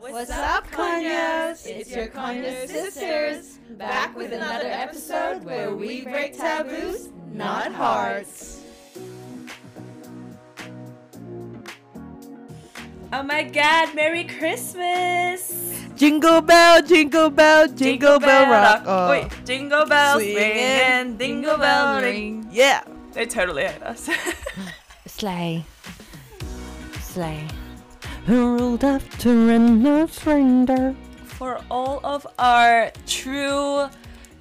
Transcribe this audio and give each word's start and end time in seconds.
What's 0.00 0.30
up, 0.30 0.70
Conyos? 0.70 1.66
It's 1.66 1.90
your 1.90 2.06
Conyo 2.06 2.68
sisters, 2.68 3.58
back 3.70 4.16
with 4.16 4.32
another 4.32 4.68
episode 4.68 5.42
where 5.44 5.74
we 5.74 6.02
break 6.02 6.36
taboos, 6.36 7.08
not 7.32 7.72
hearts. 7.72 8.62
Oh 13.12 13.22
my 13.24 13.42
god, 13.42 13.94
Merry 13.96 14.22
Christmas! 14.24 15.82
Jingle 15.96 16.42
bell, 16.42 16.80
jingle 16.80 17.30
bell, 17.30 17.66
jingle, 17.66 18.20
bell 18.20 18.50
rock. 18.50 18.82
Oh, 18.86 19.10
Wait, 19.10 19.28
jingle 19.44 19.84
bells 19.84 20.22
Swing 20.22 20.36
ring 20.36 20.58
and 20.58 21.08
and 21.08 21.18
jingle 21.18 21.58
bell 21.58 22.00
ring. 22.00 22.46
Yeah. 22.52 22.84
They 23.14 23.26
totally 23.26 23.64
hate 23.64 23.82
us. 23.82 24.08
Slay. 25.06 25.64
Slay. 27.00 27.48
Rudolph 28.28 29.18
the 29.20 29.34
red-nosed. 29.34 30.20
For 31.24 31.60
all 31.70 31.98
of 32.04 32.26
our 32.38 32.92
true 33.06 33.88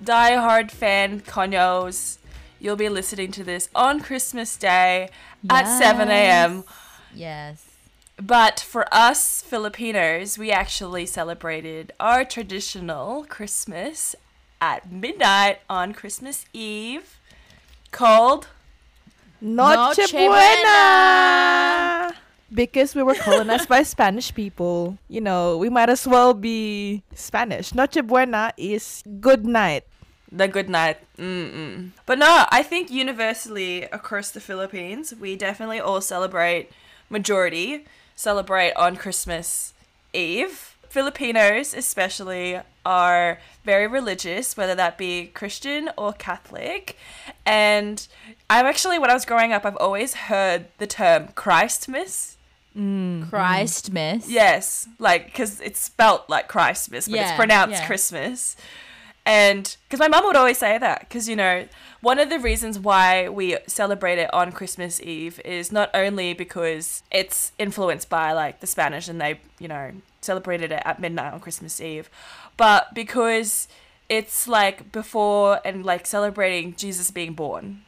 die-hard 0.03 0.73
fan 0.73 1.21
conyos, 1.21 2.17
you'll 2.59 2.75
be 2.75 2.89
listening 2.89 3.31
to 3.31 3.45
this 3.45 3.69
on 3.73 4.01
Christmas 4.01 4.57
Day 4.57 5.09
at 5.49 5.65
7 5.65 6.09
a.m. 6.09 6.65
Yes. 7.15 7.65
But 8.21 8.59
for 8.59 8.93
us 8.93 9.41
Filipinos, 9.41 10.37
we 10.37 10.51
actually 10.51 11.05
celebrated 11.05 11.93
our 11.97 12.25
traditional 12.25 13.25
Christmas 13.29 14.17
at 14.59 14.91
midnight 14.91 15.59
on 15.69 15.93
Christmas 15.93 16.45
Eve 16.51 17.21
called 17.91 18.47
Noche, 19.39 19.97
Noche 19.97 20.11
buena. 20.11 22.13
Because 22.53 22.95
we 22.95 23.03
were 23.03 23.15
colonized 23.15 23.67
by 23.67 23.83
Spanish 23.83 24.33
people, 24.33 24.97
you 25.09 25.19
know, 25.19 25.57
we 25.57 25.69
might 25.69 25.89
as 25.89 26.07
well 26.07 26.33
be 26.33 27.03
Spanish. 27.13 27.73
Noche 27.75 27.99
buena 28.05 28.53
is 28.55 29.03
good 29.19 29.45
night. 29.45 29.83
the 30.31 30.47
good 30.47 30.69
night. 30.69 30.97
Mm-mm. 31.17 31.91
But 32.05 32.19
no, 32.19 32.45
I 32.49 32.63
think 32.63 32.89
universally 32.91 33.83
across 33.83 34.31
the 34.31 34.39
Philippines, 34.41 35.13
we 35.19 35.35
definitely 35.35 35.79
all 35.79 36.01
celebrate, 36.01 36.69
majority 37.09 37.85
celebrate 38.15 38.73
on 38.73 38.95
Christmas 38.95 39.73
Eve. 40.13 40.75
Filipinos, 40.89 41.73
especially, 41.73 42.59
are 42.85 43.39
very 43.65 43.87
religious, 43.87 44.55
whether 44.55 44.73
that 44.73 44.97
be 44.97 45.27
Christian 45.33 45.89
or 45.97 46.13
Catholic. 46.13 46.97
And 47.45 48.07
I've 48.49 48.65
actually, 48.65 48.97
when 48.97 49.09
I 49.09 49.13
was 49.13 49.25
growing 49.25 49.51
up, 49.51 49.65
I've 49.65 49.75
always 49.77 50.13
heard 50.13 50.67
the 50.77 50.87
term 50.87 51.29
Christmas. 51.35 52.36
Christmas. 53.29 54.29
Yes, 54.29 54.87
like 54.99 55.25
because 55.25 55.59
it's 55.61 55.79
spelt 55.79 56.29
like 56.29 56.47
Christmas, 56.47 57.07
but 57.07 57.19
it's 57.19 57.31
pronounced 57.33 57.81
yeah. 57.81 57.87
Christmas. 57.87 58.55
And 59.25 59.75
because 59.83 59.99
my 59.99 60.07
mum 60.07 60.23
would 60.25 60.37
always 60.37 60.57
say 60.57 60.77
that, 60.77 61.01
because 61.01 61.27
you 61.27 61.35
know, 61.35 61.65
one 61.99 62.17
of 62.17 62.29
the 62.29 62.39
reasons 62.39 62.79
why 62.79 63.27
we 63.27 63.57
celebrate 63.67 64.19
it 64.19 64.33
on 64.33 64.53
Christmas 64.53 65.01
Eve 65.01 65.41
is 65.43 65.71
not 65.71 65.89
only 65.93 66.33
because 66.33 67.03
it's 67.11 67.51
influenced 67.59 68.09
by 68.09 68.31
like 68.31 68.61
the 68.61 68.67
Spanish 68.67 69.09
and 69.09 69.19
they, 69.19 69.41
you 69.59 69.67
know, 69.67 69.91
celebrated 70.21 70.71
it 70.71 70.81
at 70.85 71.01
midnight 71.01 71.33
on 71.33 71.41
Christmas 71.41 71.81
Eve, 71.81 72.09
but 72.55 72.93
because 72.93 73.67
it's 74.07 74.47
like 74.47 74.91
before 74.93 75.59
and 75.65 75.85
like 75.85 76.05
celebrating 76.05 76.75
Jesus 76.75 77.11
being 77.11 77.33
born. 77.33 77.83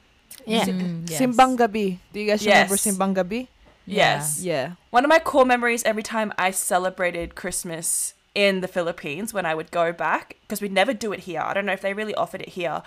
Yeah. 0.45 0.65
Mm, 0.65 1.09
yes. 1.09 1.21
Simbang 1.21 1.57
gabi. 1.57 1.99
Do 2.11 2.19
you 2.19 2.27
guys 2.27 2.43
remember 2.45 2.75
Yes. 2.75 2.83
Simbang 2.83 3.15
gabi? 3.15 3.47
Yeah. 3.47 3.58
Yes. 3.95 4.41
Yeah. 4.41 4.73
One 4.89 5.03
of 5.03 5.09
my 5.09 5.19
core 5.19 5.45
memories 5.45 5.83
every 5.83 6.03
time 6.03 6.33
I 6.37 6.51
celebrated 6.51 7.35
Christmas 7.35 8.13
in 8.35 8.61
the 8.61 8.67
Philippines 8.67 9.33
when 9.33 9.45
I 9.45 9.55
would 9.55 9.71
go 9.71 9.91
back, 9.91 10.37
because 10.41 10.61
we'd 10.61 10.71
never 10.71 10.93
do 10.93 11.11
it 11.11 11.21
here. 11.21 11.41
I 11.41 11.53
don't 11.53 11.65
know 11.65 11.73
if 11.73 11.81
they 11.81 11.93
really 11.93 12.15
offered 12.15 12.41
it 12.41 12.49
here, 12.49 12.83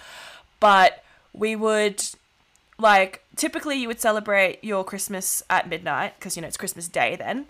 but 0.60 1.02
we 1.32 1.56
would, 1.56 2.04
like, 2.78 3.24
typically 3.36 3.76
you 3.76 3.88
would 3.88 4.00
celebrate 4.00 4.62
your 4.62 4.84
Christmas 4.84 5.42
at 5.50 5.68
midnight, 5.68 6.14
because, 6.18 6.36
you 6.36 6.42
know, 6.42 6.48
it's 6.48 6.56
Christmas 6.56 6.88
Day 6.88 7.16
then, 7.16 7.46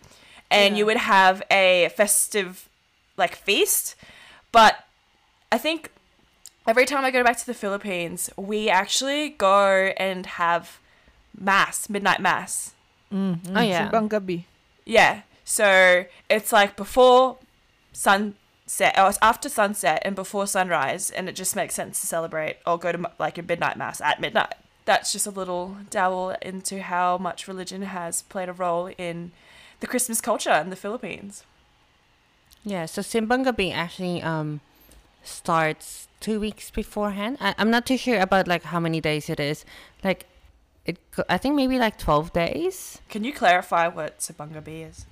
and 0.51 0.77
you 0.77 0.87
would 0.87 0.97
have 0.97 1.43
a 1.51 1.91
festive, 1.95 2.69
like, 3.17 3.37
feast. 3.37 3.95
But 4.53 4.85
I 5.51 5.59
think 5.59 5.91
every 6.67 6.87
time 6.87 7.05
I 7.05 7.11
go 7.11 7.23
back 7.23 7.39
to 7.39 7.47
the 7.47 7.55
Philippines, 7.55 8.31
we 8.37 8.71
actually 8.71 9.29
go 9.31 9.93
and 9.97 10.27
have 10.27 10.79
mass, 11.39 11.89
midnight 11.89 12.21
mass. 12.21 12.73
Oh 13.13 13.61
yeah. 13.61 13.91
Simbang 13.91 14.09
gabi. 14.09 14.45
Yeah. 14.85 15.23
So 15.45 16.07
it's 16.31 16.53
like 16.53 16.77
before 16.77 17.37
sunset, 17.93 18.95
or 18.97 19.13
after 19.21 19.49
sunset 19.49 20.01
and 20.05 20.17
before 20.17 20.47
sunrise, 20.47 21.11
and 21.11 21.29
it 21.29 21.37
just 21.37 21.55
makes 21.55 21.75
sense 21.75 22.01
to 22.01 22.07
celebrate 22.07 22.57
or 22.67 22.79
go 22.79 22.93
to 22.93 23.11
like 23.19 23.37
a 23.39 23.43
midnight 23.43 23.77
mass 23.77 24.01
at 24.01 24.21
midnight. 24.21 24.55
That's 24.85 25.13
just 25.13 25.27
a 25.27 25.31
little 25.31 25.77
dabble 25.91 26.35
into 26.43 26.83
how 26.83 27.19
much 27.19 27.47
religion 27.47 27.83
has 27.83 28.23
played 28.23 28.49
a 28.49 28.53
role 28.53 28.91
in 28.99 29.33
the 29.81 29.87
Christmas 29.87 30.21
culture 30.21 30.53
in 30.53 30.71
the 30.71 30.77
Philippines. 30.77 31.45
Yeah. 32.65 32.87
So 32.87 33.03
Simbang 33.03 33.45
Gabi 33.45 33.75
actually 33.75 34.23
um 34.23 34.61
starts 35.23 36.09
two 36.19 36.41
weeks 36.41 36.71
beforehand. 36.71 37.37
I, 37.41 37.55
I'm 37.59 37.71
not 37.71 37.87
too 37.87 37.97
sure 37.97 38.19
about 38.21 38.49
like 38.49 38.63
how 38.65 38.81
many 38.81 39.01
days 39.01 39.29
it 39.29 39.39
is. 39.39 39.65
Like 40.03 40.27
it. 40.85 40.99
I 41.29 41.39
think 41.39 41.55
maybe 41.55 41.79
like 41.79 41.99
twelve 41.99 42.33
days. 42.33 43.01
Can 43.09 43.25
you 43.25 43.33
clarify 43.33 43.89
what 43.89 44.19
Simbang 44.19 44.53
gabi 44.53 44.89
is? 44.89 45.07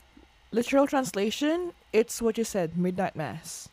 Literal 0.53 0.87
translation, 0.87 1.73
it's 1.93 2.21
what 2.21 2.37
you 2.37 2.45
said, 2.45 2.77
midnight 2.77 3.15
mass. 3.15 3.69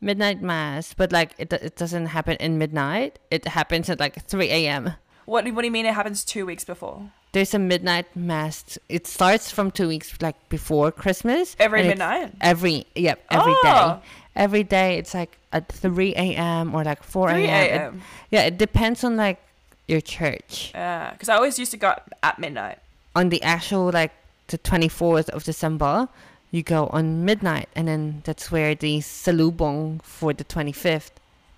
Midnight 0.00 0.40
mass, 0.40 0.94
but 0.94 1.10
like 1.10 1.34
it, 1.38 1.52
it 1.52 1.76
doesn't 1.76 2.06
happen 2.06 2.36
in 2.38 2.56
midnight. 2.56 3.18
It 3.32 3.48
happens 3.48 3.90
at 3.90 3.98
like 3.98 4.22
3 4.24 4.48
a.m. 4.48 4.94
What, 5.24 5.44
do- 5.44 5.52
what 5.52 5.62
do 5.62 5.66
you 5.66 5.72
mean 5.72 5.86
it 5.86 5.94
happens 5.94 6.24
two 6.24 6.46
weeks 6.46 6.64
before? 6.64 7.10
There's 7.32 7.52
a 7.52 7.58
midnight 7.58 8.06
mass. 8.16 8.78
It 8.88 9.06
starts 9.06 9.50
from 9.50 9.70
two 9.72 9.88
weeks 9.88 10.14
like 10.22 10.48
before 10.48 10.92
Christmas. 10.92 11.56
Every 11.58 11.82
midnight? 11.82 12.32
Every 12.40 12.86
yep, 12.94 13.24
every 13.30 13.52
oh! 13.52 13.62
day. 13.62 13.70
Oh. 13.74 14.02
Every 14.36 14.62
day 14.62 14.98
it's 14.98 15.14
like 15.14 15.36
at 15.52 15.68
3 15.68 16.14
a.m. 16.14 16.74
or 16.74 16.84
like 16.84 17.02
4 17.02 17.30
a.m. 17.30 17.40
It- 17.40 17.48
a.m. 17.48 18.02
yeah, 18.30 18.42
it 18.42 18.56
depends 18.56 19.02
on 19.02 19.16
like 19.16 19.42
your 19.88 20.00
church. 20.00 20.70
Yeah, 20.74 21.10
Because 21.12 21.28
I 21.28 21.34
always 21.36 21.58
used 21.58 21.72
to 21.72 21.76
go 21.76 21.94
at 22.22 22.38
midnight. 22.38 22.78
On 23.16 23.30
the 23.30 23.42
actual 23.42 23.90
like 23.90 24.12
the 24.48 24.58
24th 24.58 25.28
of 25.30 25.44
December, 25.44 26.08
you 26.50 26.62
go 26.62 26.86
on 26.88 27.24
midnight, 27.24 27.68
and 27.74 27.88
then 27.88 28.22
that's 28.24 28.50
where 28.50 28.74
the 28.74 28.98
salubong 29.00 30.02
for 30.02 30.32
the 30.32 30.44
25th 30.44 31.10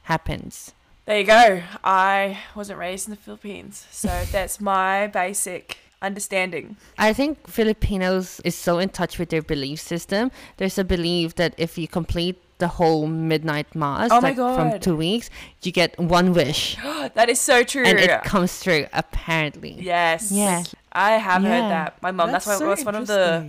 happens. 0.04 0.72
There 1.06 1.18
you 1.18 1.26
go. 1.26 1.62
I 1.84 2.38
wasn't 2.54 2.78
raised 2.78 3.08
in 3.08 3.10
the 3.10 3.16
Philippines, 3.20 3.86
so 3.90 4.08
that's 4.32 4.60
my 4.60 5.06
basic 5.06 5.78
understanding. 6.02 6.76
I 6.98 7.12
think 7.12 7.46
Filipinos 7.46 8.40
is 8.44 8.54
so 8.54 8.78
in 8.78 8.88
touch 8.88 9.18
with 9.18 9.30
their 9.30 9.42
belief 9.42 9.80
system. 9.80 10.30
There's 10.56 10.78
a 10.78 10.84
belief 10.84 11.34
that 11.36 11.54
if 11.58 11.76
you 11.76 11.86
complete 11.86 12.40
the 12.60 12.68
whole 12.68 13.06
midnight 13.06 13.74
mass 13.74 14.10
Oh 14.12 14.18
like 14.20 14.36
from 14.36 14.78
two 14.80 14.96
weeks, 14.96 15.28
you 15.62 15.72
get 15.72 15.98
one 15.98 16.32
wish, 16.32 16.76
that 17.14 17.28
is 17.28 17.40
so 17.40 17.62
true. 17.64 17.84
and 17.84 17.98
it 17.98 18.22
comes 18.22 18.62
true. 18.62 18.86
Apparently, 18.92 19.72
yes. 19.80 20.30
Yeah. 20.30 20.62
I 20.92 21.12
have 21.12 21.42
Yeah. 21.42 21.48
heard 21.50 21.70
that. 21.70 22.02
My 22.02 22.10
mom 22.12 22.30
that's, 22.32 22.46
why 22.46 22.56
so 22.56 22.68
that's 22.68 22.84
one 22.84 22.94
of 22.94 23.06
the 23.06 23.48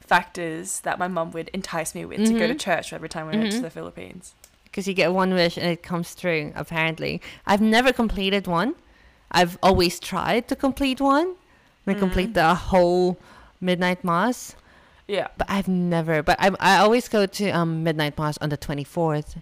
factors 0.00 0.80
that 0.80 0.98
my 0.98 1.08
mum 1.08 1.30
would 1.32 1.48
entice 1.52 1.94
me 1.94 2.04
with 2.04 2.24
to 2.26 2.32
go 2.38 2.46
to 2.46 2.54
Mhm. 2.54 2.60
church 2.60 2.92
every 2.92 3.08
time 3.08 3.26
we 3.28 3.36
went 3.36 3.52
to 3.52 3.58
Mhm. 3.58 3.62
the 3.62 3.70
Philippines. 3.70 4.34
because 4.64 4.86
you 4.86 4.92
get 4.92 5.10
one 5.10 5.32
wish 5.32 5.56
and 5.56 5.66
it 5.66 5.82
comes 5.82 6.14
true. 6.14 6.52
Apparently, 6.54 7.18
I've 7.46 7.62
never 7.62 7.94
completed 7.94 8.46
one. 8.46 8.74
I've 9.32 9.56
always 9.62 9.98
tried 9.98 10.48
to 10.48 10.54
complete 10.56 11.00
one, 11.00 11.34
like 11.86 11.98
complete 11.98 12.34
the 12.34 12.54
whole 12.54 13.16
midnight 13.58 14.04
mass, 14.04 14.54
Yeah. 15.08 15.28
but 15.38 15.46
I've 15.50 15.68
never. 15.68 16.22
But 16.22 16.36
I 16.40 16.50
I 16.60 16.78
always 16.78 17.08
go 17.08 17.26
to 17.26 17.50
um 17.50 17.84
midnight 17.84 18.18
mass 18.18 18.38
on 18.38 18.48
the 18.48 18.56
twenty 18.56 18.84
fourth. 18.84 19.36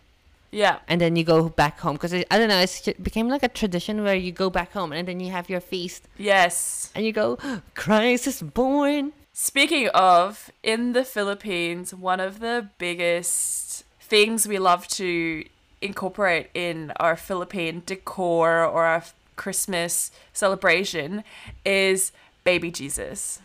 Yeah. 0.52 0.78
and 0.86 1.00
then 1.00 1.16
you 1.16 1.24
go 1.24 1.48
back 1.48 1.80
home 1.80 1.94
because 1.96 2.14
I 2.14 2.22
don't 2.38 2.46
know 2.48 2.60
it's 2.60 2.80
ju- 2.80 2.94
became 3.02 3.28
like 3.28 3.42
a 3.42 3.48
tradition 3.48 4.04
where 4.04 4.14
you 4.14 4.30
go 4.30 4.50
back 4.50 4.70
home 4.72 4.92
and 4.92 5.08
then 5.08 5.18
you 5.18 5.32
have 5.32 5.50
your 5.50 5.58
feast 5.60 6.06
Yes. 6.16 6.92
and 6.94 7.04
you 7.04 7.10
go 7.12 7.38
Christ 7.74 8.28
is 8.28 8.40
born 8.40 9.12
Speaking 9.32 9.88
of, 9.88 10.52
in 10.62 10.92
the 10.92 11.04
Philippines, 11.04 11.92
one 11.92 12.20
of 12.20 12.38
the 12.38 12.68
biggest 12.78 13.82
things 13.98 14.46
we 14.46 14.60
love 14.60 14.86
to 14.86 15.42
incorporate 15.82 16.50
in 16.54 16.92
our 17.00 17.16
Philippine 17.16 17.82
decor 17.84 18.64
or 18.64 18.84
our 18.84 19.02
Christmas 19.34 20.12
celebration 20.32 21.24
is 21.64 22.12
baby 22.44 22.70
Jesus. 22.70 23.40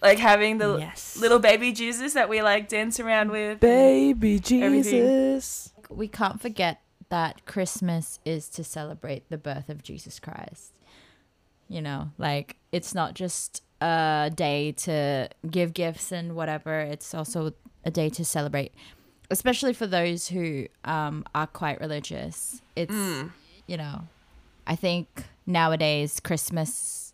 Like 0.00 0.18
having 0.18 0.58
the 0.58 0.76
Yes. 0.76 1.16
little 1.16 1.38
baby 1.38 1.72
Jesus 1.72 2.12
that 2.14 2.28
we 2.28 2.40
like 2.42 2.68
dance 2.68 3.00
around 3.00 3.30
with. 3.30 3.60
Baby 3.60 4.36
Everything. 4.36 4.82
Jesus. 4.82 5.72
We 5.90 6.06
can't 6.08 6.40
forget 6.40 6.80
that 7.08 7.44
Christmas 7.46 8.18
is 8.24 8.48
to 8.50 8.62
celebrate 8.62 9.28
the 9.30 9.38
birth 9.38 9.68
of 9.68 9.82
Jesus 9.82 10.20
Christ. 10.20 10.74
You 11.68 11.82
know, 11.82 12.10
like 12.18 12.56
it's 12.72 12.94
not 12.94 13.14
just 13.14 13.62
a 13.80 14.30
day 14.34 14.72
to 14.72 15.28
give 15.50 15.74
gifts 15.74 16.12
and 16.12 16.34
whatever. 16.34 16.80
It's 16.80 17.14
also 17.14 17.52
a 17.84 17.90
day 17.90 18.08
to 18.10 18.24
celebrate, 18.24 18.72
especially 19.30 19.72
for 19.72 19.86
those 19.86 20.28
who 20.28 20.66
um, 20.84 21.24
are 21.34 21.46
quite 21.46 21.80
religious. 21.80 22.62
It's 22.76 22.94
you 23.66 23.76
know, 23.76 24.02
I 24.66 24.76
think 24.76 25.24
nowadays 25.46 26.20
Christmas 26.20 27.07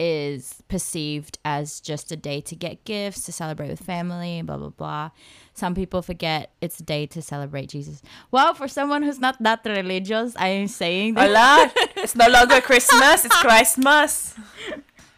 is 0.00 0.62
perceived 0.68 1.38
as 1.44 1.78
just 1.78 2.10
a 2.10 2.16
day 2.16 2.40
to 2.40 2.56
get 2.56 2.84
gifts, 2.84 3.20
to 3.26 3.32
celebrate 3.32 3.68
with 3.68 3.80
family, 3.80 4.40
blah 4.40 4.56
blah 4.56 4.70
blah. 4.70 5.10
Some 5.52 5.74
people 5.74 6.00
forget 6.00 6.52
it's 6.62 6.80
a 6.80 6.82
day 6.82 7.04
to 7.08 7.20
celebrate 7.20 7.68
Jesus. 7.68 8.00
Well, 8.30 8.54
for 8.54 8.66
someone 8.66 9.02
who's 9.02 9.20
not 9.20 9.36
that 9.42 9.60
religious, 9.66 10.34
I 10.36 10.48
am 10.48 10.68
saying 10.68 11.14
that 11.14 11.28
Hola, 11.28 11.70
it's 12.02 12.16
no 12.16 12.28
longer 12.28 12.62
Christmas, 12.62 13.26
it's 13.26 13.36
Christmas. 13.42 14.34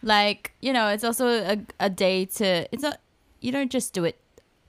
like 0.02 0.52
you 0.60 0.72
know 0.72 0.88
it's 0.88 1.04
also 1.04 1.28
a, 1.28 1.56
a 1.78 1.88
day 1.88 2.24
to 2.24 2.66
it's 2.72 2.82
not 2.82 2.98
you 3.40 3.52
don't 3.52 3.70
just 3.70 3.92
do 3.94 4.04
it 4.04 4.18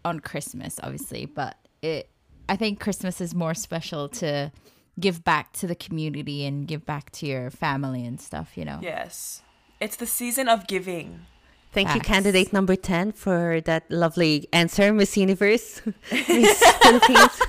on 0.05 0.19
christmas 0.19 0.79
obviously 0.83 1.25
but 1.25 1.57
it 1.81 2.07
i 2.47 2.55
think 2.55 2.79
christmas 2.79 3.19
is 3.19 3.33
more 3.33 3.55
special 3.55 4.07
to 4.07 4.51
give 4.99 5.23
back 5.23 5.51
to 5.53 5.65
the 5.65 5.73
community 5.73 6.45
and 6.45 6.67
give 6.67 6.85
back 6.85 7.09
to 7.09 7.25
your 7.25 7.49
family 7.49 8.05
and 8.05 8.21
stuff 8.21 8.55
you 8.55 8.63
know 8.65 8.77
Yes. 8.81 9.41
It's 9.79 9.95
the 9.95 10.07
season 10.07 10.47
of 10.47 10.67
giving. 10.67 11.25
Thank 11.73 11.95
you, 11.95 12.01
candidate 12.01 12.53
number 12.53 12.75
10, 12.75 13.13
for 13.13 13.59
that 13.61 13.89
lovely 13.89 14.47
answer, 14.53 14.93
Miss 14.93 15.17
Universe. 15.17 15.81
Miss 16.11 16.63
Philippines. 16.83 17.41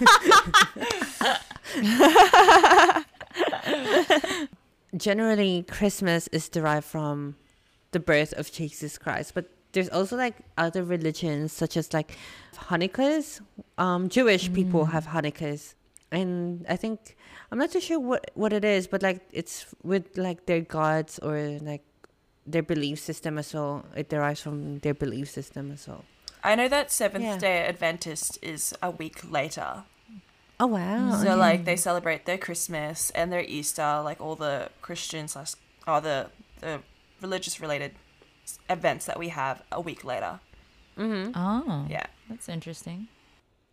Generally, 4.96 5.66
Christmas 5.68 6.28
is 6.28 6.48
derived 6.48 6.86
from 6.86 7.36
the 7.90 8.00
birth 8.00 8.32
of 8.32 8.50
Jesus 8.50 8.96
Christ, 8.96 9.34
but 9.34 9.50
there's 9.72 9.90
also 9.90 10.16
like 10.16 10.36
other 10.56 10.82
religions, 10.82 11.52
such 11.52 11.76
as 11.76 11.92
like 11.92 12.16
Hanukkahs. 12.56 13.42
Um, 13.76 14.08
Jewish 14.08 14.50
people 14.54 14.86
have 14.86 15.06
Hanukkahs, 15.06 15.74
and 16.10 16.64
I 16.68 16.76
think 16.76 17.16
I'm 17.50 17.58
not 17.58 17.72
too 17.72 17.80
sure 17.80 18.00
what 18.00 18.30
what 18.34 18.52
it 18.52 18.64
is, 18.64 18.86
but 18.86 19.02
like 19.02 19.20
it's 19.32 19.66
with 19.82 20.16
like 20.16 20.46
their 20.46 20.60
gods 20.60 21.18
or 21.18 21.58
like 21.60 21.82
their 22.46 22.62
belief 22.62 22.98
system 22.98 23.38
as 23.38 23.54
well. 23.54 23.84
It 23.96 24.08
derives 24.08 24.40
from 24.40 24.78
their 24.80 24.94
belief 24.94 25.30
system 25.30 25.70
as 25.72 25.86
well. 25.88 26.04
I 26.42 26.54
know 26.54 26.68
that 26.68 26.92
Seventh 26.92 27.24
Yeah. 27.24 27.38
day 27.38 27.66
Adventist 27.66 28.38
is 28.42 28.74
a 28.82 28.90
week 28.90 29.30
later. 29.30 29.84
Oh 30.60 30.66
wow! 30.68 31.16
So 31.22 31.34
like 31.36 31.64
they 31.64 31.76
celebrate 31.76 32.26
their 32.26 32.38
Christmas 32.38 33.10
and 33.10 33.32
their 33.32 33.42
Easter, 33.42 34.00
like 34.04 34.20
all 34.20 34.36
the 34.36 34.70
Christians 34.82 35.32
slash 35.32 35.54
or 35.86 36.00
the 36.00 36.30
the 36.60 36.80
religious 37.20 37.60
related 37.60 37.92
events 38.68 39.06
that 39.06 39.18
we 39.18 39.28
have 39.30 39.62
a 39.72 39.80
week 39.80 40.04
later. 40.04 40.40
Mm-hmm. 40.98 41.32
oh 41.34 41.86
Yeah. 41.90 42.06
that's 42.28 42.48
interesting 42.48 43.08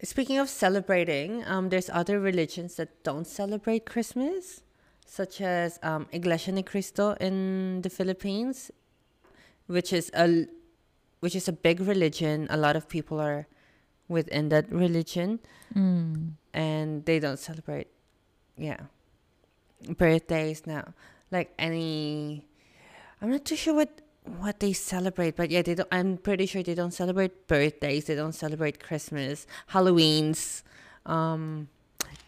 Speaking 0.03 0.39
of 0.39 0.49
celebrating, 0.49 1.45
um, 1.45 1.69
there's 1.69 1.87
other 1.87 2.19
religions 2.19 2.73
that 2.77 3.03
don't 3.03 3.27
celebrate 3.27 3.85
Christmas, 3.85 4.61
such 5.11 5.41
as 5.41 5.77
um, 5.83 6.07
Iglesia 6.13 6.53
Ni 6.53 6.63
Cristo 6.63 7.17
in 7.19 7.81
the 7.81 7.89
Philippines, 7.89 8.71
which 9.67 9.91
is 9.91 10.09
a 10.15 10.47
which 11.19 11.35
is 11.35 11.49
a 11.49 11.51
big 11.51 11.81
religion. 11.81 12.47
A 12.49 12.55
lot 12.55 12.77
of 12.77 12.87
people 12.87 13.19
are 13.19 13.45
within 14.07 14.47
that 14.55 14.71
religion, 14.71 15.39
mm. 15.75 16.31
and 16.53 17.03
they 17.03 17.19
don't 17.19 17.37
celebrate, 17.37 17.87
yeah, 18.55 18.87
birthdays 19.97 20.65
now. 20.65 20.93
Like 21.29 21.51
any, 21.59 22.47
I'm 23.21 23.31
not 23.31 23.43
too 23.43 23.57
sure 23.57 23.75
what 23.75 23.91
what 24.39 24.61
they 24.61 24.71
celebrate, 24.71 25.35
but 25.35 25.51
yeah, 25.51 25.61
they 25.61 25.75
don't. 25.75 25.91
I'm 25.91 26.15
pretty 26.23 26.45
sure 26.45 26.63
they 26.63 26.75
don't 26.75 26.95
celebrate 26.95 27.49
birthdays. 27.51 28.05
They 28.05 28.15
don't 28.15 28.31
celebrate 28.31 28.79
Christmas, 28.79 29.45
Halloween's, 29.67 30.63
um, 31.05 31.67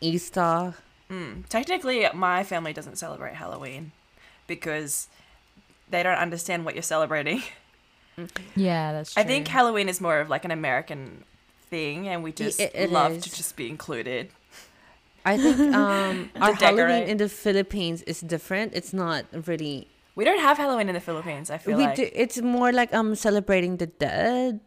Easter. 0.01 0.75
Mm. 1.09 1.47
Technically, 1.49 2.07
my 2.13 2.43
family 2.43 2.73
doesn't 2.73 2.97
celebrate 2.97 3.35
Halloween 3.35 3.91
because 4.47 5.07
they 5.89 6.01
don't 6.03 6.17
understand 6.17 6.65
what 6.65 6.75
you're 6.75 6.81
celebrating. 6.81 7.43
yeah 8.55 8.93
that's 8.93 9.13
true 9.13 9.21
I 9.21 9.25
think 9.25 9.47
Halloween 9.47 9.89
is 9.89 9.99
more 9.99 10.19
of 10.19 10.29
like 10.29 10.45
an 10.45 10.51
American 10.51 11.23
thing, 11.69 12.07
and 12.07 12.23
we 12.23 12.31
just 12.31 12.59
it- 12.59 12.71
it 12.75 12.89
love 12.91 13.17
is. 13.17 13.23
to 13.23 13.29
just 13.33 13.55
be 13.55 13.69
included. 13.69 14.29
I 15.25 15.37
think 15.37 15.73
um, 15.75 16.29
our 16.41 16.53
Halloween 16.53 17.07
in 17.09 17.17
the 17.17 17.29
Philippines 17.29 18.01
is 18.03 18.19
different. 18.21 18.73
It's 18.75 18.93
not 18.93 19.25
really. 19.47 19.87
We 20.15 20.25
don't 20.25 20.39
have 20.41 20.57
Halloween 20.57 20.89
in 20.89 20.95
the 20.95 21.01
Philippines. 21.01 21.49
I 21.49 21.57
feel 21.57 21.77
we 21.77 21.85
like 21.85 21.95
do, 21.95 22.09
it's 22.13 22.41
more 22.41 22.71
like 22.71 22.93
um 22.93 23.15
celebrating 23.15 23.77
the 23.77 23.87
dead, 23.87 24.59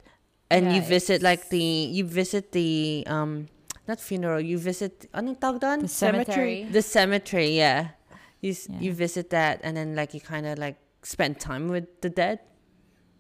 and 0.51 0.73
you 0.73 0.81
Yeah, 0.83 0.89
visit 0.89 1.23
like 1.23 1.51
the 1.51 1.61
you 1.61 2.03
visit 2.05 2.51
the 2.53 3.05
um 3.07 3.47
not 3.89 4.01
funeral. 4.01 4.41
You 4.41 4.59
visit 4.59 5.07
anong 5.15 5.39
tawag 5.39 5.61
doon? 5.61 5.79
the 5.83 5.89
cemetery 5.89 6.67
The 6.71 6.83
cemetery, 6.83 7.57
yeah. 7.57 7.95
You 8.43 8.53
Yeah. 8.55 8.81
you 8.81 8.91
visit 8.93 9.31
that, 9.31 9.61
and 9.65 9.77
then 9.77 9.97
like 9.97 10.13
you 10.15 10.21
kind 10.21 10.47
of 10.47 10.59
like 10.59 10.77
spend 11.03 11.39
time 11.41 11.69
with 11.71 11.87
the 12.03 12.11
dead. 12.11 12.41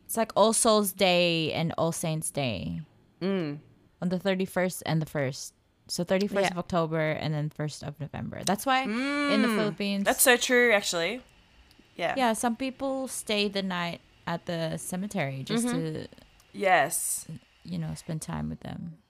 it's 0.06 0.14
like 0.16 0.30
all 0.38 0.54
souls 0.54 0.94
day 0.94 1.50
and 1.50 1.74
all 1.74 1.90
saints 1.90 2.30
day 2.30 2.78
Mm. 3.18 3.58
on 3.98 4.06
the 4.08 4.22
31st 4.22 4.82
and 4.86 5.02
the 5.02 5.08
1st 5.08 5.50
so 5.90 6.04
31st 6.06 6.46
Yeah. 6.46 6.54
of 6.54 6.58
october 6.62 7.10
and 7.19 7.34
then 7.34 7.50
1st 7.50 7.82
of 7.82 7.98
november 7.98 8.38
that's 8.46 8.62
why 8.62 8.86
in 8.86 9.42
the 9.42 9.50
Mm, 9.50 9.58
philippines 9.58 10.04
That's 10.06 10.22
so 10.22 10.38
true, 10.38 10.70
actually. 10.70 11.26
Yeah. 11.98 12.14
Yeah, 12.14 12.30
some 12.38 12.54
people 12.54 13.08
stay 13.10 13.48
the 13.50 13.66
night 13.66 13.98
at 14.30 14.46
the 14.46 14.78
cemetery 14.78 15.42
just 15.42 15.66
Mm-hmm. 15.66 16.06
to, 16.06 16.12
Yes. 16.54 17.26
you 17.66 17.78
know, 17.82 17.90
spend 17.98 18.22
time 18.22 18.46
with 18.52 18.60
them. 18.62 19.02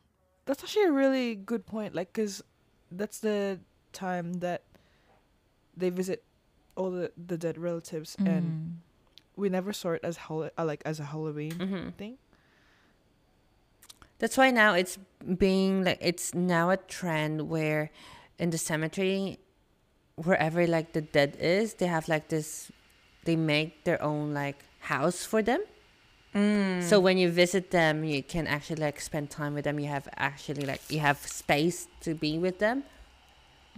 That's 0.47 0.63
actually 0.63 0.85
a 0.85 0.93
really 0.93 1.35
good 1.35 1.67
point. 1.67 1.95
Like, 1.95 2.13
cause 2.13 2.43
that's 2.91 3.19
the 3.21 3.59
time 3.93 4.35
that 4.35 4.63
they 5.77 5.91
visit 5.91 6.23
all 6.77 6.91
the, 6.91 7.11
the 7.17 7.37
dead 7.37 7.59
relatives, 7.59 8.17
and 8.25 8.45
Mm. 8.53 8.73
we 9.37 9.49
never 9.49 9.73
saw 9.73 9.91
it 9.93 10.01
as 10.05 10.17
hol- 10.17 10.51
uh, 10.57 10.65
like 10.65 10.83
as 10.85 11.01
a 11.01 11.05
Halloween 11.05 11.53
Mhm. 11.53 11.95
thing. 11.95 12.19
That's 14.19 14.37
why 14.37 14.51
now 14.51 14.73
it's 14.75 14.99
being 15.37 15.85
like 15.85 15.99
it's 16.01 16.33
now 16.35 16.71
a 16.71 16.77
trend 16.79 17.49
where 17.51 17.91
in 18.39 18.51
the 18.51 18.59
cemetery 18.59 19.39
wherever 20.17 20.67
like 20.67 20.93
the 20.93 21.03
dead 21.03 21.37
is, 21.41 21.75
they 21.75 21.87
have 21.87 22.09
like 22.09 22.29
this 22.29 22.71
they 23.25 23.37
make 23.37 23.85
their 23.85 24.01
own 24.03 24.33
like 24.33 24.65
house 24.81 25.25
for 25.25 25.43
them. 25.43 25.61
Mm. 26.37 26.83
So 26.83 27.01
when 27.01 27.17
you 27.17 27.31
visit 27.31 27.71
them, 27.71 28.05
you 28.05 28.23
can 28.23 28.47
actually 28.47 28.77
like 28.83 29.01
spend 29.01 29.31
time 29.31 29.55
with 29.55 29.65
them. 29.65 29.81
You 29.81 29.89
have 29.89 30.07
actually 30.19 30.67
like 30.67 30.83
you 30.91 31.01
have 31.01 31.17
space 31.27 31.89
to 32.03 32.15
be 32.15 32.39
with 32.39 32.59
them. 32.59 32.85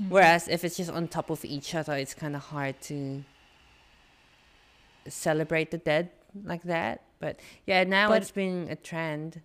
Mm. 0.03 0.09
Whereas 0.11 0.49
if 0.49 0.65
it's 0.65 0.77
just 0.77 0.91
on 0.91 1.07
top 1.07 1.31
of 1.31 1.45
each 1.45 1.75
other, 1.75 1.95
it's 1.95 2.15
kind 2.15 2.35
of 2.35 2.43
hard 2.43 2.81
to 2.83 3.23
celebrate 5.09 5.71
the 5.71 5.79
dead 5.79 6.11
like 6.45 6.65
that. 6.65 7.03
But 7.21 7.39
yeah, 7.67 7.85
now 7.85 8.09
But- 8.09 8.23
it's 8.23 8.31
been 8.31 8.69
a 8.71 8.77
trend. 8.77 9.41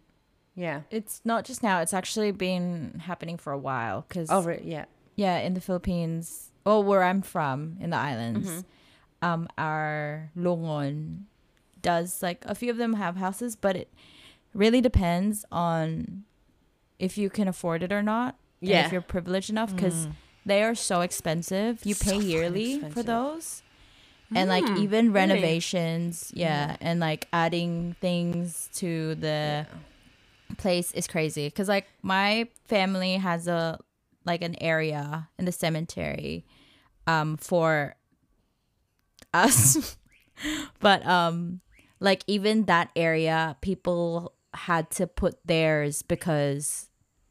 Yeah. 0.55 0.82
It's 0.91 1.22
not 1.25 1.46
just 1.46 1.63
now, 1.63 1.79
it's 1.82 1.93
actually 1.93 2.32
been 2.32 3.01
happening 3.05 3.38
for 3.38 3.51
a 3.53 3.58
while. 3.58 4.05
Because, 4.08 4.29
Over 4.29 4.60
yeah. 4.63 4.86
yeah, 5.15 5.38
in 5.39 5.55
the 5.55 5.62
Philippines, 5.62 6.51
or 6.65 6.84
where 6.84 7.01
I'm 7.03 7.24
from, 7.24 7.77
in 7.79 7.89
the 7.89 7.98
islands, 7.98 8.48
Mhm. 8.48 8.63
um, 9.24 9.48
our 9.58 10.29
longon 10.38 11.24
does, 11.84 12.24
like, 12.24 12.44
a 12.48 12.56
few 12.56 12.72
of 12.72 12.78
them 12.78 12.94
have 12.94 13.18
houses, 13.18 13.56
but 13.56 13.75
it 13.75 13.90
really 14.54 14.82
depends 14.82 15.46
on 15.52 16.24
if 16.98 17.18
you 17.18 17.30
can 17.30 17.48
afford 17.48 17.84
it 17.84 17.92
or 17.92 18.02
not. 18.02 18.36
Yeah. 18.62 18.86
if 18.86 18.92
you're 18.94 19.02
privileged 19.02 19.50
enough, 19.50 19.75
because 19.75 20.08
they 20.46 20.63
are 20.63 20.74
so 20.74 21.02
expensive. 21.02 21.86
You 21.86 21.94
So 21.96 22.12
pay 22.12 22.18
yearly 22.18 22.80
for 22.80 23.04
those. 23.04 23.62
And 24.34 24.50
like 24.50 24.63
Mm, 24.66 24.78
even 24.78 25.06
really? 25.12 25.13
renovations, 25.34 26.32
yeah, 26.34 26.78
and 26.80 27.00
like 27.02 27.28
adding 27.34 27.96
things 28.00 28.70
to 28.75 29.16
the 29.16 29.68
place 30.58 30.92
is 30.94 31.08
crazy 31.08 31.50
cuz 31.52 31.68
like 31.68 31.88
my 32.02 32.48
family 32.66 33.18
has 33.18 33.48
a 33.48 33.80
like 34.25 34.42
an 34.42 34.56
area 34.62 35.28
in 35.38 35.46
the 35.46 35.52
cemetery 35.52 36.46
um 37.06 37.36
for 37.38 37.96
us. 39.34 39.98
but 40.80 41.06
um 41.06 41.60
like 42.03 42.22
even 42.27 42.65
that 42.65 42.89
area 42.95 43.55
people 43.62 44.33
had 44.53 44.91
to 44.91 45.07
put 45.07 45.36
theirs 45.48 46.01
because 46.03 46.89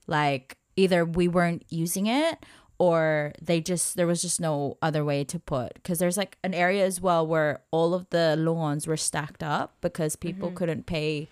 like 0.09 0.57
either 0.77 1.05
we 1.05 1.29
weren't 1.29 1.63
using 1.69 2.07
it 2.07 2.37
or 2.79 3.33
they 3.41 3.61
just 3.61 3.95
there 3.97 4.07
was 4.09 4.21
just 4.23 4.41
no 4.41 4.77
other 4.83 5.05
way 5.05 5.23
to 5.23 5.39
put 5.39 5.75
because 5.75 5.99
there's 6.01 6.17
like 6.17 6.37
an 6.43 6.55
area 6.55 6.85
as 6.85 7.01
well 7.01 7.25
where 7.25 7.61
all 7.71 7.95
of 7.95 8.09
the 8.11 8.35
lawns 8.37 8.87
were 8.89 8.97
stacked 8.97 9.43
up 9.43 9.77
because 9.83 10.17
people 10.17 10.51
couldn't 10.51 10.87
pay 10.87 11.29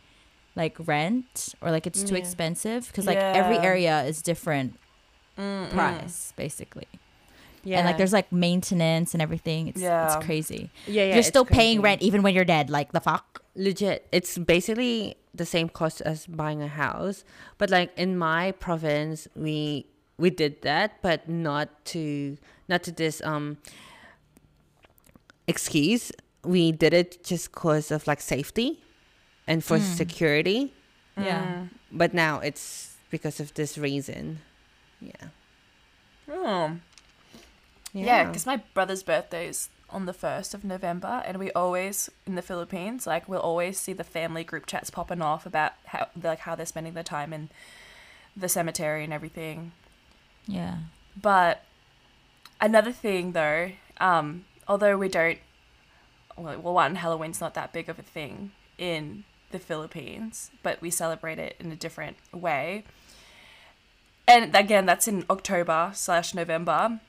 like 0.54 0.76
rent 0.86 1.54
or 1.62 1.70
like 1.72 1.86
it's 1.86 2.04
too 2.04 2.14
Yeah. 2.14 2.20
expensive 2.20 2.86
because 2.88 3.06
like 3.06 3.18
every 3.18 3.58
area 3.58 4.04
is 4.04 4.22
different 4.22 4.78
Mm, 5.38 5.68
mm. 5.68 5.70
price 5.70 6.32
basically 6.36 6.86
Yeah. 7.62 7.78
And 7.78 7.86
like 7.86 7.96
there's 7.98 8.12
like 8.12 8.30
maintenance 8.32 9.12
and 9.14 9.20
everything. 9.22 9.68
It's 9.68 9.80
Yeah. 9.80 10.06
it's 10.16 10.24
crazy. 10.24 10.70
yeah, 10.86 11.04
yeah. 11.04 11.14
You're 11.14 11.22
still 11.22 11.42
it's 11.42 11.50
paying 11.52 11.78
crazy. 11.78 11.84
rent 11.84 12.02
even 12.02 12.22
when 12.22 12.34
you're 12.34 12.44
dead. 12.44 12.70
Like 12.70 12.92
the 12.92 13.00
fuck. 13.00 13.42
legit 13.56 14.06
it's 14.12 14.38
basically 14.38 15.16
the 15.34 15.44
same 15.44 15.68
cost 15.68 16.00
as 16.02 16.24
buying 16.26 16.62
a 16.62 16.68
house 16.68 17.24
but 17.58 17.68
like 17.68 17.90
in 17.98 18.16
my 18.16 18.52
province 18.66 19.26
we 19.34 19.84
we 20.22 20.30
did 20.30 20.62
that 20.62 21.02
but 21.02 21.28
not 21.28 21.66
to 21.84 22.36
not 22.70 22.80
to 22.86 22.92
this 22.92 23.20
um 23.26 23.58
excuse 25.46 26.12
we 26.44 26.72
did 26.72 26.94
it 26.94 27.22
just 27.24 27.52
cause 27.52 27.90
of 27.90 28.06
like 28.06 28.20
safety 28.20 28.80
and 29.46 29.62
for 29.64 29.78
Mm. 29.78 29.96
security 30.02 30.72
Yeah. 31.16 31.66
but 31.92 32.14
now 32.14 32.38
it's 32.40 32.96
because 33.10 33.40
of 33.40 33.52
this 33.54 33.76
reason 33.76 34.38
yeah 35.00 35.28
Oh. 36.30 36.76
Yeah, 37.92 38.24
because 38.24 38.46
my 38.46 38.58
brother's 38.74 39.02
birthday 39.02 39.48
is 39.48 39.68
on 39.88 40.06
the 40.06 40.12
1st 40.12 40.54
of 40.54 40.64
November, 40.64 41.22
and 41.26 41.38
we 41.38 41.50
always, 41.52 42.10
in 42.26 42.36
the 42.36 42.42
Philippines, 42.42 43.06
like, 43.06 43.28
we'll 43.28 43.40
always 43.40 43.78
see 43.78 43.92
the 43.92 44.04
family 44.04 44.44
group 44.44 44.66
chats 44.66 44.90
popping 44.90 45.20
off 45.20 45.46
about 45.46 45.72
how, 45.86 46.08
like, 46.22 46.40
how 46.40 46.54
they're 46.54 46.66
spending 46.66 46.94
their 46.94 47.02
time 47.02 47.32
in 47.32 47.48
the 48.36 48.48
cemetery 48.48 49.04
and 49.04 49.12
everything. 49.12 49.72
Yeah. 50.46 50.78
But 51.20 51.64
another 52.60 52.92
thing, 52.92 53.32
though, 53.32 53.72
um, 54.00 54.44
although 54.68 54.96
we 54.96 55.08
don't, 55.08 55.38
well, 56.36 56.58
well, 56.60 56.74
one, 56.74 56.96
Halloween's 56.96 57.40
not 57.40 57.54
that 57.54 57.72
big 57.72 57.88
of 57.88 57.98
a 57.98 58.02
thing 58.02 58.52
in 58.78 59.24
the 59.50 59.58
Philippines, 59.58 60.50
but 60.62 60.80
we 60.80 60.90
celebrate 60.90 61.38
it 61.38 61.56
in 61.58 61.72
a 61.72 61.76
different 61.76 62.16
way. 62.32 62.84
And 64.28 64.54
again, 64.54 64.86
that's 64.86 65.08
in 65.08 65.24
October 65.28 65.90
slash 65.92 66.34
November. 66.34 67.00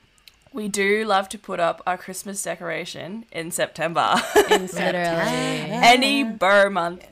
We 0.52 0.68
do 0.68 1.04
love 1.04 1.28
to 1.30 1.38
put 1.38 1.60
up 1.60 1.82
our 1.86 1.96
Christmas 1.96 2.42
decoration 2.42 3.24
in 3.32 3.50
September. 3.50 4.14
in 4.50 4.62
Literally. 4.72 5.70
Any 5.70 6.24
Ber 6.24 6.68
month. 6.70 7.06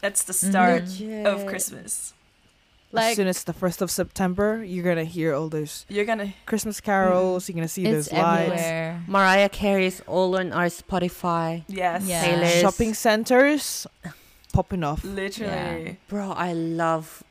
That's 0.00 0.22
the 0.22 0.32
mm-hmm. 0.32 0.50
start 0.50 0.82
of 0.82 1.00
Legit. 1.00 1.48
Christmas. 1.48 2.14
as 2.96 3.16
soon 3.16 3.26
as 3.26 3.42
the 3.44 3.52
first 3.52 3.82
of 3.82 3.90
September, 3.90 4.62
you're 4.62 4.84
gonna 4.84 5.04
hear 5.04 5.34
all 5.34 5.48
those 5.48 5.84
You're 5.88 6.04
gonna 6.04 6.32
Christmas 6.46 6.80
carols. 6.80 7.44
Mm-hmm. 7.44 7.58
You're 7.58 7.62
gonna 7.62 7.68
see 7.68 7.84
it's 7.86 8.08
those 8.08 8.12
lights. 8.12 8.52
everywhere. 8.52 9.02
mariah 9.08 9.48
carey's 9.48 10.00
all 10.06 10.36
on 10.36 10.52
our 10.52 10.66
spotify 10.66 11.64
yes, 11.68 12.04
Yeah. 12.06 12.60
Shopping 12.60 12.94
centers 12.94 13.86
popping 14.52 14.84
off. 14.84 15.04
literally. 15.04 15.98
Bro, 16.08 16.30
I 16.32 16.52
love 16.52 17.22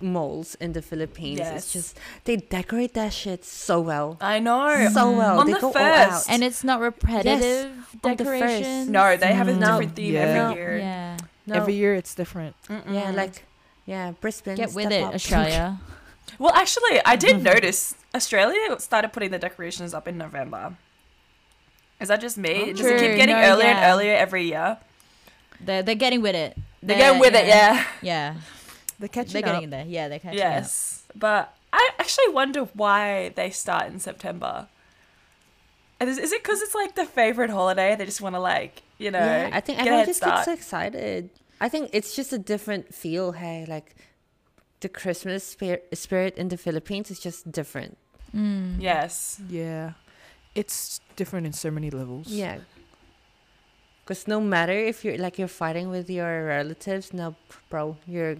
malls 0.00 0.54
in 0.56 0.72
the 0.72 0.82
Philippines. 0.82 1.38
Yes. 1.38 1.56
It's 1.56 1.72
just 1.72 1.98
they 2.24 2.36
decorate 2.36 2.94
that 2.94 3.12
shit 3.12 3.44
so 3.44 3.80
well. 3.80 4.16
I 4.20 4.38
know. 4.40 4.88
So 4.92 5.10
well. 5.12 5.40
On 5.40 5.46
they 5.46 5.52
the 5.54 5.60
go 5.60 5.68
all 5.72 5.76
out. 5.76 6.24
And 6.28 6.42
it's 6.44 6.62
not 6.64 6.80
repetitive 6.80 7.72
Decoration. 8.02 8.86
the 8.86 8.92
No, 8.92 9.16
they 9.16 9.32
have 9.32 9.48
a 9.48 9.52
Mm. 9.52 9.60
different 9.60 9.96
theme 9.96 10.14
Yeah. 10.14 10.20
every 10.20 10.56
year. 10.60 10.78
Yeah. 10.78 11.16
No. 11.46 11.54
Every 11.56 11.74
year 11.74 11.94
it's 11.94 12.14
different. 12.14 12.56
Yeah, 12.68 13.10
like 13.10 13.44
yeah, 13.86 14.12
Brisbane. 14.20 14.56
Get 14.56 14.72
with 14.74 14.90
it, 14.90 15.02
up. 15.04 15.14
Australia. 15.14 15.78
Well, 16.38 16.54
actually, 16.54 16.98
I 17.04 17.14
did 17.16 17.42
notice 17.44 17.94
Australia 18.14 18.80
started 18.80 19.12
putting 19.12 19.30
the 19.30 19.38
decorations 19.38 19.92
up 19.94 20.08
in 20.08 20.16
November. 20.18 20.74
Is 22.00 22.08
that 22.08 22.20
just 22.20 22.36
me? 22.38 22.72
Does 22.72 22.86
it 22.86 22.98
keep 22.98 23.14
getting 23.16 23.36
No, 23.36 23.42
earlier 23.42 23.68
yeah. 23.68 23.76
and 23.76 23.92
earlier 23.92 24.14
every 24.16 24.44
year? 24.48 24.78
they're 25.60 25.82
they're 25.82 25.94
getting 25.94 26.22
with 26.22 26.34
it. 26.34 26.56
They're 26.82 26.98
getting 26.98 27.20
with 27.20 27.34
it, 27.34 27.46
yeah. 27.46 27.84
Yeah. 28.02 28.34
They're 28.98 29.08
catching 29.08 29.32
They're 29.40 29.48
up. 29.50 29.56
getting 29.56 29.70
there. 29.70 29.84
Yeah, 29.86 30.08
they're 30.08 30.18
catching 30.18 30.38
Yes. 30.38 31.02
But 31.14 31.54
I 31.72 31.90
actually 31.98 32.28
wonder 32.28 32.64
why 32.74 33.30
they 33.34 33.50
start 33.50 33.86
in 33.86 33.98
September. 33.98 34.68
And 36.00 36.08
Is, 36.10 36.18
is 36.18 36.32
it 36.32 36.42
because 36.42 36.60
it's 36.62 36.74
like 36.74 36.94
the 36.94 37.04
favorite 37.06 37.50
holiday? 37.50 37.96
They 37.96 38.04
just 38.04 38.20
want 38.20 38.34
to 38.34 38.40
like, 38.40 38.82
you 38.98 39.10
know, 39.10 39.18
Yeah, 39.18 39.50
I 39.52 39.60
think 39.60 39.78
get 39.78 39.86
a 39.86 39.90
everyone 39.90 40.06
just 40.06 40.18
start. 40.20 40.34
gets 40.36 40.44
so 40.46 40.52
excited. 40.52 41.30
I 41.60 41.68
think 41.68 41.90
it's 41.92 42.14
just 42.16 42.32
a 42.32 42.38
different 42.38 42.94
feel. 42.94 43.32
Hey, 43.32 43.64
like 43.68 43.94
the 44.80 44.88
Christmas 44.88 45.44
spirit, 45.46 45.88
spirit 45.96 46.36
in 46.36 46.48
the 46.48 46.56
Philippines 46.56 47.10
is 47.10 47.18
just 47.20 47.50
different. 47.50 47.96
Mm. 48.34 48.80
Yes. 48.80 49.40
Yeah, 49.48 49.92
it's 50.54 51.00
different 51.16 51.46
in 51.46 51.52
so 51.52 51.70
many 51.70 51.90
levels. 51.90 52.26
Yeah. 52.28 52.58
Because 54.04 54.28
no 54.28 54.40
matter 54.40 54.72
if 54.72 55.04
you're 55.04 55.16
like 55.16 55.38
you're 55.38 55.48
fighting 55.48 55.88
with 55.88 56.10
your 56.10 56.44
relatives, 56.46 57.12
no, 57.14 57.36
bro, 57.70 57.96
you're 58.06 58.36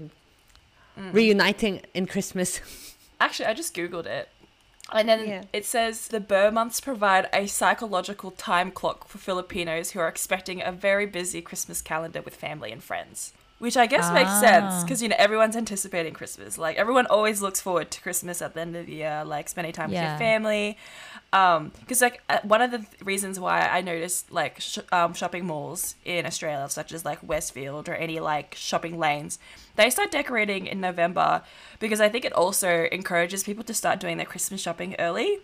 Mm. 0.99 1.13
reuniting 1.13 1.81
in 1.93 2.07
Christmas. 2.07 2.61
Actually, 3.21 3.47
I 3.47 3.55
just 3.55 3.75
googled 3.75 4.07
it. 4.07 4.29
And 4.93 5.09
then 5.09 5.27
Yeah. 5.27 5.43
it 5.53 5.65
says 5.65 6.09
the 6.09 6.21
Ber 6.21 6.51
months 6.51 6.81
provide 6.81 7.29
a 7.33 7.47
psychological 7.47 8.31
time 8.33 8.71
clock 8.71 9.09
for 9.09 9.19
Filipinos 9.19 9.91
who 9.93 10.01
are 10.01 10.09
expecting 10.09 10.63
a 10.63 10.71
very 10.71 11.07
busy 11.07 11.41
Christmas 11.41 11.81
calendar 11.81 12.21
with 12.23 12.37
family 12.37 12.71
and 12.71 12.83
friends. 12.85 13.33
Which 13.61 13.77
I 13.77 13.87
guess 13.87 14.11
makes 14.13 14.33
sense 14.41 14.75
Ah. 14.75 14.83
because 14.83 15.01
you 15.03 15.09
know 15.09 15.17
everyone's 15.19 15.57
anticipating 15.57 16.13
Christmas. 16.13 16.59
Like 16.59 16.77
everyone 16.77 17.07
always 17.07 17.41
looks 17.41 17.61
forward 17.61 17.91
to 17.93 18.01
Christmas 18.01 18.43
at 18.43 18.53
the 18.55 18.61
end 18.61 18.77
of 18.77 18.87
the 18.87 18.95
year, 18.95 19.23
like 19.25 19.49
spending 19.49 19.73
time 19.73 19.91
with 19.91 19.99
your 20.11 20.19
family. 20.19 20.77
Um, 21.33 21.73
because 21.81 22.01
like 22.03 22.21
uh, 22.29 22.39
one 22.43 22.61
of 22.63 22.71
the 22.73 22.79
th- 22.79 22.89
reasons 23.03 23.41
why 23.41 23.61
I 23.63 23.81
noticed 23.81 24.31
like 24.31 24.61
sh- 24.61 24.79
um, 24.93 25.15
shopping 25.15 25.47
malls 25.47 25.95
in 26.05 26.27
Australia, 26.27 26.69
such 26.69 26.93
as 26.93 27.05
like 27.05 27.19
Westfield 27.23 27.89
or 27.89 27.95
any 27.95 28.21
like 28.21 28.55
shopping 28.57 28.99
lanes, 28.99 29.39
they 29.77 29.89
start 29.91 30.11
decorating 30.11 30.67
in 30.67 30.81
November 30.81 31.43
because 31.81 32.01
I 32.01 32.09
think 32.09 32.25
it 32.25 32.33
also 32.33 32.87
encourages 32.93 33.43
people 33.45 33.65
to 33.65 33.75
start 33.75 33.99
doing 33.99 34.17
their 34.17 34.27
Christmas 34.27 34.61
shopping 34.61 34.95
early. 34.99 35.39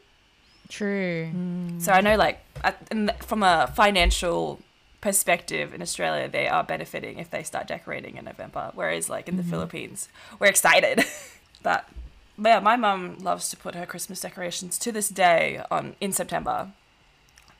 True. 0.68 1.30
So 1.78 1.90
I 1.92 2.00
know, 2.00 2.16
like, 2.16 2.38
at, 2.62 2.76
in 2.92 3.06
the- 3.06 3.14
from 3.14 3.42
a 3.42 3.72
financial 3.74 4.60
perspective 5.00 5.72
in 5.74 5.80
Australia, 5.82 6.28
they 6.28 6.46
are 6.48 6.62
benefiting 6.64 7.18
if 7.18 7.30
they 7.30 7.42
start 7.42 7.66
decorating 7.66 8.16
in 8.16 8.24
November. 8.24 8.70
Whereas, 8.74 9.08
like, 9.08 9.28
in 9.28 9.36
the 9.36 9.42
Philippines, 9.42 10.08
we're 10.38 10.48
excited. 10.48 11.04
but, 11.62 11.88
but 12.36 12.48
yeah, 12.50 12.60
my 12.60 12.76
mum 12.76 13.18
loves 13.18 13.48
to 13.50 13.56
put 13.56 13.74
her 13.74 13.86
Christmas 13.86 14.20
decorations 14.20 14.78
to 14.78 14.92
this 14.92 15.08
day 15.08 15.62
on 15.70 15.94
in 16.00 16.12
September. 16.12 16.72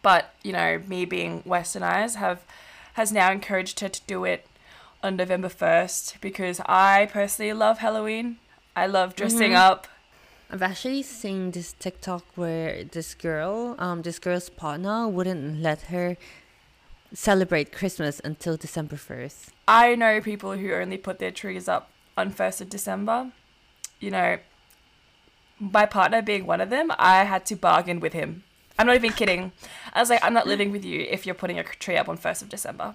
But 0.03 0.35
you 0.43 0.53
know, 0.53 0.81
me 0.87 1.05
being 1.05 1.43
westernized 1.43 2.17
have 2.17 2.41
has 2.95 3.13
now 3.13 3.31
encouraged 3.31 3.81
her 3.81 3.89
to 3.89 4.01
do 4.07 4.25
it 4.25 4.47
on 5.03 5.17
November 5.17 5.49
first 5.49 6.17
because 6.21 6.61
I 6.67 7.09
personally 7.13 7.53
love 7.53 7.79
Halloween. 7.79 8.39
I 8.75 8.87
love 8.87 9.15
dressing 9.15 9.53
Mhm. 9.53 9.57
up. 9.57 9.89
I've 10.51 10.63
actually 10.63 11.03
seen 11.03 11.53
this 11.53 11.75
TikTok 11.79 12.25
where 12.35 12.83
this 12.83 13.15
girl, 13.15 13.77
um, 13.79 14.03
this 14.03 14.19
girl's 14.19 14.49
partner 14.49 15.07
wouldn't 15.07 15.61
let 15.61 15.83
her 15.83 16.17
celebrate 17.13 17.73
Christmas 17.73 18.21
until 18.25 18.57
December 18.57 18.97
first. 18.97 19.51
I 19.67 19.95
know 19.95 20.21
people 20.21 20.53
who 20.53 20.73
only 20.73 20.99
put 20.99 21.19
their 21.19 21.31
trees 21.31 21.69
up 21.69 21.91
on 22.17 22.33
1st 22.33 22.63
of 22.63 22.69
December. 22.71 23.33
You 23.99 24.11
know, 24.11 24.39
my 25.59 25.87
partner 25.87 26.23
being 26.23 26.47
one 26.47 26.61
of 26.61 26.71
them, 26.71 26.91
I 26.99 27.25
had 27.25 27.45
to 27.47 27.57
bargain 27.57 28.01
with 28.01 28.13
him. 28.13 28.45
I'm 28.79 28.87
not 28.87 28.97
even 28.97 29.13
kidding. 29.13 29.53
I 29.93 30.01
was 30.01 30.09
like, 30.09 30.25
I'm 30.25 30.33
not 30.33 30.47
living 30.47 30.73
with 30.73 30.85
you 30.85 31.01
if 31.11 31.27
you're 31.27 31.35
putting 31.35 31.59
a 31.59 31.65
tree 31.65 31.97
up 31.97 32.09
on 32.09 32.17
1st 32.17 32.43
of 32.43 32.49
December. 32.49 32.95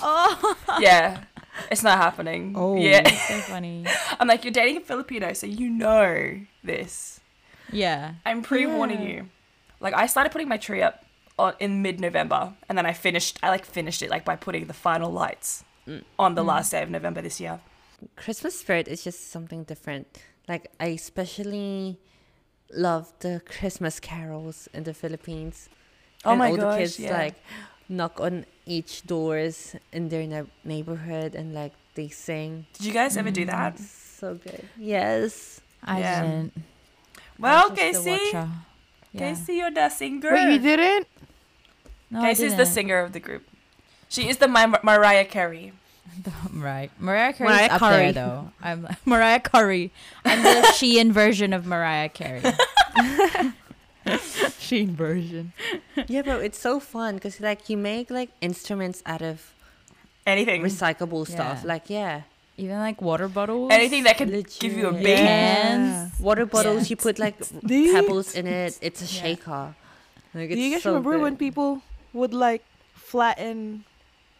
Oh, 0.00 0.56
Yeah, 0.80 1.24
it's 1.70 1.82
not 1.82 1.98
happening. 1.98 2.54
Oh. 2.56 2.76
Yeah. 2.76 3.08
so 3.26 3.38
funny. 3.52 3.84
I'm 4.18 4.28
like, 4.28 4.44
you're 4.44 4.52
dating 4.52 4.76
a 4.76 4.80
Filipino, 4.80 5.32
so 5.32 5.46
you 5.46 5.68
know 5.68 6.40
this. 6.62 7.20
Yeah. 7.72 8.14
I'm 8.24 8.42
pre 8.42 8.66
warning 8.66 9.02
you. 9.02 9.28
Like, 9.80 9.94
I 9.94 10.06
started 10.06 10.30
putting 10.30 10.48
my 10.48 10.58
tree 10.58 10.82
up 10.82 11.04
on, 11.44 11.52
in 11.58 11.82
mid 11.82 11.96
November, 12.00 12.52
and 12.68 12.76
then 12.78 12.86
I 12.86 12.92
finished, 12.92 13.38
I 13.42 13.48
like 13.48 13.64
finished 13.64 14.00
it 14.04 14.10
like 14.10 14.24
by 14.24 14.36
putting 14.36 14.66
the 14.66 14.74
final 14.88 15.10
lights 15.22 15.64
Mm. 15.88 16.04
on 16.18 16.34
the 16.34 16.44
last 16.44 16.70
day 16.72 16.82
of 16.82 16.90
November 16.90 17.22
this 17.22 17.40
year. 17.40 17.58
Christmas 18.14 18.54
spirit 18.62 18.86
is 18.86 19.02
just 19.02 19.30
something 19.32 19.64
different. 19.64 20.06
Like 20.46 20.64
I 20.78 20.88
especially 21.00 21.98
love 22.72 23.12
the 23.20 23.40
Christmas 23.54 23.98
carols 23.98 24.68
in 24.76 24.84
the 24.84 24.92
Philippines. 24.94 25.68
Oh 26.24 26.30
and 26.30 26.38
my 26.38 26.50
all 26.50 26.56
gosh, 26.56 26.72
the 26.72 26.78
kids 26.78 26.98
yeah. 27.00 27.16
like 27.16 27.36
knock 27.88 28.20
on 28.20 28.44
each 28.66 29.06
doors 29.06 29.74
in 29.92 30.08
their 30.12 30.26
ne- 30.26 30.52
neighborhood 30.64 31.34
and 31.34 31.54
like 31.54 31.72
they 31.94 32.08
sing. 32.08 32.66
Did 32.74 32.84
you 32.86 32.92
guys 32.92 33.16
ever 33.16 33.30
do 33.30 33.44
that? 33.46 33.78
So 33.80 34.34
good. 34.34 34.68
Yes. 34.76 35.60
I 35.82 35.98
Yeah. 36.00 36.22
didn't. 36.22 36.52
Well, 37.38 37.56
I 37.56 37.68
was 37.72 37.78
Khaessy. 37.78 38.32
Yeah. 38.32 38.48
Khaessy, 39.16 39.56
you're 39.56 39.70
the 39.72 39.88
singer. 39.88 40.30
Wait, 40.32 40.52
you 40.52 40.58
didn't? 40.60 41.08
No, 42.10 42.20
I 42.22 42.32
Khaessy's 42.32 42.52
the 42.52 42.64
didn't. 42.64 42.66
singer 42.68 42.98
of 43.00 43.12
the 43.12 43.20
group. 43.20 43.48
She 44.08 44.28
is 44.28 44.38
the 44.38 44.48
Mar- 44.48 44.80
Mariah 44.82 45.24
Carey. 45.24 45.72
Right. 46.52 46.90
Mariah 46.98 47.32
Carey's 47.32 47.50
Mariah 47.54 47.70
up 47.70 47.80
Carey. 47.80 48.02
there 48.10 48.12
though. 48.12 48.50
I'm 48.60 48.88
Mariah 49.04 49.38
Carey. 49.40 49.92
I'm 50.24 50.42
the 50.42 50.62
Shein 50.74 51.12
version 51.12 51.52
of 51.52 51.66
Mariah 51.66 52.08
Carey. 52.08 52.42
Shein 54.06 54.88
version. 54.90 55.52
yeah, 56.08 56.22
bro, 56.22 56.38
it's 56.40 56.58
so 56.58 56.80
fun 56.80 57.14
because 57.14 57.40
like 57.40 57.68
you 57.68 57.76
make 57.76 58.10
like 58.10 58.30
instruments 58.40 59.02
out 59.06 59.22
of 59.22 59.52
Anything. 60.26 60.62
recyclable 60.62 61.26
stuff. 61.26 61.60
Yeah. 61.62 61.68
Like 61.68 61.90
yeah, 61.90 62.22
Even 62.56 62.78
like 62.78 63.00
water 63.00 63.28
bottles. 63.28 63.70
Anything 63.72 64.04
that 64.04 64.16
can 64.16 64.30
give 64.58 64.72
you 64.72 64.88
a 64.88 64.92
Legit. 64.92 65.04
beat. 65.04 65.16
cans. 65.16 66.18
Water 66.20 66.46
bottles, 66.46 66.84
Yeah. 66.84 66.90
you 66.90 66.96
put 66.96 67.18
like 67.18 67.38
pebbles 67.68 68.34
in 68.34 68.46
it. 68.46 68.78
It's 68.82 69.00
a 69.02 69.04
Yeah. 69.04 69.22
shaker. 69.22 69.74
Like, 70.34 70.48
Do 70.50 70.58
you 70.58 70.72
guys 70.74 70.82
so 70.82 70.90
remember 70.94 71.18
when 71.18 71.36
people 71.36 71.82
would 72.12 72.32
like 72.34 72.62
flatten 72.94 73.84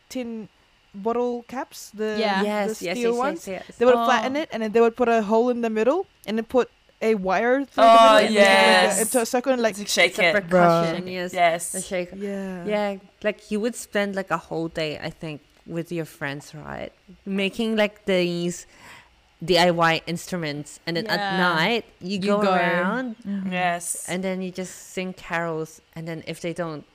tin 0.08 0.48
bottle 0.94 1.44
caps? 1.48 1.90
The 1.94 2.16
Yeah. 2.18 2.40
the 2.42 2.46
Yes, 2.46 2.82
yes, 2.82 2.96
steel 2.96 3.12
yes, 3.12 3.18
ones. 3.18 3.48
yes, 3.48 3.64
yes. 3.68 3.76
They 3.78 3.84
would 3.84 3.94
Oh. 3.94 4.04
flatten 4.04 4.36
it 4.36 4.48
and 4.52 4.62
then 4.62 4.72
they 4.72 4.80
would 4.80 4.96
put 4.96 5.08
a 5.08 5.22
hole 5.22 5.48
in 5.50 5.60
the 5.60 5.70
middle 5.70 6.06
and 6.26 6.36
then 6.38 6.44
put 6.44 6.70
a 7.02 7.14
wire 7.14 7.64
through 7.64 7.84
Oh, 7.84 8.16
the 8.16 8.22
middle 8.22 8.34
yes. 8.34 8.92
into, 8.92 9.02
into 9.02 9.20
a 9.22 9.26
circle 9.26 9.52
and 9.52 9.62
like 9.62 9.78
Like 9.78 9.88
shake 9.88 10.18
it. 10.18 10.34
percussion, 10.34 11.06
yes. 11.06 11.32
Yes. 11.32 11.72
The 11.72 11.80
shaker. 11.80 12.16
yeah 12.16 12.64
Yeah, 12.66 12.96
like 13.22 13.50
you 13.50 13.58
would 13.60 13.74
spend 13.76 14.14
like 14.16 14.30
a 14.30 14.36
whole 14.36 14.68
day, 14.68 14.98
I 14.98 15.10
think, 15.10 15.40
with 15.66 15.90
your 15.92 16.04
friends, 16.04 16.54
right? 16.54 16.92
Making 17.24 17.76
like 17.76 18.04
these 18.04 18.66
DIY 19.42 20.02
instruments, 20.06 20.80
and 20.86 20.96
then 20.98 21.06
at 21.06 21.38
night 21.38 21.84
you, 22.02 22.18
You 22.20 22.36
go, 22.36 22.42
go. 22.42 22.52
around, 22.52 23.16
Mhm. 23.26 23.50
Yes. 23.50 24.04
and 24.06 24.22
then 24.22 24.42
you 24.42 24.50
just 24.50 24.92
sing 24.92 25.14
carols, 25.14 25.80
and 25.96 26.06
then 26.06 26.22
if 26.26 26.40
they 26.42 26.52
don't 26.52 26.84
like 26.84 26.89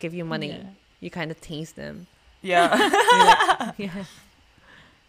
give 0.00 0.12
you 0.14 0.24
money, 0.24 0.48
Yeah. 0.48 0.70
you 1.00 1.10
kind 1.10 1.30
of 1.30 1.40
tease 1.40 1.72
them. 1.72 2.06
yeah. 2.42 2.74
Like, 3.70 3.74
yeah, 3.78 4.04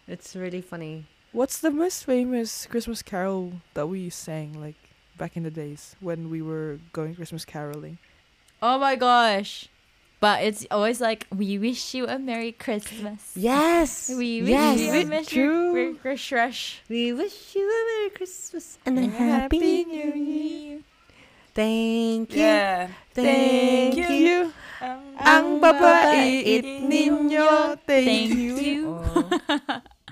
it's 0.06 0.36
really 0.36 0.60
funny. 0.60 1.06
What's 1.32 1.58
the 1.60 1.70
most 1.70 2.04
famous 2.04 2.66
Christmas 2.66 3.02
carol 3.02 3.54
that 3.74 3.86
we 3.88 4.10
sang 4.10 4.52
like 4.60 4.76
back 5.16 5.36
in 5.36 5.42
the 5.42 5.50
days 5.50 5.96
when 6.00 6.28
we 6.30 6.42
were 6.42 6.78
going 6.92 7.14
Christmas 7.14 7.44
caroling? 7.44 7.98
Oh 8.60 8.78
my 8.78 8.94
gosh. 8.96 9.68
But 10.20 10.44
it's 10.44 10.64
always 10.70 11.00
like, 11.00 11.26
we 11.34 11.58
wish 11.58 11.94
you 11.94 12.06
a 12.06 12.16
Merry 12.16 12.52
Christmas. 12.52 13.32
Yes, 13.34 14.06
We 14.16 14.42
wish 14.42 14.50
yes. 14.54 14.78
you 14.78 14.92
a 14.92 15.04
Merry 15.04 15.24
true? 15.24 15.96
Christmas. 15.98 16.78
We 16.88 17.12
wish 17.12 17.56
you 17.56 17.64
a 17.66 17.80
Merry 17.90 18.10
Christmas 18.10 18.78
and 18.86 18.98
a 19.00 19.06
Happy 19.08 19.82
New 19.84 20.12
Year. 20.14 20.78
Thank 21.54 22.32
you, 22.34 22.40
yeah. 22.40 22.86
thank, 23.12 23.94
Thank 23.94 24.10
you. 24.10 24.42
Um, 24.44 24.51
Ang 25.22 25.62
babait 25.62 26.62
ninyo, 26.62 27.78
thank, 27.86 28.06
Thank 28.06 28.34
you. 28.34 28.54
you. 28.58 28.82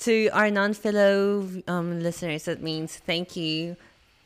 to 0.00 0.28
our 0.32 0.50
non-fellow 0.50 1.46
um, 1.68 2.00
listeners, 2.00 2.44
that 2.44 2.62
means 2.62 2.96
thank 3.04 3.36
you. 3.36 3.76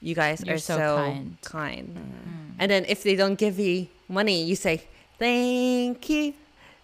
You 0.01 0.15
guys 0.15 0.45
You're 0.45 0.57
are 0.57 0.59
so 0.59 0.77
so, 0.77 0.97
kind. 0.97 1.37
kind. 1.43 1.97
Mm. 1.97 2.55
And 2.59 2.71
then 2.71 2.85
if 2.87 3.03
they 3.03 3.17
don't 3.17 3.35
give 3.35 3.59
you 3.59 3.89
money, 4.07 4.45
you 4.45 4.55
say 4.55 4.85
thank 5.19 6.09
you, 6.11 6.35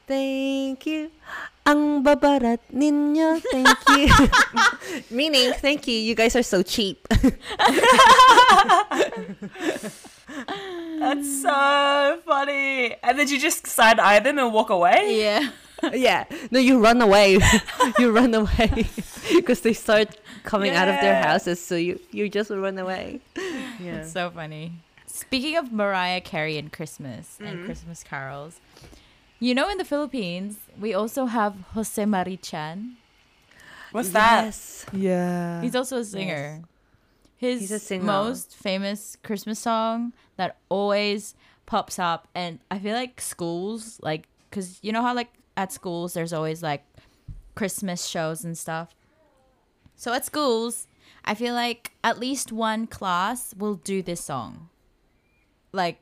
thank 0.09 0.87
you. 0.87 1.11
Ang 1.67 2.03
babarat 2.03 2.59
ninyo, 2.73 3.39
thank 3.45 3.79
you. 3.95 4.09
Meaning, 5.15 5.53
thank 5.61 5.87
you. 5.87 5.95
You 5.95 6.17
guys 6.17 6.35
are 6.35 6.43
so 6.43 6.65
cheap. 6.65 7.07
That's 10.99 11.43
so 11.43 12.21
funny. 12.27 12.95
And 13.03 13.19
then 13.19 13.29
you 13.29 13.39
just 13.39 13.67
side 13.67 13.99
eye 13.99 14.19
them 14.21 14.39
and 14.39 14.53
walk 14.53 14.71
away. 14.71 15.19
Yeah. 15.19 15.51
yeah. 15.95 16.25
No, 16.51 16.59
you 16.59 16.79
run 16.83 17.01
away. 17.01 17.39
you 17.99 18.11
run 18.13 18.35
away 18.35 18.87
because 19.35 19.61
they 19.63 19.73
start 19.73 20.17
coming 20.45 20.73
out 20.75 20.89
of 20.89 21.01
their 21.01 21.23
houses. 21.23 21.61
So 21.61 21.77
you 21.77 21.99
you 22.11 22.29
just 22.29 22.51
run 22.51 22.79
away. 22.79 23.21
Yeah. 23.37 24.03
It's 24.05 24.13
so 24.13 24.31
funny. 24.31 24.73
Speaking 25.07 25.57
of 25.57 25.73
Mariah 25.73 26.21
Carey 26.21 26.57
and 26.59 26.73
Christmas 26.73 27.37
Mhm. 27.41 27.47
and 27.49 27.65
Christmas 27.65 28.03
carols, 28.05 28.61
you 29.39 29.55
know, 29.55 29.69
in 29.69 29.79
the 29.79 29.85
Philippines, 29.85 30.59
we 30.79 30.93
also 30.95 31.27
have 31.27 31.55
Jose 31.75 32.05
Mari 32.05 32.37
Chan. 32.37 32.97
What's 33.93 34.11
that? 34.11 34.55
Yeah. 34.93 35.61
He's 35.63 35.75
also 35.75 35.99
a 35.99 36.05
singer. 36.05 36.63
His 37.41 37.71
He's 37.71 37.91
a 37.91 37.99
most 38.01 38.55
famous 38.55 39.17
Christmas 39.25 39.59
song 39.59 40.13
that 40.37 40.59
always 40.69 41.35
pops 41.65 41.99
up, 41.99 42.29
and 42.35 42.59
I 42.71 42.79
feel 42.79 42.95
like 42.95 43.19
schools, 43.19 43.99
like, 44.03 44.29
because 44.51 44.79
you 44.83 44.93
know 44.93 45.01
how, 45.01 45.15
like, 45.15 45.33
at 45.57 45.73
schools, 45.73 46.13
there's 46.13 46.35
always 46.35 46.63
like 46.63 46.85
Christmas 47.55 48.05
shows 48.05 48.45
and 48.45 48.59
stuff. 48.59 48.95
So 49.97 50.13
at 50.13 50.27
schools, 50.27 50.87
I 51.25 51.35
feel 51.35 51.55
like 51.55 51.93
at 52.05 52.19
least 52.19 52.53
one 52.53 52.87
class 52.87 53.55
will 53.57 53.77
do 53.77 54.03
this 54.03 54.21
song. 54.21 54.69
Like, 55.73 55.99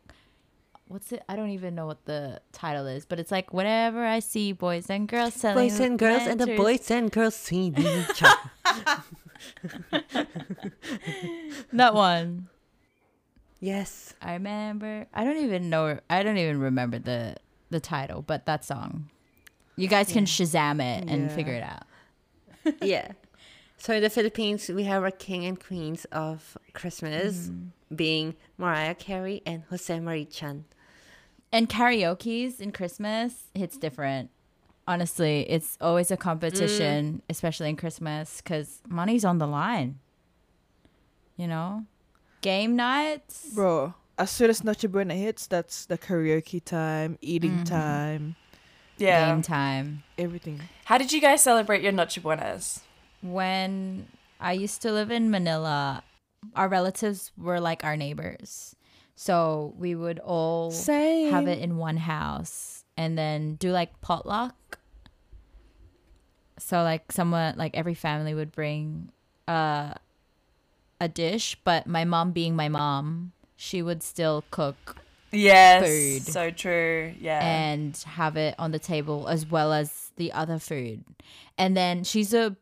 what's 0.88 1.12
it? 1.12 1.22
I 1.28 1.36
don't 1.36 1.50
even 1.50 1.76
know 1.76 1.86
what 1.86 2.04
the 2.04 2.40
title 2.50 2.88
is, 2.88 3.06
but 3.06 3.20
it's 3.20 3.30
like, 3.30 3.54
whenever 3.54 4.04
I 4.04 4.18
see 4.18 4.50
boys 4.50 4.90
and 4.90 5.06
girls 5.06 5.34
selling 5.34 5.68
Boys 5.68 5.78
and 5.78 5.96
girls 5.96 6.26
and 6.26 6.40
the 6.40 6.56
boys 6.56 6.90
and 6.90 7.12
girls 7.12 7.36
sing 7.36 7.76
each 7.78 8.24
other. 8.24 9.04
That 11.72 11.94
one. 11.94 12.48
Yes. 13.60 14.14
I 14.22 14.34
remember. 14.34 15.06
I 15.12 15.24
don't 15.24 15.38
even 15.38 15.68
know. 15.70 15.98
I 16.08 16.22
don't 16.22 16.38
even 16.38 16.60
remember 16.60 16.98
the 16.98 17.36
the 17.70 17.80
title, 17.80 18.22
but 18.22 18.46
that 18.46 18.64
song. 18.64 19.10
You 19.76 19.88
guys 19.88 20.12
can 20.12 20.24
Shazam 20.24 20.80
it 20.80 21.08
and 21.08 21.22
Yeah. 21.22 21.28
figure 21.28 21.54
it 21.54 21.62
out. 21.62 21.84
yeah. 22.82 23.12
So 23.76 23.94
in 23.94 24.02
the 24.02 24.10
Philippines, 24.10 24.68
we 24.68 24.84
have 24.84 25.02
our 25.04 25.10
king 25.12 25.44
and 25.44 25.58
queens 25.62 26.04
of 26.06 26.58
Christmas 26.72 27.48
mm-hmm. 27.48 27.94
being 27.94 28.34
Mariah 28.56 28.94
Carey 28.94 29.42
and 29.46 29.62
Jose 29.70 30.00
Mari 30.00 30.24
Chan. 30.24 30.64
And 31.52 31.68
karaoke's 31.68 32.60
in 32.60 32.72
Christmas 32.72 33.44
hits 33.54 33.76
different. 33.76 34.30
Honestly, 34.88 35.44
it's 35.50 35.76
always 35.82 36.10
a 36.10 36.16
competition, 36.16 37.20
especially 37.28 37.68
in 37.68 37.76
Christmas, 37.76 38.40
because 38.40 38.80
money's 38.88 39.22
on 39.24 39.36
the 39.36 39.46
line. 39.46 39.98
You 41.36 41.46
know, 41.46 41.84
game 42.40 42.74
nights. 42.74 43.50
Bro, 43.54 43.92
as 44.18 44.30
soon 44.30 44.48
as 44.50 44.64
Noche 44.64 44.86
Buena 44.90 45.14
hits, 45.14 45.46
that's 45.46 45.84
the 45.86 45.98
karaoke 45.98 46.64
time, 46.64 47.18
eating 47.20 47.58
Mhm. 47.58 47.64
time, 47.66 48.36
Yeah. 48.96 49.26
Game 49.26 49.42
time. 49.42 50.02
everything. 50.16 50.62
How 50.86 50.96
did 50.96 51.12
you 51.12 51.20
guys 51.20 51.42
celebrate 51.42 51.82
your 51.82 51.92
Noche 51.92 52.18
Buenas? 52.22 52.80
when 53.20 54.06
I 54.40 54.52
used 54.52 54.80
to 54.82 54.92
live 54.92 55.10
in 55.10 55.28
Manila, 55.30 56.02
our 56.56 56.68
relatives 56.68 57.30
were 57.36 57.60
like 57.60 57.84
our 57.84 57.96
neighbors. 57.96 58.74
So 59.16 59.74
we 59.76 59.94
would 59.96 60.18
all 60.20 60.70
Same. 60.70 61.30
have 61.32 61.46
it 61.48 61.58
in 61.58 61.76
one 61.76 61.96
house 61.98 62.84
and 62.96 63.18
then 63.18 63.56
do 63.56 63.70
like 63.72 64.00
potluck. 64.00 64.77
So 66.58 66.82
like 66.82 67.10
someone 67.12 67.54
like 67.56 67.76
every 67.76 67.94
family 67.94 68.34
would 68.34 68.52
bring 68.52 69.10
uh 69.46 69.94
a 71.00 71.08
dish, 71.08 71.56
but 71.64 71.86
my 71.86 72.04
mom 72.04 72.32
being 72.32 72.56
my 72.56 72.68
mom, 72.68 73.32
she 73.56 73.82
would 73.82 74.02
still 74.02 74.44
cook 74.50 74.96
Yes. 75.30 75.84
Food. 75.86 76.32
So 76.32 76.50
true. 76.50 77.12
Yeah. 77.20 77.40
and 77.46 77.96
have 78.06 78.36
it 78.36 78.54
on 78.58 78.70
the 78.72 78.78
table 78.78 79.28
as 79.28 79.44
well 79.46 79.72
as 79.74 80.10
the 80.16 80.32
other 80.32 80.58
food. 80.58 81.04
And 81.58 81.76
then 81.76 82.02
she's 82.02 82.32
a 82.32 82.56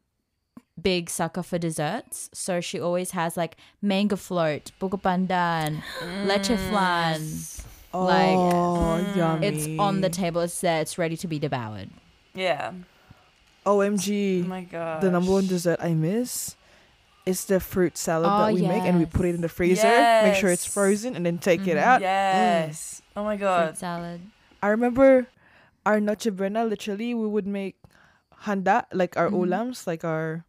big 0.80 1.08
sucker 1.08 1.42
for 1.42 1.58
desserts, 1.58 2.28
so 2.34 2.60
she 2.60 2.78
always 2.80 3.12
has 3.12 3.36
like 3.36 3.56
mango 3.80 4.16
float, 4.16 4.72
buko 4.80 5.00
pandan, 5.00 5.82
leche 6.26 6.58
flan. 6.68 7.22
Oh, 7.94 8.04
like, 8.04 9.16
yummy. 9.16 9.46
It's 9.46 9.80
on 9.80 10.00
the 10.02 10.10
table. 10.10 10.40
It's 10.42 10.60
there. 10.60 10.80
It's 10.82 10.98
ready 10.98 11.16
to 11.18 11.26
be 11.28 11.38
devoured. 11.38 11.88
yeah. 12.34 12.72
OMG. 13.66 14.44
Oh 14.44 14.48
my 14.48 14.62
god. 14.64 15.02
the 15.02 15.10
number 15.10 15.32
one 15.32 15.46
dessert 15.46 15.78
I 15.82 15.92
miss 15.94 16.54
is 17.26 17.44
the 17.46 17.58
fruit 17.58 17.98
salad 17.98 18.30
Oh, 18.32 18.38
that 18.46 18.54
we 18.54 18.62
make 18.62 18.84
and 18.84 18.98
we 18.98 19.04
put 19.06 19.26
it 19.26 19.34
in 19.34 19.40
the 19.42 19.48
freezer, 19.48 19.90
make 20.22 20.34
sure 20.38 20.50
it's 20.50 20.64
frozen, 20.64 21.16
and 21.16 21.26
then 21.26 21.38
take 21.38 21.66
it 21.66 21.76
Mhm. 21.76 21.82
out. 21.82 22.00
Yes. 22.00 23.02
Oh 23.16 23.24
my 23.24 23.36
god. 23.36 23.74
Fruit 23.74 23.78
salad. 23.78 24.20
I 24.62 24.68
remember 24.68 25.26
our 25.84 25.98
Noche 26.00 26.30
Buena, 26.30 26.64
literally, 26.64 27.14
we 27.14 27.26
would 27.26 27.46
make 27.46 27.76
handa, 28.46 28.86
like 28.92 29.16
our 29.16 29.28
Mhm. 29.28 29.34
ulams, 29.50 29.86
like 29.86 30.04
our 30.04 30.44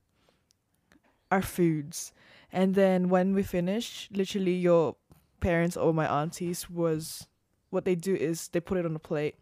our 1.32 1.42
foods. 1.42 2.14
And 2.54 2.76
then 2.76 3.10
when 3.10 3.34
we 3.34 3.44
finish, 3.44 4.08
literally 4.14 4.54
your 4.56 4.96
parents 5.42 5.76
or 5.76 5.94
my 5.94 6.08
aunties 6.08 6.70
was 6.70 7.28
what 7.70 7.84
they 7.84 7.96
do 7.96 8.16
is 8.16 8.48
they 8.50 8.60
put 8.62 8.78
it 8.78 8.86
on 8.86 8.96
a 8.96 9.00
plate 9.00 9.36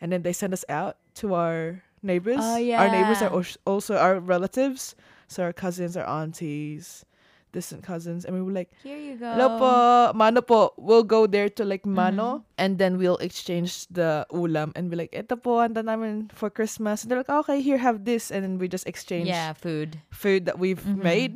and 0.00 0.12
then 0.12 0.22
they 0.22 0.32
send 0.32 0.52
us 0.52 0.64
out 0.68 0.98
to 1.16 1.34
our 1.34 1.82
neighbors. 2.02 2.38
Oh, 2.40 2.56
Our 2.76 2.88
neighbors 2.90 3.22
are 3.22 3.32
also 3.66 3.96
our 3.96 4.20
relatives. 4.20 4.94
So 5.28 5.42
our 5.44 5.52
cousins, 5.52 5.96
our 5.96 6.04
aunties, 6.04 7.04
distant 7.52 7.82
cousins. 7.82 8.24
And 8.24 8.34
we 8.36 8.42
were 8.42 8.52
like, 8.52 8.70
Here 8.82 8.98
you 8.98 9.16
go. 9.16 9.32
Hello 9.32 9.48
po, 9.56 10.12
mano 10.16 10.40
po. 10.42 10.72
We'll 10.76 11.04
go 11.08 11.26
there 11.26 11.48
to 11.56 11.64
like 11.64 11.86
mano 11.86 12.44
Mhm. 12.44 12.44
and 12.58 12.76
then 12.78 12.98
we'll 12.98 13.16
exchange 13.20 13.86
the 13.88 14.26
ulam 14.32 14.72
and 14.76 14.90
be 14.92 14.96
like, 14.96 15.12
ito 15.16 15.36
po, 15.36 15.60
handa 15.64 15.80
namin 15.84 16.28
for 16.36 16.50
Christmas. 16.52 17.02
And 17.02 17.10
they're 17.10 17.20
like, 17.24 17.32
okay, 17.48 17.60
here, 17.64 17.78
have 17.80 18.04
this. 18.04 18.28
And 18.30 18.44
then 18.44 18.58
we 18.60 18.68
just 18.68 18.84
exchange 18.86 19.28
Yeah, 19.32 19.52
food. 19.56 20.00
food 20.12 20.44
that 20.44 20.58
we've 20.60 20.84
Mhm. 20.84 21.00
made. 21.00 21.34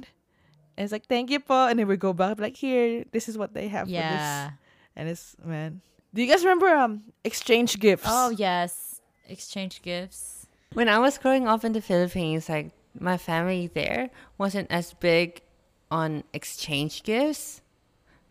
And 0.76 0.85
it's 0.85 0.92
like, 0.92 1.09
thank 1.09 1.33
you 1.33 1.40
po. 1.40 1.72
And 1.72 1.81
then 1.81 1.88
we 1.88 1.96
go 1.96 2.12
back, 2.12 2.37
like, 2.37 2.57
here, 2.61 3.09
this 3.16 3.33
is 3.33 3.40
what 3.40 3.57
they 3.57 3.68
have 3.72 3.88
for 3.88 3.96
this. 3.96 4.20
Yeah. 4.20 4.61
And 4.92 5.09
it's, 5.09 5.37
man. 5.40 5.81
Do 6.12 6.20
you 6.20 6.29
guys 6.29 6.44
remember 6.44 6.68
um 6.68 7.12
exchange 7.24 7.81
gifts? 7.81 8.05
Oh 8.09 8.29
yes, 8.29 9.00
exchange 9.29 9.81
gifts. 9.81 10.36
When 10.72 10.88
I 10.88 10.98
was 10.98 11.18
growing 11.18 11.46
up 11.48 11.64
in 11.64 11.72
the 11.72 11.81
Philippines, 11.81 12.48
like 12.48 12.70
my 12.98 13.16
family 13.16 13.66
there 13.72 14.11
wasn't 14.38 14.70
as 14.70 14.92
big 14.94 15.42
on 15.90 16.24
exchange 16.33 17.02
gifts. 17.02 17.62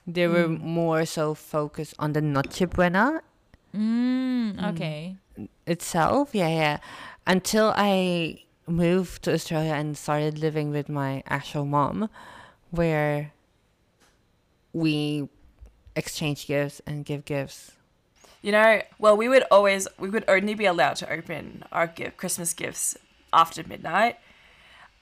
They 0.07 0.27
were 0.27 0.47
more 0.47 1.05
so 1.05 1.33
focused 1.33 1.95
on 1.97 2.13
the 2.13 2.21
Noche 2.21 2.69
Buena 2.69 3.21
Mm, 3.75 4.63
okay. 4.73 5.17
itself. 5.65 6.33
Yeah, 6.33 6.47
yeah. 6.49 6.77
Until 7.27 7.73
I 7.75 8.43
moved 8.67 9.23
to 9.23 9.33
Australia 9.33 9.73
and 9.73 9.97
started 9.97 10.37
living 10.39 10.69
with 10.69 10.87
my 10.87 11.23
actual 11.27 11.65
mom, 11.65 12.09
where 12.71 13.33
we 14.73 15.27
exchange 15.95 16.47
gifts 16.47 16.81
and 16.85 17.03
give 17.03 17.25
gifts. 17.25 17.71
You 18.45 18.51
know, 18.51 18.79
well, 18.99 19.17
we 19.17 19.27
would 19.27 19.41
always, 19.49 19.87
we 19.97 20.07
would 20.07 20.23
only 20.27 20.53
be 20.53 20.65
allowed 20.67 20.97
to 20.97 21.11
open 21.11 21.63
our 21.71 21.87
gift, 21.87 22.17
Christmas 22.17 22.53
gifts 22.53 22.95
after 23.33 23.63
midnight. 23.63 24.19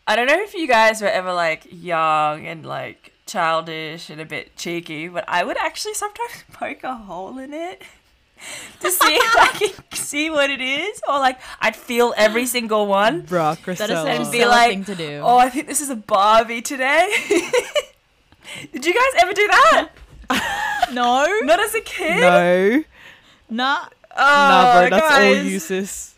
I 0.08 0.15
don't 0.15 0.27
know 0.27 0.41
if 0.41 0.53
you 0.53 0.65
guys 0.65 1.01
were 1.01 1.10
ever 1.10 1.34
like 1.34 1.67
young 1.69 2.47
and 2.47 2.65
like 2.65 3.12
childish 3.25 4.10
and 4.10 4.21
a 4.21 4.25
bit 4.25 4.56
cheeky, 4.56 5.10
but 5.10 5.25
I 5.27 5.43
would 5.43 5.58
actually 5.58 5.93
sometimes 5.93 6.45
poke 6.53 6.86
a 6.86 6.95
hole 6.95 7.38
in 7.38 7.53
it 7.53 7.82
to 8.79 8.89
see 8.89 9.13
if 9.13 9.36
I 9.36 9.47
can 9.47 9.91
see 9.91 10.29
what 10.29 10.49
it 10.49 10.62
is, 10.62 11.01
or 11.06 11.19
like 11.19 11.38
I'd 11.60 11.75
feel 11.75 12.13
every 12.15 12.45
single 12.45 12.88
one. 12.88 13.23
Bruh, 13.23 13.62
That 13.65 13.89
is 13.89 13.97
such 13.97 14.08
a 14.08 14.21
And 14.21 14.32
be 14.32 14.45
like, 14.45 14.69
thing 14.69 14.86
to 14.86 14.95
do. 14.95 15.19
Oh, 15.21 15.38
I 15.38 15.49
think 15.49 15.67
this 15.67 15.82
is 15.82 15.89
a 15.89 15.97
Barbie 15.97 16.62
today. 16.62 17.12
Did 18.71 18.86
you 18.86 18.93
guys 18.93 19.21
ever 19.21 19.34
do 19.34 19.47
that? 19.47 19.89
no, 20.93 21.27
Not 21.41 21.60
as 21.60 21.75
a 21.75 21.82
kid. 21.82 22.21
No. 22.21 22.84
Nah. 23.55 23.85
Oh, 24.15 24.17
nah, 24.17 24.73
bro, 24.73 24.85
oh, 24.85 24.89
that's 24.89 25.13
all 25.13 25.19
guys. 25.19 25.51
useless. 25.51 26.09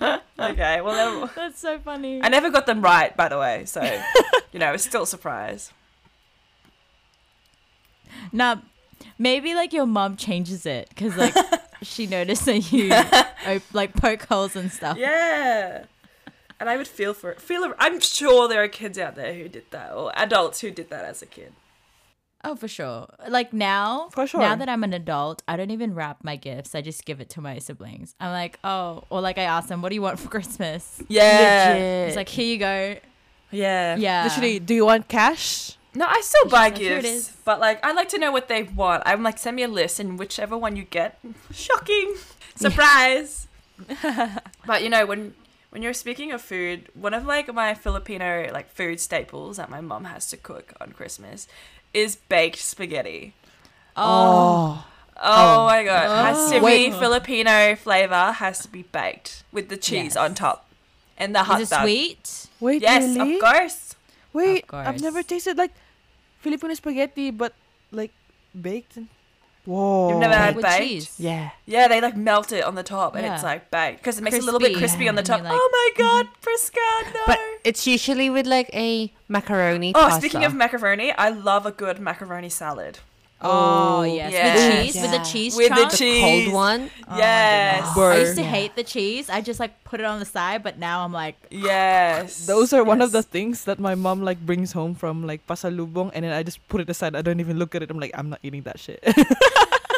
Okay, 0.38 0.80
well, 0.80 1.30
That's 1.36 1.60
so 1.60 1.78
funny. 1.78 2.20
I 2.20 2.28
never 2.28 2.50
got 2.50 2.66
them 2.66 2.82
right, 2.82 3.16
by 3.16 3.28
the 3.28 3.38
way. 3.38 3.64
So, 3.66 3.80
you 4.52 4.58
know, 4.58 4.72
it's 4.72 4.84
still 4.84 5.02
a 5.02 5.06
surprise. 5.06 5.72
Nah, 8.32 8.56
maybe 9.18 9.54
like 9.54 9.72
your 9.72 9.86
mom 9.86 10.16
changes 10.16 10.66
it 10.66 10.88
because 10.88 11.16
like 11.16 11.34
she 11.82 12.08
noticed 12.08 12.46
that 12.46 12.72
you 12.72 12.92
op- 12.92 13.72
like 13.72 13.94
poke 13.94 14.24
holes 14.24 14.56
and 14.56 14.72
stuff. 14.72 14.98
Yeah. 14.98 15.84
And 16.58 16.68
I 16.68 16.76
would 16.76 16.88
feel 16.88 17.14
for 17.14 17.30
it. 17.30 17.40
Feel. 17.40 17.72
I'm 17.78 18.00
sure 18.00 18.48
there 18.48 18.62
are 18.62 18.68
kids 18.68 18.98
out 18.98 19.14
there 19.14 19.34
who 19.34 19.48
did 19.48 19.70
that, 19.70 19.92
or 19.92 20.12
adults 20.16 20.60
who 20.60 20.70
did 20.70 20.90
that 20.90 21.04
as 21.04 21.22
a 21.22 21.26
kid. 21.26 21.52
Oh, 22.44 22.56
for 22.56 22.66
sure. 22.66 23.06
Like 23.28 23.52
now, 23.52 24.08
For 24.12 24.26
sure. 24.26 24.40
now 24.40 24.56
that 24.56 24.68
I'm 24.68 24.82
an 24.82 24.92
adult, 24.92 25.42
I 25.46 25.56
don't 25.56 25.70
even 25.70 25.94
wrap 25.94 26.24
my 26.24 26.34
gifts. 26.36 26.74
I 26.74 26.80
just 26.80 27.04
give 27.04 27.20
it 27.20 27.30
to 27.30 27.40
my 27.40 27.58
siblings. 27.58 28.16
I'm 28.18 28.32
like, 28.32 28.58
oh, 28.64 29.04
or 29.10 29.20
like 29.20 29.38
I 29.38 29.42
ask 29.42 29.68
them, 29.68 29.80
what 29.80 29.90
do 29.90 29.94
you 29.94 30.02
want 30.02 30.18
for 30.18 30.28
Christmas? 30.36 31.00
Yeah. 31.08 31.74
Legit. 31.74 32.08
It's 32.08 32.16
like, 32.16 32.28
here 32.28 32.46
you 32.46 32.58
go. 32.58 32.96
Yeah. 33.52 33.96
Yeah. 33.96 34.24
Literally, 34.24 34.58
do 34.58 34.74
you 34.74 34.84
want 34.86 35.06
cash? 35.06 35.76
No, 35.94 36.06
I 36.06 36.20
still 36.22 36.48
buy 36.48 36.64
like, 36.64 36.76
gifts, 36.76 37.06
is." 37.06 37.32
but 37.44 37.60
like 37.60 37.84
I 37.84 37.92
like 37.92 38.08
to 38.10 38.18
know 38.18 38.32
what 38.32 38.48
they 38.48 38.62
want. 38.62 39.02
I'm 39.04 39.22
like, 39.22 39.36
send 39.38 39.56
me 39.56 39.62
a 39.62 39.68
list, 39.68 40.00
and 40.00 40.18
whichever 40.18 40.56
one 40.56 40.74
you 40.74 40.84
get, 40.84 41.18
shocking, 41.52 42.14
surprise. 42.54 43.46
but 44.66 44.82
you 44.82 44.88
know, 44.88 45.04
when 45.04 45.34
when 45.68 45.82
you're 45.82 45.92
speaking 45.92 46.32
of 46.32 46.40
food, 46.40 46.88
one 46.94 47.12
of 47.12 47.26
like 47.26 47.52
my 47.52 47.74
Filipino 47.74 48.50
like 48.54 48.70
food 48.70 49.00
staples 49.00 49.58
that 49.58 49.68
my 49.68 49.82
mom 49.82 50.04
has 50.04 50.28
to 50.30 50.38
cook 50.38 50.72
on 50.80 50.92
Christmas 50.92 51.46
is 51.94 52.16
baked 52.16 52.58
spaghetti. 52.58 53.34
Oh. 53.96 54.84
Oh, 55.16 55.20
oh, 55.22 55.60
oh 55.62 55.66
my 55.66 55.84
god, 55.84 56.06
oh. 56.08 56.24
has 56.24 56.50
to 56.50 56.60
Wait. 56.60 56.90
be 56.90 56.98
Filipino 56.98 57.76
flavor. 57.76 58.32
Has 58.32 58.60
to 58.60 58.68
be 58.68 58.82
baked 58.82 59.44
with 59.52 59.68
the 59.68 59.76
cheese 59.76 60.14
Yes. 60.14 60.16
on 60.16 60.34
top, 60.34 60.66
and 61.16 61.34
the 61.34 61.44
hot 61.44 61.60
Is 61.60 61.70
it 61.70 61.74
dog. 61.76 61.82
sweet? 61.84 62.46
Wait, 62.58 62.82
Yes, 62.82 63.04
really? 63.16 63.36
of 63.36 63.40
course. 63.40 63.94
Wait, 64.32 64.64
Of 64.70 64.74
I've 64.74 65.00
never 65.02 65.22
tasted 65.22 65.58
like 65.58 65.70
Filipino 66.40 66.74
spaghetti, 66.74 67.30
but 67.30 67.52
like 67.92 68.10
baked. 68.58 68.96
And... 68.96 69.08
Whoa. 69.64 70.10
You've 70.10 70.18
never 70.18 70.34
had 70.34 70.56
With 70.56 70.64
baked? 70.64 70.82
cheese. 70.82 71.14
Yeah. 71.18 71.50
Yeah, 71.66 71.86
they 71.88 72.00
like 72.00 72.16
melt 72.16 72.50
it 72.52 72.64
on 72.64 72.74
the 72.74 72.82
top 72.82 73.14
and 73.14 73.24
it's 73.24 73.44
like 73.44 73.70
baked 73.70 73.98
because 73.98 74.18
it 74.18 74.22
makes 74.22 74.36
it 74.36 74.42
a 74.42 74.44
little 74.44 74.58
bit 74.58 74.76
Crispy. 74.76 74.80
crispy 74.80 75.08
on 75.08 75.14
the 75.14 75.20
And 75.20 75.26
top. 75.26 75.38
you're 75.38 75.48
like, 75.50 75.58
oh 75.60 75.70
my 75.72 76.04
mm-hmm. 76.04 76.26
god, 76.26 76.26
Prisca, 76.40 76.80
no. 77.14 77.20
But 77.26 77.38
it's 77.64 77.86
usually 77.86 78.28
with 78.28 78.46
like 78.46 78.70
a 78.74 79.12
macaroni 79.28 79.92
oh, 79.94 80.00
pasta. 80.00 80.20
speaking 80.20 80.44
of 80.44 80.54
macaroni, 80.54 81.12
I 81.12 81.28
love 81.28 81.64
a 81.66 81.70
good 81.70 82.00
macaroni 82.00 82.48
salad. 82.48 82.98
Oh, 83.42 84.02
yes. 84.02 84.32
yes. 84.32 84.54
With 84.56 84.92
cheese, 84.94 85.02
with 85.02 85.10
the 85.10 85.18
cheese 85.24 85.56
With 85.56 85.68
the 85.70 85.74
chunk. 85.74 85.90
the 85.90 85.96
cheese. 85.96 86.20
cold 86.22 86.54
one. 86.54 86.90
yes. 87.16 87.96
I 87.96 88.16
used 88.18 88.36
to 88.36 88.42
Burn. 88.42 88.50
hate 88.50 88.76
the 88.76 88.84
cheese. 88.84 89.28
I 89.28 89.40
just 89.40 89.58
like 89.60 89.82
put 89.84 90.00
it 90.00 90.06
on 90.06 90.18
the 90.18 90.24
side, 90.24 90.62
but 90.62 90.78
now 90.78 91.04
I'm 91.04 91.12
like, 91.12 91.36
Yes. 91.50 92.46
Those 92.46 92.72
are 92.72 92.84
one 92.84 93.02
of 93.02 93.12
the 93.12 93.22
things 93.22 93.64
that 93.64 93.78
my 93.78 93.94
mom 93.94 94.22
like 94.22 94.38
brings 94.44 94.72
home 94.72 94.94
from 94.94 95.26
like 95.26 95.46
pasalubong, 95.46 96.10
and 96.14 96.24
then 96.24 96.32
I 96.32 96.42
just 96.42 96.62
put 96.68 96.80
it 96.80 96.88
aside. 96.90 97.16
I 97.16 97.22
don't 97.22 97.40
even 97.40 97.58
look 97.58 97.74
at 97.74 97.82
it. 97.82 97.90
I'm 97.90 97.98
like, 97.98 98.12
I'm 98.14 98.30
not 98.30 98.40
eating 98.42 98.62
that 98.62 98.78
shit. 98.78 99.02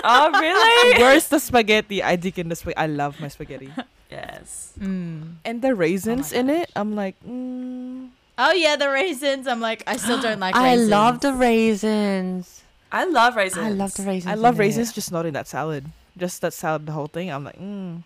Oh, 0.07 0.29
really? 0.39 0.99
Where's 1.03 1.29
the 1.29 1.41
spaghetti? 1.41 2.03
I 2.03 2.17
dig 2.17 2.39
in 2.39 2.51
the 2.51 2.57
spaghetti. 2.57 2.77
I 2.77 2.87
love 2.93 3.19
my 3.21 3.29
spaghetti. 3.29 3.73
yes. 4.11 4.75
mm. 4.79 5.33
And 5.47 5.63
the 5.63 5.75
raisins 5.75 6.31
in 6.31 6.51
it. 6.51 6.71
I'm 6.77 6.95
like, 6.95 7.17
mm, 7.27 8.11
oh 8.37 8.53
yeah, 8.53 8.77
the 8.77 8.91
raisins. 8.91 9.47
I'm 9.49 9.61
like, 9.65 9.83
I 9.87 9.97
still 9.97 10.21
don't 10.21 10.41
like. 10.45 10.55
I 10.55 10.77
love 10.77 11.21
the 11.21 11.33
raisins. 11.33 12.64
I 12.95 13.05
love 13.07 13.35
raisins. 13.35 13.67
I 13.67 13.71
love 13.71 13.95
the 13.95 14.05
raisins. 14.05 14.31
I 14.31 14.35
love 14.37 14.55
in 14.55 14.61
it. 14.61 14.65
raisins, 14.65 14.93
just 14.93 15.11
not 15.11 15.27
in 15.27 15.35
that 15.35 15.49
salad. 15.49 15.87
Just 16.17 16.41
that 16.43 16.53
salad, 16.53 16.87
the 16.87 16.93
whole 16.93 17.09
thing. 17.09 17.29
I'm 17.29 17.43
like, 17.43 17.59
mm. 17.59 18.05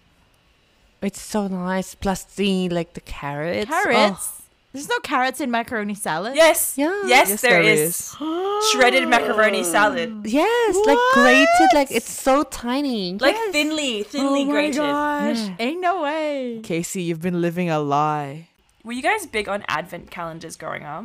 It's 1.02 1.20
so 1.20 1.46
nice. 1.46 1.94
Plus 1.94 2.24
the 2.24 2.70
like 2.70 2.94
the 2.94 3.02
carrots. 3.02 3.70
Oh, 3.70 3.82
carrots. 3.84 4.42
There's 4.72 4.88
no 4.88 4.98
carrots 5.00 5.40
in 5.40 5.50
macaroni 5.50 5.94
salad. 5.94 6.36
Yes. 6.36 6.74
Yeah. 6.76 7.02
Yes, 7.06 7.28
Yes, 7.30 7.40
there 7.42 7.62
there 7.62 7.72
is. 7.72 8.16
Shredded 8.72 9.08
macaroni 9.08 9.62
salad. 9.62 10.24
Yes, 10.24 10.76
like 10.86 10.98
grated. 11.12 11.70
Like 11.74 11.90
it's 11.90 12.10
so 12.10 12.42
tiny. 12.44 13.12
Like 13.18 13.36
thinly, 13.52 14.04
thinly 14.04 14.44
grated. 14.46 14.80
oh 14.80 14.86
my 14.86 15.20
grated. 15.20 15.44
gosh. 15.44 15.58
Yeah. 15.58 15.66
Ain't 15.66 15.80
no 15.80 16.02
way. 16.02 16.60
Khaessy, 16.62 17.04
you've 17.04 17.20
been 17.22 17.40
living 17.42 17.68
a 17.68 17.78
lie. 17.78 18.48
Were 18.84 18.92
you 18.92 19.02
guys 19.02 19.26
big 19.26 19.48
on 19.48 19.64
advent 19.68 20.10
calendars 20.10 20.56
growing 20.56 20.84
up? 20.84 21.04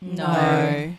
No. 0.00 0.26
No. 0.26 0.94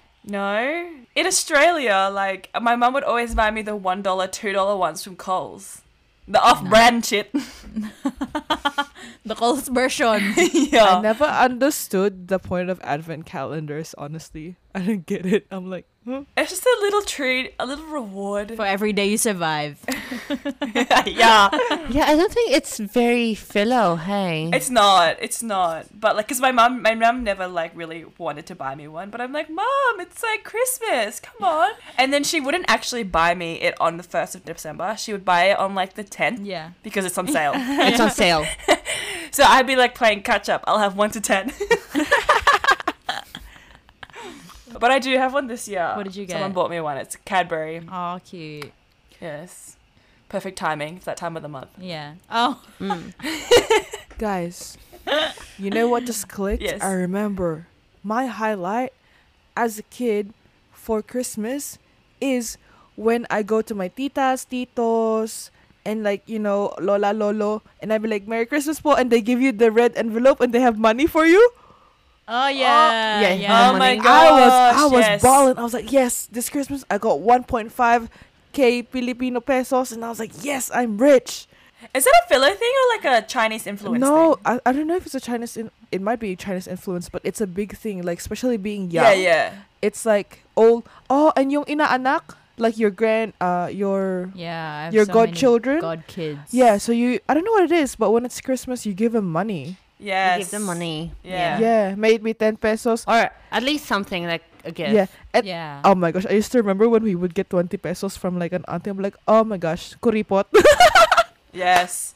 In 1.16 1.26
Australia, 1.26 2.10
like 2.12 2.50
my 2.60 2.76
mum 2.76 2.94
would 2.94 3.04
always 3.04 3.36
buy 3.36 3.52
me 3.52 3.62
the 3.62 3.76
one 3.76 4.02
dollar, 4.02 4.28
two 4.28 4.52
dollar 4.52 4.76
ones 4.76 5.04
from 5.04 5.16
Coles. 5.16 5.82
The 6.28 6.42
off-brand 6.42 7.06
shit. 7.06 7.32
The 9.26 9.36
Coles 9.36 9.68
version. 9.70 10.34
yeah. 10.54 10.98
I 10.98 11.02
never 11.02 11.26
understood 11.26 12.28
the 12.28 12.38
point 12.38 12.70
of 12.70 12.80
advent 12.84 13.26
calendars, 13.26 13.96
honestly. 13.98 14.56
I 14.74 14.80
didn't 14.80 15.08
get 15.08 15.26
it. 15.26 15.48
I'm 15.50 15.70
like, 15.70 15.86
huh? 15.86 15.95
Hmm? 16.06 16.22
It's 16.38 16.52
just 16.52 16.64
a 16.64 16.78
little 16.82 17.02
treat, 17.02 17.56
a 17.60 17.66
little 17.66 17.86
reward. 17.88 18.56
For 18.56 18.64
every 18.66 18.94
day 18.94 19.08
you 19.08 19.18
survive. 19.18 19.80
yeah. 21.08 21.50
Yeah, 21.90 22.06
I 22.06 22.16
don't 22.16 22.32
think 22.32 22.52
it's 22.52 22.78
very 22.78 23.34
Filo. 23.34 23.96
Hey. 23.96 24.52
It's 24.54 24.70
not. 24.70 25.18
It's 25.20 25.42
not. 25.42 25.88
But 26.00 26.16
like, 26.16 26.28
cause 26.28 26.40
my 26.40 26.52
mom 26.52 26.84
my 26.84 26.94
mom 26.94 27.24
never 27.24 27.48
like 27.48 27.72
really 27.76 28.06
wanted 28.20 28.46
to 28.48 28.56
buy 28.56 28.76
me 28.76 28.88
one. 28.88 29.10
But 29.10 29.20
I'm 29.20 29.34
like, 29.34 29.50
mom, 29.50 30.00
it's 30.00 30.22
like 30.22 30.44
Christmas. 30.44 31.20
Come 31.20 31.44
on. 31.44 31.72
And 31.98 32.14
then 32.14 32.24
she 32.24 32.40
wouldn't 32.40 32.66
actually 32.68 33.02
buy 33.04 33.34
me 33.34 33.56
it 33.56 33.74
on 33.82 33.98
the 33.98 34.04
first 34.04 34.36
of 34.36 34.46
December. 34.46 34.96
She 34.98 35.12
would 35.12 35.26
buy 35.26 35.46
it 35.46 35.58
on 35.58 35.74
like 35.74 35.96
the 35.96 36.04
tenth 36.04 36.42
Yeah. 36.42 36.72
because 36.84 37.06
it's 37.06 37.18
on 37.18 37.28
sale. 37.38 37.54
it's 37.56 38.00
on 38.00 38.12
sale. 38.12 38.46
so 39.32 39.44
I'd 39.44 39.66
be 39.66 39.76
like 39.76 39.96
playing 39.96 40.22
catch 40.22 40.50
up. 40.50 40.64
I'll 40.68 40.78
have 40.80 40.96
one 40.96 41.10
to 41.12 41.20
ten. 41.22 41.52
But 44.80 44.92
I 44.92 45.00
do 45.00 45.16
have 45.18 45.34
one 45.34 45.48
this 45.48 45.68
year. 45.68 45.94
What 45.96 46.04
did 46.04 46.16
you 46.16 46.26
get? 46.26 46.34
Someone 46.34 46.54
bought 46.54 46.70
me 46.70 46.80
one. 46.80 46.98
It's 46.98 47.16
Cadbury. 47.16 47.82
Oh, 47.92 48.20
cute. 48.24 48.72
Yes. 49.22 49.78
Perfect 50.30 50.58
timing. 50.58 50.98
It's 50.98 51.06
that 51.06 51.18
time 51.18 51.38
of 51.38 51.44
the 51.44 51.50
month. 51.50 51.70
Yeah. 51.80 52.16
Oh. 52.30 52.62
Mm. 52.80 53.14
Guys, 54.18 54.78
you 55.60 55.70
know 55.70 55.88
what 55.88 56.06
just 56.06 56.28
clicked? 56.30 56.64
Yes. 56.64 56.82
I 56.82 56.94
remember 56.94 57.68
my 58.04 58.28
highlight 58.28 58.94
as 59.58 59.78
a 59.80 59.84
kid 59.84 60.34
for 60.72 61.02
Christmas 61.02 61.78
is 62.22 62.58
when 62.96 63.28
I 63.30 63.44
go 63.44 63.62
to 63.62 63.76
my 63.76 63.90
titas, 63.90 64.48
titos, 64.48 65.50
and 65.86 66.04
like, 66.04 66.24
you 66.26 66.40
know, 66.40 66.74
lola, 66.80 67.14
lolo, 67.14 67.62
and 67.82 67.92
I'd 67.94 68.02
be 68.02 68.08
like, 68.08 68.28
Merry 68.28 68.46
Christmas 68.46 68.80
po, 68.80 68.94
and 68.96 69.12
they 69.12 69.22
give 69.22 69.42
you 69.42 69.52
the 69.52 69.72
red 69.72 69.94
envelope 69.96 70.40
and 70.42 70.54
they 70.54 70.62
have 70.62 70.78
money 70.80 71.06
for 71.08 71.26
you. 71.26 71.42
Oh 72.28 72.48
yeah. 72.48 73.22
yeah. 73.22 73.34
yeah. 73.34 73.70
Oh 73.70 73.78
my 73.78 73.96
god. 73.96 74.06
I 74.08 74.32
was 74.32 74.52
I 74.52 74.86
was 74.86 75.06
yes. 75.06 75.22
balling. 75.22 75.58
I 75.58 75.64
was 75.64 75.74
like, 75.74 75.92
yes, 75.92 76.28
this 76.32 76.50
Christmas 76.50 76.84
I 76.90 76.98
got 76.98 77.20
1.5k 77.20 78.88
Filipino 78.88 79.40
pesos, 79.40 79.92
and 79.92 80.04
I 80.04 80.10
was 80.10 80.20
like, 80.20 80.32
yes, 80.42 80.72
I'm 80.74 80.98
rich. 80.98 81.48
Is 81.94 82.04
that 82.04 82.22
a 82.26 82.28
filler 82.28 82.52
thing 82.52 82.72
or 82.72 82.86
like 82.98 83.24
a 83.24 83.28
Chinese 83.28 83.68
influence 83.68 84.02
no? 84.02 84.40
I, 84.44 84.60
I 84.66 84.72
don't 84.72 84.88
know 84.88 84.96
if 84.96 85.06
it's 85.06 85.14
a 85.14 85.20
Chinese. 85.20 85.56
In, 85.56 85.70
it 85.92 86.02
might 86.02 86.20
be 86.20 86.36
Chinese 86.36 86.68
influence, 86.68 87.10
but 87.10 87.22
it's 87.24 87.42
a 87.42 87.48
big 87.48 87.78
thing. 87.78 88.02
Like 88.02 88.18
especially 88.18 88.58
being 88.58 88.90
young. 88.90 89.06
Yeah, 89.06 89.14
yeah. 89.14 89.54
It's 89.82 90.06
like 90.06 90.44
old. 90.58 90.90
Oh, 91.10 91.32
and 91.36 91.52
yung 91.52 91.66
inaanak 91.66 92.36
like 92.58 92.78
your 92.78 92.90
grand, 92.90 93.34
uh, 93.42 93.70
your 93.72 94.32
Yeah. 94.34 94.90
Your 94.92 95.06
so 95.06 95.14
godchildren. 95.14 95.80
God 95.80 96.04
kids. 96.08 96.52
Yeah, 96.52 96.78
so 96.78 96.92
you 96.92 97.20
I 97.30 97.34
don't 97.34 97.46
know 97.46 97.52
what 97.52 97.70
it 97.70 97.76
is, 97.76 97.96
but 97.96 98.12
when 98.12 98.26
it's 98.26 98.42
Christmas, 98.42 98.86
you 98.86 98.94
give 98.94 99.12
them 99.12 99.32
money. 99.32 99.78
Yes. 100.00 100.38
You 100.40 100.44
give 100.44 100.52
them 100.52 100.64
money. 100.68 101.12
Yeah. 101.24 101.60
Yeah, 101.60 101.96
made 101.96 102.22
me 102.22 102.34
ten 102.34 102.58
pesos. 102.58 103.06
Or 103.08 103.32
at 103.52 103.64
least 103.64 103.86
something 103.88 104.28
like 104.28 104.44
a 104.68 104.72
gift. 104.72 104.92
Yeah, 104.92 105.08
and 105.34 105.46
Yeah. 105.46 105.82
oh 105.88 105.96
my 105.96 106.12
gosh, 106.12 106.26
I 106.28 106.34
used 106.36 106.52
to 106.52 106.60
remember 106.60 106.90
when 106.90 107.04
we 107.04 107.16
would 107.16 107.34
get 107.34 107.50
twenty 107.50 107.78
pesos 107.78 108.18
from 108.18 108.38
like 108.38 108.52
an 108.52 108.66
auntie. 108.68 108.90
I'm 108.92 109.00
like, 109.00 109.16
oh 109.28 109.44
my 109.44 109.58
gosh, 109.58 109.96
kuripot. 110.04 110.46
Yes. 111.56 112.16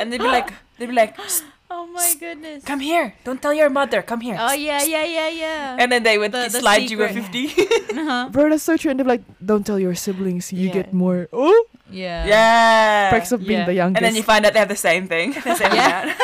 And 0.00 0.12
they'd 0.12 0.18
be 0.20 0.26
like, 0.26 0.50
they'd 0.78 0.86
be 0.90 0.92
like, 0.96 1.16
Oh 1.70 1.86
my 1.86 2.14
goodness. 2.18 2.62
come 2.64 2.78
here. 2.78 3.14
Don't 3.24 3.42
tell 3.42 3.52
your 3.52 3.70
mother. 3.70 4.00
Come 4.02 4.20
here. 4.20 4.36
Oh 4.38 4.52
yeah, 4.54 4.82
yeah, 4.84 5.02
yeah, 5.04 5.28
yeah. 5.28 5.76
And 5.78 5.90
then 5.90 6.02
they 6.02 6.16
would 6.18 6.30
The- 6.30 6.46
the 6.50 6.60
slide 6.62 6.90
you 6.90 7.02
a 7.02 7.08
50. 7.08 7.46
uh-huh. 7.94 8.28
Bro, 8.30 8.50
that's 8.50 8.62
so 8.62 8.76
true. 8.76 8.90
And 8.90 9.00
they're 9.00 9.06
like, 9.06 9.22
don't 9.44 9.66
tell 9.66 9.78
your 9.78 9.94
siblings, 9.94 10.52
you 10.52 10.68
Yeah. 10.68 10.74
get 10.82 10.92
more. 10.94 11.26
Oh, 11.32 11.54
Yeah. 11.90 12.26
yeah. 12.26 13.10
perks 13.10 13.32
of 13.32 13.42
being 13.46 13.60
Yeah. 13.60 13.66
the 13.66 13.74
youngest. 13.74 13.98
And 13.98 14.06
then 14.06 14.14
you 14.14 14.22
find 14.22 14.46
out 14.46 14.52
they 14.54 14.58
have 14.62 14.70
the 14.70 14.78
same 14.78 15.06
thing. 15.10 15.32
The 15.46 15.54
same 15.58 15.74
Yeah. 15.74 16.14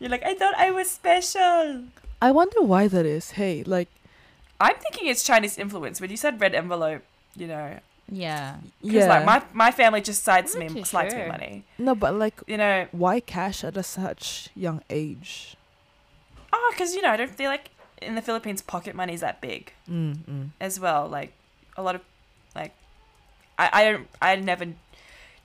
Amount. 0.00 0.22
You're 0.22 0.30
like, 0.30 0.36
I 0.36 0.38
thought 0.38 0.54
I 0.56 0.70
was 0.70 0.90
special. 0.90 1.84
I 2.22 2.30
wonder 2.30 2.60
why 2.62 2.88
that 2.88 3.06
is. 3.06 3.32
Hey, 3.32 3.62
like, 3.64 3.88
I'm 4.60 4.76
thinking 4.76 5.06
it's 5.08 5.22
Chinese 5.24 5.58
influence. 5.58 6.00
When 6.00 6.10
you 6.10 6.16
said 6.16 6.40
red 6.40 6.54
envelope, 6.54 7.02
you 7.36 7.46
know, 7.46 7.78
Yeah. 8.12 8.56
because 8.82 8.94
yeah, 9.04 9.08
like 9.08 9.24
my 9.24 9.42
my 9.54 9.70
family 9.70 10.00
just 10.02 10.22
sides 10.22 10.54
me, 10.56 10.66
not 10.66 10.76
too 10.76 10.84
slides 10.84 11.14
me 11.14 11.26
money. 11.26 11.64
no, 11.78 11.94
but 11.94 12.14
like, 12.14 12.34
You 12.46 12.56
know, 12.58 12.86
why 12.92 13.20
cash 13.20 13.64
at 13.64 13.76
a 13.76 13.82
such 13.82 14.50
young 14.54 14.82
age? 14.90 15.56
oh, 16.52 16.68
because 16.74 16.94
you 16.94 17.00
know, 17.02 17.10
I 17.10 17.16
don't 17.16 17.30
feel 17.30 17.48
like 17.50 17.70
in 18.02 18.16
the 18.16 18.22
Philippines 18.22 18.60
pocket 18.62 18.94
money 18.96 19.14
is 19.14 19.20
that 19.20 19.40
big 19.40 19.72
Mm, 19.88 20.16
mm. 20.28 20.48
as 20.60 20.80
well. 20.80 21.06
Like 21.08 21.32
a 21.76 21.82
lot 21.82 21.94
of, 21.94 22.02
like, 22.54 22.72
I 23.58 23.70
I 23.72 23.84
don't 23.84 24.08
I 24.20 24.36
never 24.36 24.66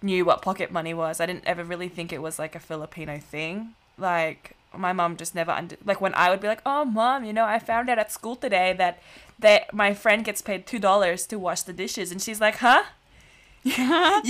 knew 0.01 0.25
what 0.25 0.41
pocket 0.41 0.71
money 0.71 0.93
was. 0.93 1.21
I 1.21 1.25
didn't 1.25 1.45
ever 1.45 1.63
really 1.63 1.87
think 1.87 2.11
it 2.11 2.21
was 2.21 2.37
like 2.39 2.55
a 2.55 2.59
Filipino 2.59 3.17
thing. 3.19 3.75
Like 3.97 4.55
my 4.77 4.91
mom 4.93 5.15
just 5.17 5.35
never 5.35 5.51
under 5.51 5.77
like 5.85 6.01
when 6.01 6.13
I 6.15 6.29
would 6.29 6.41
be 6.41 6.47
like, 6.47 6.61
"Oh, 6.65 6.83
mom, 6.85 7.23
you 7.25 7.33
know, 7.33 7.45
I 7.45 7.59
found 7.59 7.89
out 7.89 7.97
at 7.99 8.11
school 8.11 8.35
today 8.35 8.73
that 8.77 8.99
that 9.39 9.73
my 9.73 9.93
friend 9.93 10.23
gets 10.25 10.41
paid 10.41 10.65
two 10.67 10.79
dollars 10.79 11.25
to 11.27 11.39
wash 11.39 11.61
the 11.63 11.73
dishes," 11.73 12.11
and 12.11 12.21
she's 12.21 12.41
like, 12.41 12.57
"Huh? 12.57 12.83
you 13.63 13.73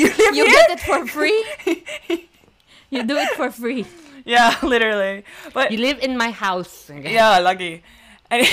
live 0.07 0.35
You 0.35 0.45
here?" 0.45 0.53
get 0.67 0.71
it 0.71 0.79
for 0.81 1.05
free. 1.07 1.43
you 2.89 3.03
do 3.03 3.15
it 3.17 3.29
for 3.35 3.51
free. 3.51 3.85
Yeah, 4.23 4.55
literally. 4.63 5.23
But 5.53 5.71
You 5.71 5.79
live 5.79 5.99
in 5.99 6.17
my 6.17 6.31
house. 6.31 6.89
Okay. 6.89 7.13
yeah, 7.13 7.37
lucky. 7.39 7.83
And 8.31 8.45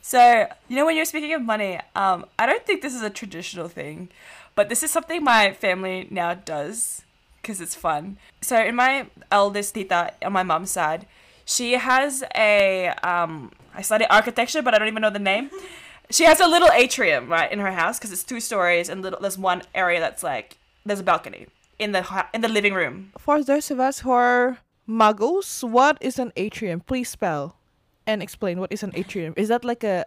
so 0.00 0.46
you 0.68 0.76
know 0.76 0.86
when 0.86 0.96
you're 0.96 1.04
speaking 1.04 1.34
of 1.34 1.42
money, 1.42 1.78
um, 1.94 2.26
I 2.38 2.46
don't 2.46 2.64
think 2.66 2.82
this 2.82 2.94
is 2.94 3.02
a 3.02 3.10
traditional 3.10 3.68
thing, 3.68 4.08
but 4.54 4.68
this 4.68 4.82
is 4.82 4.90
something 4.90 5.22
my 5.22 5.52
family 5.52 6.08
now 6.10 6.34
does 6.34 7.02
because 7.42 7.60
it's 7.60 7.74
fun. 7.74 8.16
So 8.40 8.62
in 8.62 8.76
my 8.76 9.06
eldest 9.30 9.74
tita 9.74 10.14
on 10.22 10.32
my 10.32 10.42
mom's 10.42 10.70
side, 10.70 11.06
she 11.44 11.72
has 11.72 12.22
a 12.34 12.88
um, 13.02 13.52
I 13.74 13.82
study 13.82 14.06
architecture, 14.06 14.62
but 14.62 14.74
I 14.74 14.78
don't 14.78 14.88
even 14.88 15.02
know 15.02 15.10
the 15.10 15.18
name. 15.18 15.50
She 16.10 16.24
has 16.24 16.40
a 16.40 16.46
little 16.46 16.68
atrium 16.74 17.30
right 17.30 17.50
in 17.50 17.58
her 17.58 17.72
house 17.72 17.98
because 17.98 18.12
it's 18.12 18.24
two 18.24 18.38
stories 18.38 18.90
and 18.90 19.00
little. 19.00 19.18
There's 19.18 19.38
one 19.38 19.62
area 19.74 19.98
that's 19.98 20.22
like 20.22 20.58
there's 20.84 21.00
a 21.00 21.02
balcony 21.02 21.46
in 21.78 21.92
the 21.92 22.04
in 22.34 22.42
the 22.42 22.48
living 22.48 22.74
room. 22.74 23.12
For 23.16 23.42
those 23.42 23.70
of 23.70 23.80
us 23.80 24.00
who 24.00 24.10
are 24.10 24.58
muggles, 24.86 25.64
what 25.64 25.96
is 26.02 26.18
an 26.18 26.32
atrium? 26.36 26.80
Please 26.80 27.08
spell 27.08 27.56
and 28.06 28.22
explain 28.22 28.60
what 28.60 28.70
is 28.70 28.82
an 28.82 28.92
atrium. 28.94 29.32
Is 29.36 29.48
that 29.48 29.64
like 29.64 29.84
a 29.84 30.04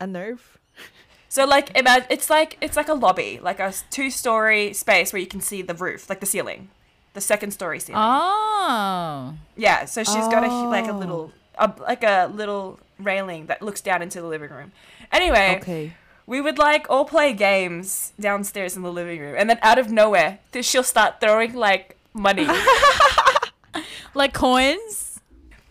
a 0.00 0.06
nerve? 0.06 0.56
So 1.28 1.44
like 1.44 1.76
imagine 1.76 2.06
it's 2.10 2.30
like 2.30 2.56
it's 2.60 2.76
like 2.76 2.88
a 2.88 2.94
lobby, 2.94 3.38
like 3.42 3.60
a 3.60 3.72
two 3.90 4.10
story 4.10 4.72
space 4.72 5.12
where 5.12 5.20
you 5.20 5.26
can 5.26 5.40
see 5.40 5.60
the 5.62 5.74
roof, 5.74 6.08
like 6.08 6.20
the 6.20 6.26
ceiling, 6.26 6.70
the 7.12 7.20
second 7.20 7.50
story 7.52 7.80
ceiling. 7.80 8.00
Oh. 8.02 9.34
Yeah, 9.56 9.84
so 9.84 10.02
she's 10.04 10.26
got 10.28 10.42
a 10.44 10.48
like 10.48 10.86
a 10.86 10.90
Oh. 10.92 10.98
little 10.98 11.32
a, 11.58 11.72
like 11.80 12.02
a 12.02 12.30
little 12.32 12.78
railing 12.98 13.46
that 13.46 13.60
looks 13.62 13.80
down 13.80 14.00
into 14.02 14.20
the 14.20 14.26
living 14.26 14.50
room. 14.50 14.72
Anyway, 15.12 15.58
Okay. 15.60 15.92
we 16.26 16.40
would 16.40 16.56
like 16.58 16.86
all 16.88 17.04
play 17.04 17.32
games 17.32 18.12
downstairs 18.18 18.74
in 18.76 18.82
the 18.82 18.92
living 18.92 19.20
room, 19.20 19.34
and 19.36 19.50
then 19.50 19.58
out 19.62 19.78
of 19.78 19.90
nowhere, 19.90 20.38
she'll 20.62 20.82
start 20.82 21.20
throwing 21.20 21.52
like 21.54 21.96
money, 22.14 22.46
Like 24.14 24.32
coins? 24.32 25.20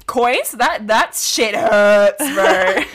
coins. 0.05 0.51
That 0.51 0.87
that 0.87 1.15
shit 1.15 1.55
hurts, 1.55 2.17
bro. 2.33 2.83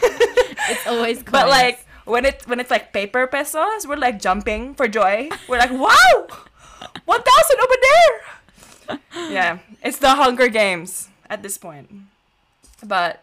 It's 0.70 0.86
always 0.86 1.16
coins. 1.18 1.30
but 1.32 1.48
like 1.48 1.84
when 2.04 2.24
it 2.24 2.42
when 2.46 2.60
it's 2.60 2.70
like 2.70 2.92
paper 2.92 3.26
pesos, 3.26 3.86
we're 3.86 3.96
like 3.96 4.20
jumping 4.20 4.74
for 4.74 4.88
joy. 4.88 5.28
We're 5.48 5.58
like, 5.58 5.70
wow, 5.70 6.26
one 7.04 7.22
thousand 7.22 7.60
over 7.60 7.78
there. 7.82 9.30
Yeah, 9.30 9.58
it's 9.82 9.98
the 9.98 10.10
Hunger 10.10 10.48
Games 10.48 11.08
at 11.30 11.42
this 11.42 11.56
point. 11.58 11.88
But 12.84 13.22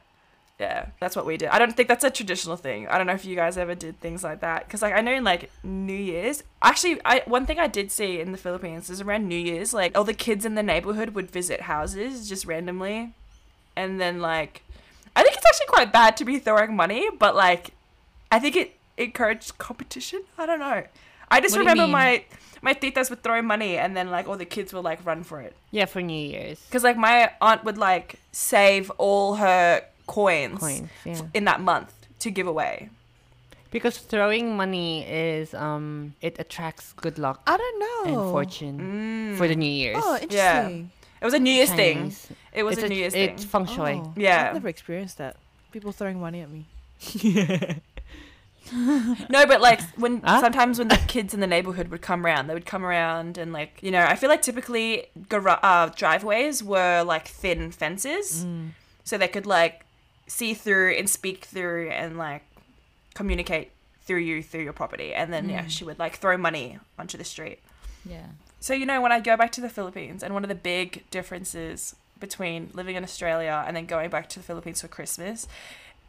yeah, 0.60 0.88
that's 1.00 1.16
what 1.16 1.26
we 1.26 1.38
did. 1.38 1.50
I 1.50 1.60
don't 1.60 1.76
think 1.76 1.88
that's 1.88 2.04
a 2.04 2.10
traditional 2.10 2.58
thing. 2.58 2.88
I 2.88 2.98
don't 2.98 3.08
know 3.08 3.14
if 3.14 3.24
you 3.24 3.36
guys 3.36 3.58
ever 3.58 3.76
did 3.76 4.00
things 4.02 4.24
like 4.24 4.42
that. 4.42 4.66
Because 4.66 4.82
like 4.82 4.94
I 4.94 5.02
know 5.02 5.14
in 5.14 5.24
like 5.24 5.52
New 5.64 5.94
Year's, 5.94 6.44
actually, 6.62 7.00
I 7.06 7.24
one 7.26 7.46
thing 7.46 7.60
I 7.60 7.68
did 7.68 7.92
see 7.92 8.20
in 8.20 8.32
the 8.32 8.38
Philippines 8.38 8.90
is 8.90 9.02
around 9.02 9.28
New 9.28 9.38
Year's, 9.38 9.74
like 9.74 9.98
all 9.98 10.04
the 10.04 10.14
kids 10.14 10.46
in 10.46 10.56
the 10.56 10.64
neighborhood 10.64 11.12
would 11.12 11.32
visit 11.32 11.62
houses 11.62 12.28
just 12.28 12.46
randomly, 12.46 13.14
and 13.76 14.02
then 14.02 14.20
like, 14.20 14.64
I 15.16 15.24
think 15.24 15.36
it's 15.36 15.46
actually 15.46 15.68
quite 15.68 15.94
bad 15.94 16.18
to 16.18 16.26
be 16.26 16.40
throwing 16.40 16.76
money, 16.76 17.08
but 17.18 17.36
like, 17.36 17.72
I 18.32 18.40
think 18.40 18.56
it 18.56 18.78
encouraged 18.98 19.58
competition. 19.58 20.22
I 20.38 20.46
don't 20.46 20.60
know. 20.60 20.84
I 21.32 21.42
just 21.42 21.56
What 21.56 21.60
remember 21.62 21.88
my 21.88 22.24
my 22.62 22.74
titas 22.74 23.10
would 23.10 23.24
throw 23.24 23.42
money, 23.42 23.78
and 23.78 23.96
then 23.96 24.10
like 24.12 24.28
all 24.28 24.38
the 24.38 24.46
kids 24.46 24.74
would 24.74 24.84
like 24.84 25.06
run 25.06 25.24
for 25.24 25.40
it. 25.42 25.56
Yeah, 25.72 25.86
for 25.86 26.02
New 26.02 26.14
Year's. 26.20 26.60
Because 26.66 26.84
like 26.84 26.98
my 26.98 27.32
aunt 27.42 27.64
would 27.64 27.78
like 27.78 28.16
save 28.32 28.90
all 28.98 29.36
her 29.36 29.84
coins, 30.08 30.60
Coins. 30.60 30.90
Yeah. 31.06 31.22
in 31.34 31.46
that 31.46 31.62
month 31.62 31.94
to 32.20 32.32
give 32.32 32.48
away. 32.48 32.90
Because 33.72 33.98
throwing 34.00 34.58
money 34.58 35.06
is 35.08 35.54
um 35.54 36.16
it 36.22 36.40
attracts 36.40 36.94
good 36.94 37.20
luck 37.20 37.42
I 37.46 37.56
don't 37.58 37.80
know. 37.80 38.04
and 38.24 38.32
fortune 38.32 39.36
for 39.38 39.48
the 39.48 39.56
New 39.56 39.70
Year's. 39.72 39.98
Oh, 40.04 40.18
Yeah. 40.30 40.64
interesting. 40.68 40.92
It 41.22 41.26
was 41.26 41.34
a 41.36 41.40
New 41.40 41.52
Year's 41.54 41.72
thing. 41.72 42.14
It 42.54 42.64
was 42.64 42.78
it's 42.78 42.84
a 42.86 42.90
New 42.90 42.96
Year's 42.96 43.14
it's 43.14 43.44
thing. 43.44 43.66
feng 43.66 43.66
shui. 43.76 44.02
Oh, 44.04 44.14
Yeah. 44.18 44.48
I've 44.48 44.54
never 44.56 44.70
experienced 44.70 45.18
that. 45.20 45.36
People 45.72 45.92
throwing 45.92 46.20
money 46.20 46.42
at 46.42 46.50
me. 46.50 46.66
No, 49.30 49.46
but 49.46 49.62
like 49.62 49.82
when 49.98 50.22
Huh? 50.22 50.42
sometimes 50.42 50.80
when 50.80 50.88
the 50.90 50.98
kids 51.08 51.34
in 51.34 51.40
the 51.40 51.48
neighborhood 51.48 51.88
would 51.90 52.02
come 52.02 52.26
around, 52.26 52.48
they 52.48 52.54
would 52.54 52.66
come 52.66 52.86
around 52.86 53.38
and 53.38 53.52
like 53.54 53.80
you 53.82 53.92
know 53.92 54.04
I 54.06 54.16
feel 54.16 54.30
like 54.30 54.42
typically 54.42 55.08
gar- 55.30 55.60
uh, 55.64 55.88
driveways 55.96 56.64
were 56.64 57.04
like 57.04 57.28
thin 57.28 57.72
fences, 57.72 58.46
Mm. 58.46 58.70
so 59.04 59.18
they 59.18 59.28
could 59.28 59.46
like 59.46 59.86
see 60.28 60.54
through 60.54 60.92
and 60.94 61.10
speak 61.10 61.46
through 61.46 61.90
and 61.90 62.18
like 62.18 62.44
communicate 63.14 63.72
through 64.04 64.20
you 64.20 64.42
through 64.44 64.64
your 64.64 64.74
property, 64.74 65.14
and 65.14 65.32
then 65.32 65.50
yeah, 65.50 65.68
she 65.68 65.84
would 65.84 66.00
like 66.00 66.16
throw 66.18 66.38
money 66.38 66.80
onto 66.98 67.18
the 67.18 67.24
street. 67.24 67.60
Yeah. 68.06 68.26
So 68.60 68.74
you 68.74 68.86
know 68.86 69.02
when 69.02 69.12
I 69.12 69.20
go 69.20 69.38
back 69.38 69.52
to 69.54 69.62
the 69.62 69.70
Philippines, 69.70 70.24
and 70.24 70.34
one 70.34 70.44
of 70.44 70.50
the 70.50 70.56
big 70.56 71.04
differences 71.12 71.96
between 72.20 72.70
living 72.74 72.96
in 72.98 73.04
Australia 73.04 73.64
and 73.66 73.76
then 73.78 73.86
going 73.86 74.10
back 74.10 74.28
to 74.30 74.40
the 74.40 74.44
Philippines 74.46 74.82
for 74.82 74.90
Christmas 74.90 75.48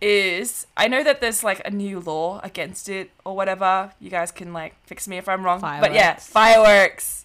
is 0.00 0.66
I 0.76 0.88
know 0.88 1.04
that 1.04 1.20
there's 1.20 1.44
like 1.44 1.60
a 1.64 1.70
new 1.70 2.00
law 2.00 2.40
against 2.42 2.88
it 2.88 3.10
or 3.24 3.36
whatever. 3.36 3.92
You 4.00 4.10
guys 4.10 4.32
can 4.32 4.52
like 4.52 4.74
fix 4.84 5.06
me 5.06 5.18
if 5.18 5.28
I'm 5.28 5.44
wrong. 5.44 5.60
But 5.60 5.92
yeah, 5.92 6.16
fireworks. 6.16 7.24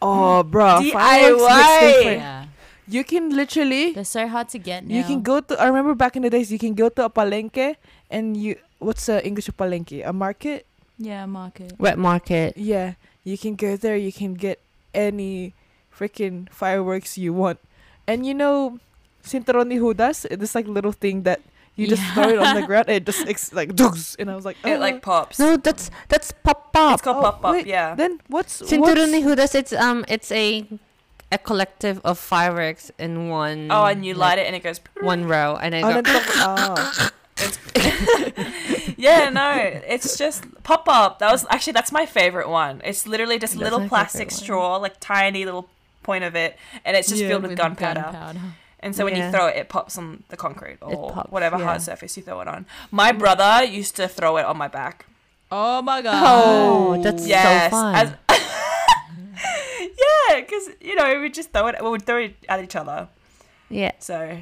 Oh, 0.00 0.42
bro. 0.42 0.78
DIY. 0.80 0.92
fireworks. 0.92 2.04
Yeah. 2.04 2.44
You 2.88 3.04
can 3.04 3.36
literally 3.36 3.92
They're 3.92 4.04
so 4.04 4.26
hard 4.26 4.48
to 4.50 4.58
get 4.58 4.86
now. 4.86 4.94
You 4.96 5.04
can 5.04 5.20
go 5.22 5.40
to. 5.40 5.60
I 5.60 5.66
remember 5.66 5.94
back 5.94 6.16
in 6.16 6.22
the 6.22 6.30
days, 6.30 6.50
you 6.50 6.58
can 6.58 6.72
go 6.72 6.88
to 6.88 7.04
a 7.04 7.10
palenque 7.10 7.76
and 8.10 8.36
you. 8.36 8.56
What's 8.78 9.06
the 9.06 9.20
English 9.26 9.48
of 9.48 9.56
palenque? 9.56 10.06
A 10.06 10.12
market. 10.12 10.64
Yeah, 10.96 11.26
market. 11.26 11.78
Wet 11.78 11.98
market. 11.98 12.56
Yeah, 12.56 12.94
you 13.24 13.36
can 13.36 13.56
go 13.56 13.76
there. 13.76 13.96
You 13.96 14.10
can 14.10 14.34
get 14.34 14.58
any 14.94 15.52
freaking 15.92 16.48
fireworks 16.48 17.18
you 17.18 17.34
want, 17.34 17.60
and 18.06 18.24
you 18.24 18.32
know, 18.32 18.80
cinturón 19.22 19.68
de 19.68 19.76
Judas. 19.76 20.24
It's 20.24 20.54
like 20.54 20.66
little 20.66 20.96
thing 20.96 21.28
that 21.28 21.44
you 21.78 21.86
just 21.86 22.02
Yeah. 22.02 22.14
throw 22.14 22.28
it 22.28 22.38
on 22.38 22.54
the 22.60 22.66
ground 22.70 22.86
and 22.88 22.96
it 22.96 23.06
just 23.06 23.26
ex- 23.26 23.52
like 23.54 23.72
doogs. 23.74 24.16
And 24.18 24.30
I 24.30 24.34
was 24.34 24.44
like, 24.44 24.56
oh. 24.64 24.68
It 24.70 24.76
oh. 24.76 24.80
like 24.80 25.00
pops. 25.00 25.38
No, 25.38 25.56
that's 25.56 25.90
that's 26.08 26.32
pop 26.32 26.68
it's 26.68 26.72
pop. 26.78 27.02
called 27.02 27.16
Oh, 27.16 27.22
pop 27.22 27.40
pop. 27.42 27.52
wait, 27.52 27.66
Yeah. 27.66 27.94
Then 27.94 28.20
what's 28.28 28.60
Cinturón 28.60 29.10
de 29.12 29.22
what's- 29.24 29.54
It's 29.54 29.72
um 29.72 30.04
it's 30.08 30.30
a 30.32 30.66
a 31.32 31.38
collective 31.38 32.00
of 32.04 32.18
fireworks 32.18 32.90
in 32.98 33.28
one. 33.28 33.68
Oh, 33.70 33.84
and 33.84 34.04
you 34.04 34.14
like, 34.14 34.36
light 34.36 34.38
it 34.40 34.46
and 34.48 34.56
it 34.56 34.62
goes. 34.62 34.80
one 35.00 35.24
row, 35.28 35.56
and 35.60 35.72
then 35.74 35.84
Oh, 35.84 35.88
go, 35.94 36.02
then 36.02 36.22
talk- 36.24 36.58
oh. 36.58 37.10
yeah, 38.96 39.28
no, 39.30 39.52
it's 39.86 40.16
just 40.18 40.44
pop 40.64 40.88
up. 40.88 41.18
That 41.20 41.30
was 41.30 41.46
actually 41.50 41.74
that's 41.74 41.92
my 41.92 42.06
favorite 42.06 42.48
one. 42.48 42.80
It's 42.84 43.06
literally 43.06 43.38
just 43.38 43.54
That's 43.54 43.62
little 43.62 43.86
plastic 43.88 44.30
favorite 44.30 44.34
one. 44.34 44.44
straw, 44.44 44.76
like 44.76 44.94
tiny 45.00 45.44
little 45.44 45.68
point 46.02 46.24
of 46.24 46.34
it, 46.34 46.56
and 46.84 46.96
it's 46.96 47.08
just 47.08 47.20
Yeah. 47.22 47.28
filled 47.28 47.42
with, 47.44 47.56
gunpowder. 47.56 48.34
And 48.80 48.94
so 48.94 49.04
when 49.04 49.16
you 49.16 49.30
throw 49.30 49.46
it, 49.46 49.56
it 49.56 49.68
pops 49.68 49.98
on 49.98 50.22
the 50.28 50.36
concrete 50.36 50.78
or 50.80 51.10
pops, 51.12 51.32
whatever 51.32 51.58
yeah. 51.58 51.64
hard 51.64 51.82
surface 51.82 52.16
you 52.16 52.22
throw 52.22 52.40
it 52.40 52.48
on. 52.48 52.66
My 52.90 53.12
brother 53.12 53.64
used 53.64 53.96
to 53.96 54.06
throw 54.08 54.36
it 54.36 54.44
on 54.46 54.56
my 54.56 54.68
back. 54.68 55.06
Oh 55.50 55.82
my 55.82 56.02
god. 56.02 56.22
Oh, 56.26 57.02
that's 57.02 57.26
yes, 57.26 57.70
so 57.70 57.76
fun. 57.76 57.94
as- 57.94 58.14
yeah, 60.28 60.40
because 60.40 60.68
you 60.80 60.94
know 60.94 61.20
we 61.20 61.30
just 61.30 61.52
throw 61.52 61.66
it. 61.68 61.76
We 61.82 61.88
would 61.88 62.04
throw 62.04 62.18
it 62.18 62.36
at 62.48 62.62
each 62.62 62.76
other, 62.76 63.08
Yeah. 63.68 63.92
So 63.98 64.38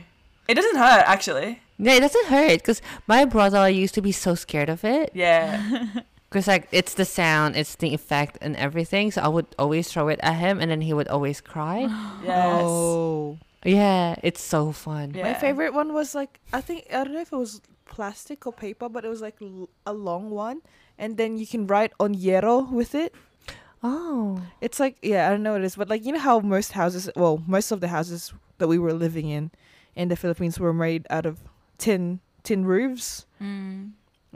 it 0.49 0.55
doesn't 0.55 0.77
hurt 0.77 1.05
actually. 1.07 1.61
Yeah, 1.79 1.95
it 1.95 2.01
doesn't 2.01 2.27
hurt 2.27 2.59
because 2.61 2.83
my 3.07 3.25
brother 3.25 3.69
used 3.69 3.95
to 3.95 4.03
be 4.03 4.13
so 4.13 4.35
scared 4.35 4.69
of 4.69 4.85
it. 4.85 5.11
Yeah. 5.15 5.87
Because 6.29 6.49
like 6.49 6.67
it's 6.73 6.95
the 6.95 7.05
sound, 7.05 7.57
it's 7.57 7.77
the 7.77 7.95
effect 7.95 8.37
and 8.41 8.57
everything. 8.57 9.13
So 9.13 9.23
I 9.23 9.29
would 9.29 9.47
always 9.59 9.91
throw 9.91 10.09
it 10.09 10.19
at 10.23 10.35
him, 10.35 10.61
and 10.61 10.71
then 10.71 10.81
he 10.81 10.93
would 10.93 11.07
always 11.07 11.41
cry. 11.41 11.81
yes. 12.25 12.63
Oh. 12.65 13.39
Yeah, 13.67 14.15
it's 14.23 14.41
so 14.43 14.73
fun. 14.73 15.13
Yeah. 15.15 15.25
My 15.25 15.35
favorite 15.35 15.75
one 15.75 15.93
was 15.93 16.15
like 16.15 16.41
I 16.53 16.61
think 16.61 16.87
I 16.91 17.05
don't 17.05 17.13
know 17.15 17.21
if 17.21 17.33
it 17.33 17.37
was 17.37 17.61
plastic 17.85 18.47
or 18.47 18.53
paper, 18.53 18.89
but 18.89 19.05
it 19.05 19.09
was 19.09 19.21
like 19.21 19.37
l- 19.43 19.69
a 19.87 19.93
long 19.93 20.31
one, 20.31 20.63
and 20.99 21.17
then 21.17 21.37
you 21.39 21.47
can 21.47 21.67
write 21.67 21.93
on 22.01 22.15
hierro 22.15 22.71
with 22.71 22.95
it. 22.95 23.15
Oh. 23.83 24.43
It's 24.61 24.81
like 24.81 24.97
yeah, 25.03 25.27
I 25.27 25.31
don't 25.31 25.43
know 25.43 25.53
what 25.53 25.61
it 25.63 25.65
is, 25.67 25.77
but 25.77 25.89
like 25.89 26.05
you 26.05 26.13
know 26.13 26.19
how 26.19 26.41
most 26.41 26.73
houses, 26.73 27.11
well, 27.17 27.43
most 27.47 27.71
of 27.73 27.81
the 27.81 27.89
houses 27.89 28.33
that 28.59 28.69
we 28.69 28.79
were 28.79 28.93
living 28.95 29.29
in 29.29 29.51
in 29.95 30.09
the 30.09 30.17
Philippines 30.17 30.59
were 30.59 30.73
made 30.73 31.07
out 31.11 31.27
of 31.27 31.39
tin 31.79 32.21
tin 32.43 32.65
roofs, 32.65 33.27
Mm. 33.41 33.93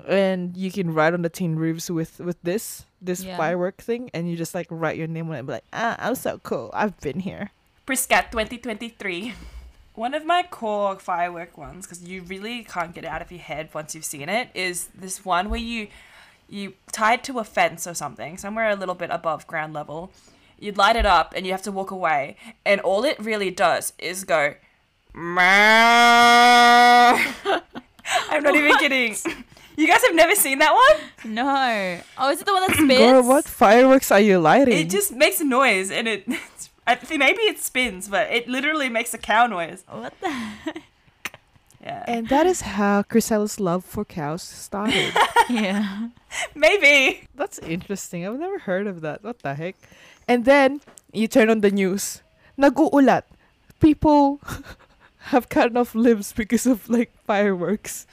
and 0.09 0.57
you 0.57 0.71
can 0.71 0.93
write 0.95 1.14
on 1.14 1.23
the 1.23 1.29
tin 1.31 1.57
roofs 1.57 1.90
with 1.90 2.21
with 2.21 2.37
this 2.43 2.85
this 3.01 3.25
Yeah. 3.25 3.37
firework 3.37 3.79
thing, 3.81 4.11
and 4.12 4.29
you 4.31 4.37
just 4.37 4.55
like 4.55 4.66
write 4.71 4.97
your 4.99 5.07
name 5.09 5.29
on 5.29 5.35
it, 5.35 5.38
and 5.40 5.47
be 5.49 5.55
like, 5.55 5.64
ah, 5.73 5.97
I'm 5.99 6.14
so 6.14 6.38
cool, 6.43 6.71
I've 6.75 6.99
been 7.01 7.21
here. 7.21 7.51
Priscat 7.90 8.31
2023. 8.31 9.35
One 9.96 10.14
of 10.14 10.24
my 10.24 10.44
core 10.44 10.96
firework 11.00 11.59
ones, 11.59 11.87
because 11.87 12.05
you 12.05 12.22
really 12.22 12.62
can't 12.62 12.94
get 12.94 13.03
it 13.03 13.09
out 13.09 13.20
of 13.20 13.33
your 13.33 13.40
head 13.40 13.68
once 13.74 13.96
you've 13.96 14.05
seen 14.05 14.29
it, 14.29 14.48
is 14.55 14.87
this 14.94 15.24
one 15.24 15.50
where 15.50 15.59
you 15.59 15.88
you 16.48 16.74
tie 16.92 17.14
it 17.14 17.24
to 17.24 17.40
a 17.40 17.44
fence 17.44 17.88
or 17.88 17.94
something, 17.94 18.38
somewhere 18.38 18.70
a 18.70 18.76
little 18.76 18.94
bit 18.94 19.11
above 19.11 19.44
ground 19.48 19.72
level. 19.72 20.12
You 20.57 20.70
light 20.70 20.94
it 20.94 21.05
up 21.05 21.33
and 21.35 21.44
you 21.44 21.50
have 21.50 21.62
to 21.62 21.72
walk 21.72 21.90
away, 21.90 22.37
and 22.64 22.81
all 22.83 23.05
it 23.05 23.18
really 23.18 23.50
does 23.50 23.92
is 23.98 24.22
go. 24.22 24.55
"Meow." 25.12 25.40
I'm 28.31 28.44
not 28.44 28.55
even 28.55 28.76
kidding. 28.79 29.16
You 29.76 29.88
guys 29.88 30.05
have 30.05 30.14
never 30.14 30.37
seen 30.37 30.61
that 30.61 30.72
one? 30.72 31.33
No. 31.35 32.00
Oh, 32.18 32.31
is 32.31 32.40
it 32.40 32.46
the 32.46 32.53
one 32.53 32.68
that 32.68 32.76
spins? 32.76 32.98
Girl, 32.98 33.22
what 33.24 33.46
fireworks 33.46 34.12
are 34.12 34.20
you 34.20 34.38
lighting? 34.38 34.79
It 34.79 34.90
just 34.90 35.11
makes 35.11 35.40
a 35.40 35.44
noise, 35.44 35.90
and 35.90 36.07
it. 36.07 36.29
I 36.90 36.96
think 36.96 37.20
maybe 37.20 37.42
it 37.42 37.59
spins, 37.61 38.09
but 38.09 38.31
it 38.31 38.48
literally 38.48 38.88
makes 38.88 39.14
a 39.14 39.18
cow 39.18 39.46
noise. 39.46 39.85
What 39.88 40.12
the? 40.20 40.83
Yeah. 41.83 42.05
and 42.07 42.29
that 42.29 42.46
is 42.46 42.61
how 42.61 43.03
Chrisela's 43.03 43.59
love 43.59 43.85
for 43.85 44.05
cows 44.05 44.42
started. 44.42 45.14
yeah. 45.48 46.09
maybe. 46.55 47.26
That's 47.35 47.59
interesting. 47.61 48.26
I've 48.26 48.38
never 48.38 48.59
heard 48.59 48.87
of 48.87 49.00
that. 49.00 49.24
What 49.24 49.38
the 49.38 49.55
heck? 49.55 49.76
And 50.29 50.44
then 50.44 50.83
you 51.12 51.26
turn 51.26 51.48
on 51.48 51.61
the 51.61 51.70
news. 51.70 52.22
Naguulat. 52.59 53.22
People 53.81 54.40
have 55.33 55.48
cut 55.48 55.74
off 55.76 55.94
limbs 55.94 56.33
because 56.33 56.66
of 56.66 56.90
like 56.90 57.12
fireworks. 57.24 58.07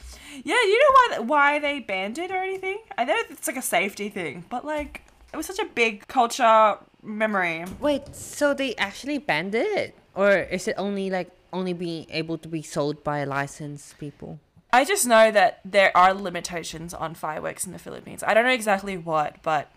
Yeah, 0.43 0.55
you 0.55 0.79
know 0.79 0.93
why 0.93 1.19
why 1.25 1.59
they 1.59 1.79
banned 1.79 2.17
it 2.19 2.31
or 2.31 2.37
anything? 2.37 2.79
I 2.97 3.03
know 3.03 3.15
it's 3.29 3.47
like 3.47 3.57
a 3.57 3.61
safety 3.61 4.07
thing, 4.07 4.45
but 4.49 4.63
like 4.63 5.01
it 5.33 5.37
was 5.37 5.45
such 5.45 5.59
a 5.59 5.65
big 5.65 6.07
culture 6.07 6.77
memory. 7.03 7.65
Wait, 7.79 8.15
so 8.15 8.53
they 8.53 8.75
actually 8.75 9.17
banned 9.17 9.55
it, 9.55 9.95
or 10.15 10.31
is 10.31 10.67
it 10.67 10.75
only 10.77 11.09
like 11.09 11.31
only 11.53 11.73
being 11.73 12.05
able 12.09 12.37
to 12.37 12.47
be 12.47 12.61
sold 12.61 13.03
by 13.03 13.23
licensed 13.23 13.97
people? 13.97 14.39
I 14.71 14.83
just 14.83 15.07
know 15.07 15.31
that 15.31 15.61
there 15.63 15.95
are 15.95 16.13
limitations 16.13 16.93
on 16.93 17.15
fireworks 17.15 17.65
in 17.65 17.71
the 17.71 17.79
Philippines. 17.79 18.23
I 18.23 18.33
don't 18.33 18.43
know 18.43 18.51
exactly 18.51 18.97
what, 18.97 19.41
but 19.41 19.71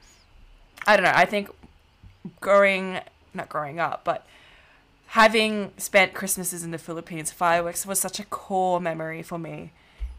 I 0.87 0.96
don't 0.96 1.04
know. 1.04 1.12
I 1.14 1.26
think 1.26 1.50
growing 2.40 3.00
not 3.35 3.48
growing 3.48 3.78
up, 3.78 4.02
but 4.04 4.26
having 5.09 5.72
spent 5.76 6.14
Christmases 6.14 6.64
in 6.64 6.70
the 6.70 6.78
Philippines, 6.78 7.30
fireworks 7.30 7.87
was 7.87 8.00
such 8.00 8.18
a 8.20 8.24
core 8.24 8.80
memory 8.80 9.22
for 9.22 9.38
me 9.38 9.72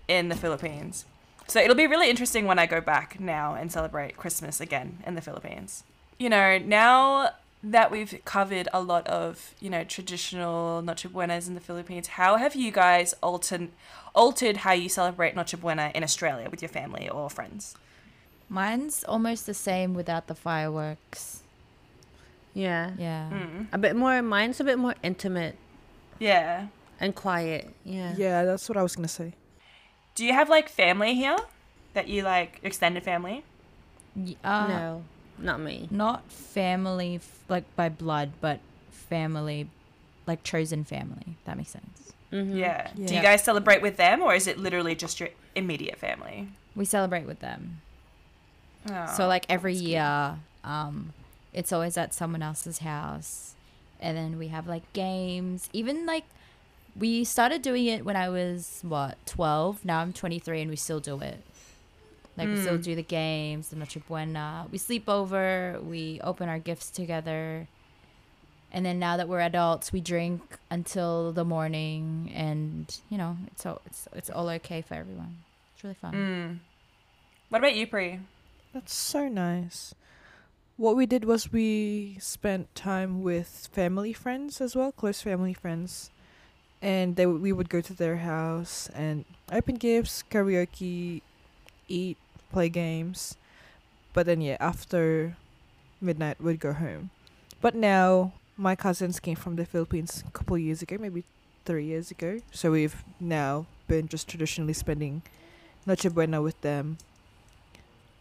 in 0.08 0.30
the 0.30 0.36
Philippines. 0.36 1.06
So 1.48 1.60
it'll 1.60 1.76
be 1.76 1.88
really 1.88 2.10
interesting 2.10 2.46
when 2.46 2.60
I 2.60 2.66
go 2.66 2.80
back 2.80 3.20
now 3.20 3.54
and 3.56 3.72
celebrate 3.72 4.16
Christmas 4.16 4.62
again 4.62 5.04
in 5.06 5.16
the 5.16 5.22
Philippines. 5.22 5.84
You 6.22 6.30
know, 6.30 6.60
now 6.60 7.32
that 7.64 7.90
we've 7.90 8.14
covered 8.26 8.68
a 8.72 8.80
lot 8.80 9.08
of, 9.08 9.56
you 9.60 9.72
know, 9.72 9.84
traditional 9.84 10.84
Noche 10.84 11.08
Buenas 11.12 11.48
in 11.48 11.56
the 11.56 11.60
Philippines, 11.60 12.10
how 12.10 12.38
have 12.38 12.56
you 12.56 12.72
guys 12.72 13.16
altered 13.24 13.70
altered 14.14 14.58
how 14.58 14.74
you 14.74 14.88
celebrate 14.88 15.36
Noche 15.36 15.56
Buena 15.60 15.92
in 15.96 16.04
Australia 16.04 16.48
with 16.52 16.62
your 16.62 16.70
family 16.70 17.10
or 17.10 17.28
friends? 17.28 17.74
Mine's 18.50 19.04
almost 19.06 19.48
the 19.48 19.56
same 19.56 19.96
without 19.96 20.28
the 20.28 20.36
fireworks. 20.36 21.42
Yeah, 22.54 22.92
Yeah. 23.00 23.30
Mm. 23.34 23.68
a 23.74 23.80
bit 23.80 23.96
more. 23.96 24.22
Mine's 24.22 24.60
a 24.60 24.64
bit 24.64 24.78
more 24.78 24.94
intimate 25.02 25.56
Yeah. 26.20 26.68
and 27.00 27.16
quiet. 27.16 27.74
Yeah. 27.84 28.14
Yeah, 28.16 28.44
that's 28.46 28.70
what 28.70 28.78
I 28.78 28.84
was 28.84 28.96
gonna 28.96 29.08
say. 29.08 29.34
Do 30.14 30.24
you 30.24 30.34
have 30.34 30.50
like 30.50 30.70
family 30.70 31.16
here 31.16 31.40
that 31.96 32.08
you 32.10 32.22
like 32.22 32.60
extended 32.62 33.02
family? 33.02 33.44
Uh, 34.44 34.68
no, 34.68 35.04
not 35.44 35.60
me. 35.60 35.88
Not 35.92 36.30
family, 36.32 37.16
f- 37.16 37.44
like 37.50 37.64
by 37.76 37.90
blood, 37.90 38.32
but 38.42 38.60
family, 38.92 39.68
like 40.28 40.44
chosen 40.44 40.84
family. 40.84 41.36
That 41.46 41.58
makes 41.58 41.72
sense. 41.72 42.14
Mm-hmm. 42.32 42.58
Yeah. 42.58 42.92
Do 42.96 43.14
you 43.16 43.22
guys 43.22 43.44
celebrate 43.44 43.82
with 43.82 43.98
them 43.98 44.22
or 44.22 44.34
is 44.34 44.48
it 44.48 44.58
literally 44.58 44.96
just 44.96 45.20
your 45.20 45.30
immediate 45.56 45.98
family? 45.98 46.48
We 46.76 46.86
celebrate 46.86 47.26
with 47.26 47.40
them. 47.40 47.82
Oh, 48.90 49.14
so 49.16 49.28
like 49.28 49.46
every 49.50 49.74
year, 49.76 50.38
um, 50.64 51.14
it's 51.54 51.72
always 51.72 51.98
at 51.98 52.14
someone 52.14 52.42
else's 52.42 52.80
house, 52.80 53.54
and 54.00 54.18
then 54.18 54.40
we 54.40 54.48
have 54.48 54.66
like 54.68 54.92
games. 54.94 55.70
Even 55.74 56.06
like 56.06 56.24
we 56.98 57.24
started 57.24 57.62
doing 57.62 57.86
it 57.86 58.04
when 58.06 58.16
I 58.16 58.30
was 58.30 58.80
what 58.82 59.18
twelve. 59.26 59.84
Now 59.86 60.00
I'm 60.00 60.14
twenty 60.14 60.40
three, 60.40 60.62
and 60.62 60.70
we 60.70 60.78
still 60.78 61.00
do 61.00 61.20
it. 61.20 61.44
Like 62.38 62.48
we 62.48 62.58
still 62.58 62.78
Mm. 62.78 62.84
do 62.84 62.96
the 62.96 63.04
games, 63.04 63.70
the 63.70 63.76
Noche 63.76 63.98
Buena. 64.08 64.66
We 64.72 64.78
sleep 64.78 65.10
over. 65.10 65.80
We 65.84 66.20
open 66.24 66.48
our 66.50 66.60
gifts 66.60 66.90
together. 66.90 67.68
And 68.72 68.86
then 68.86 69.00
now 69.00 69.18
that 69.18 69.28
we're 69.28 69.42
adults, 69.42 69.92
we 69.92 70.00
drink 70.00 70.42
until 70.70 71.34
the 71.34 71.44
morning, 71.44 72.32
and 72.34 72.88
you 73.10 73.18
know 73.18 73.36
it's 73.48 73.66
all 73.66 73.82
it's 73.86 74.08
it's 74.14 74.30
all 74.30 74.48
okay 74.50 74.82
for 74.82 74.94
everyone. 74.94 75.40
It's 75.76 75.84
really 75.84 75.96
fun. 75.96 76.14
Mm. 76.14 76.60
What 77.50 77.60
about 77.60 77.76
you, 77.76 77.86
Pri? 77.86 78.20
That's 78.74 78.94
so 78.94 79.28
nice. 79.28 79.94
What 80.78 80.96
we 80.96 81.06
did 81.06 81.26
was 81.26 81.52
we 81.52 82.16
spent 82.22 82.74
time 82.74 83.22
with 83.22 83.68
family 83.74 84.14
friends 84.14 84.62
as 84.62 84.74
well, 84.74 84.94
close 84.94 85.22
family 85.22 85.54
friends, 85.54 86.10
and 86.82 87.18
they 87.18 87.26
we 87.26 87.52
would 87.52 87.68
go 87.68 87.82
to 87.82 87.94
their 87.94 88.18
house 88.24 88.90
and 88.96 89.26
open 89.52 89.76
gifts, 89.76 90.24
karaoke, 90.32 91.22
eat, 91.92 92.18
play 92.52 92.70
games. 92.70 93.36
But 94.14 94.26
then 94.26 94.42
yeah, 94.42 94.58
after 94.60 95.36
midnight 96.00 96.42
we'd 96.42 96.60
go 96.60 96.74
home. 96.74 97.12
But 97.62 97.76
now 97.76 98.34
my 98.58 98.76
cousins 98.76 99.20
came 99.20 99.36
from 99.36 99.56
the 99.56 99.66
Philippines 99.66 100.24
a 100.28 100.32
couple 100.32 100.58
years 100.58 100.82
ago, 100.82 100.98
maybe 101.00 101.24
three 101.66 101.86
years 101.86 102.12
ago. 102.12 102.40
So 102.52 102.72
we've 102.72 103.04
now 103.20 103.66
been 103.88 104.08
just 104.08 104.28
traditionally 104.28 104.74
spending 104.74 105.22
Noche 105.86 106.14
Buena 106.14 106.42
with 106.42 106.60
them. 106.62 106.98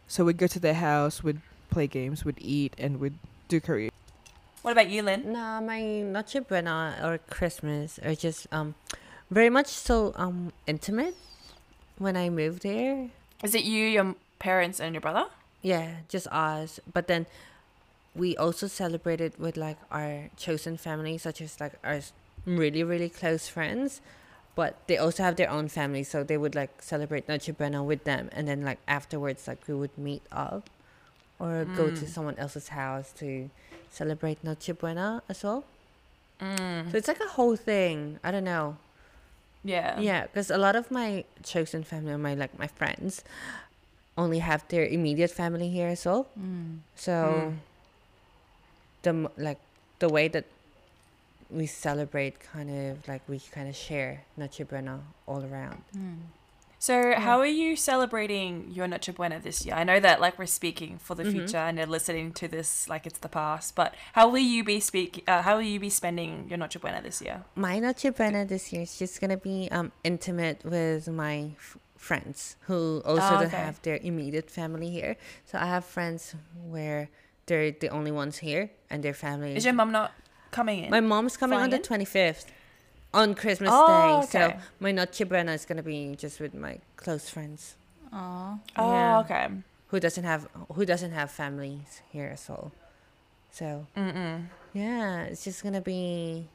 So 0.07 0.25
we'd 0.25 0.37
go 0.37 0.47
to 0.47 0.59
their 0.59 0.75
house, 0.75 1.23
we'd 1.23 1.41
play 1.69 1.87
games, 1.87 2.25
we'd 2.25 2.39
eat, 2.39 2.75
and 2.77 2.99
we'd 2.99 3.17
do 3.47 3.61
karaoke. 3.61 3.89
What 4.61 4.71
about 4.73 4.89
you, 4.89 5.01
Lin? 5.01 5.33
Nah, 5.33 5.61
my 5.61 6.01
Noche 6.01 6.37
Buena 6.47 6.99
or 7.03 7.17
Christmas 7.17 7.97
are 8.05 8.13
just 8.13 8.47
um 8.51 8.75
very 9.31 9.49
much 9.49 9.67
so 9.67 10.13
um 10.15 10.53
intimate. 10.67 11.15
When 11.97 12.17
I 12.17 12.29
moved 12.29 12.63
there, 12.63 13.09
Is 13.43 13.55
it 13.55 13.63
you, 13.63 13.85
your 13.85 14.15
parents, 14.39 14.79
and 14.79 14.93
your 14.93 15.01
brother? 15.01 15.25
yeah, 15.63 15.97
just 16.09 16.25
us. 16.27 16.79
But 16.91 17.05
then 17.07 17.25
we 18.15 18.35
also 18.37 18.67
celebrated 18.67 19.37
with 19.39 19.57
like 19.57 19.77
our 19.91 20.29
chosen 20.37 20.75
family, 20.77 21.17
such 21.17 21.39
as 21.41 21.59
like 21.59 21.73
our 21.83 22.01
really 22.45 22.83
really 22.83 23.09
close 23.09 23.47
friends. 23.47 24.01
But 24.55 24.75
they 24.87 24.97
also 24.97 25.23
have 25.23 25.35
their 25.37 25.49
own 25.49 25.69
family, 25.69 26.03
so 26.03 26.23
they 26.23 26.35
would 26.37 26.55
like 26.55 26.81
celebrate 26.81 27.27
Noche 27.29 27.51
Buena 27.57 27.83
with 27.83 28.03
them, 28.03 28.29
and 28.33 28.47
then 28.47 28.63
like 28.63 28.79
afterwards, 28.87 29.47
like 29.47 29.59
we 29.67 29.73
would 29.73 29.95
meet 29.97 30.23
up 30.31 30.69
or 31.39 31.65
go 31.65 31.87
to 31.89 32.05
Mm. 32.05 32.07
someone 32.07 32.35
else's 32.37 32.67
house 32.69 33.11
to 33.17 33.49
celebrate 33.89 34.43
Noche 34.43 34.71
Buena 34.77 35.23
as 35.29 35.41
well. 35.43 35.63
Mm. 36.41 36.91
So 36.91 36.97
it's 36.97 37.07
like 37.07 37.21
a 37.21 37.29
whole 37.29 37.55
thing. 37.55 38.19
I 38.23 38.29
don't 38.31 38.43
know. 38.43 38.77
Yeah. 39.63 39.99
Yeah, 39.99 40.23
because 40.25 40.49
a 40.49 40.57
lot 40.57 40.75
of 40.75 40.89
my 40.91 41.23
chosen 41.43 41.83
family, 41.83 42.13
or 42.13 42.17
my 42.17 42.33
like 42.33 42.57
my 42.57 42.67
friends, 42.67 43.23
only 44.17 44.39
have 44.39 44.67
their 44.69 44.85
immediate 44.85 45.31
family 45.31 45.69
here 45.69 45.87
as 45.87 46.05
well. 46.05 46.27
Mm. 46.39 46.79
So 46.95 47.11
Mm. 47.53 47.57
the 49.03 49.13
like 49.37 49.59
the 49.99 50.09
way 50.09 50.27
that 50.29 50.45
we 51.49 51.65
celebrate, 51.67 52.39
kind 52.39 52.69
of 52.69 53.07
like 53.07 53.21
we 53.27 53.39
kind 53.51 53.67
of 53.69 53.75
share 53.75 54.23
Noche 54.37 54.61
Buena 54.67 55.01
all 55.27 55.43
around. 55.43 55.83
Mm. 55.95 56.17
So, 56.81 57.13
how 57.15 57.37
are 57.39 57.45
you 57.45 57.75
celebrating 57.75 58.71
your 58.71 58.87
Noche 58.87 59.13
Buena 59.13 59.39
this 59.39 59.63
year? 59.63 59.75
I 59.75 59.83
know 59.83 59.99
that 59.99 60.19
like 60.19 60.39
we're 60.39 60.47
speaking 60.47 60.97
for 60.97 61.13
the 61.13 61.21
Mhm. 61.23 61.31
future 61.31 61.57
and 61.59 61.77
they're 61.77 61.85
listening 61.85 62.33
to 62.41 62.47
this 62.47 62.89
like 62.89 63.05
it's 63.05 63.19
the 63.19 63.29
past, 63.29 63.75
but 63.75 63.93
how 64.13 64.27
will 64.29 64.39
you 64.55 64.63
be 64.63 64.79
speak? 64.79 65.23
Uh, 65.27 65.43
how 65.43 65.57
will 65.57 65.69
you 65.75 65.79
be 65.79 65.91
spending 65.91 66.47
your 66.49 66.57
Noche 66.57 66.81
Buena 66.81 66.99
this 67.03 67.21
year? 67.21 67.43
My 67.53 67.77
Noche 67.77 68.09
Buena 68.17 68.45
this 68.45 68.73
year 68.73 68.81
is 68.81 68.97
just 68.97 69.21
gonna 69.21 69.37
be 69.37 69.69
um 69.71 69.91
intimate 70.03 70.65
with 70.65 71.07
my 71.07 71.51
f- 71.55 71.77
friends 71.97 72.55
who 72.61 73.03
also 73.05 73.35
Oh, 73.35 73.39
don't 73.41 73.51
have 73.51 73.79
their 73.83 73.99
immediate 74.01 74.49
family 74.49 74.89
here. 74.89 75.17
So 75.45 75.59
I 75.59 75.67
have 75.67 75.85
friends 75.85 76.33
where 76.67 77.09
they're 77.45 77.69
the 77.69 77.89
only 77.89 78.11
ones 78.11 78.39
here 78.39 78.71
and 78.89 79.03
their 79.03 79.13
family. 79.13 79.55
Is 79.55 79.65
your 79.65 79.75
mom 79.75 79.91
not 79.91 80.13
coming 80.49 80.85
in? 80.85 80.89
my 80.89 80.99
mom's 80.99 81.37
coming 81.37 81.59
on 81.59 81.69
the 81.69 81.77
twenty 81.77 82.05
fifth. 82.05 82.51
On 83.13 83.35
Christmas 83.35 83.69
Oh, 83.73 84.21
Day, 84.21 84.27
so 84.27 84.53
my 84.79 84.91
Noche 84.91 85.23
Buena 85.27 85.51
is 85.51 85.65
gonna 85.65 85.83
be 85.83 86.15
just 86.17 86.39
with 86.39 86.53
my 86.53 86.79
close 86.95 87.29
friends 87.29 87.75
oh, 88.13 88.59
yeah. 88.77 89.19
okay. 89.19 89.47
who 89.87 89.99
doesn't 89.99 90.23
have 90.23 90.47
who 90.73 90.85
doesn't 90.85 91.11
have 91.11 91.29
families 91.29 92.01
here 92.11 92.29
as 92.33 92.47
well. 92.47 92.71
So 93.51 93.85
Mm-mm. 93.97 94.45
yeah, 94.73 95.23
it's 95.23 95.43
just 95.43 95.61
gonna 95.63 95.81
be 95.81 96.47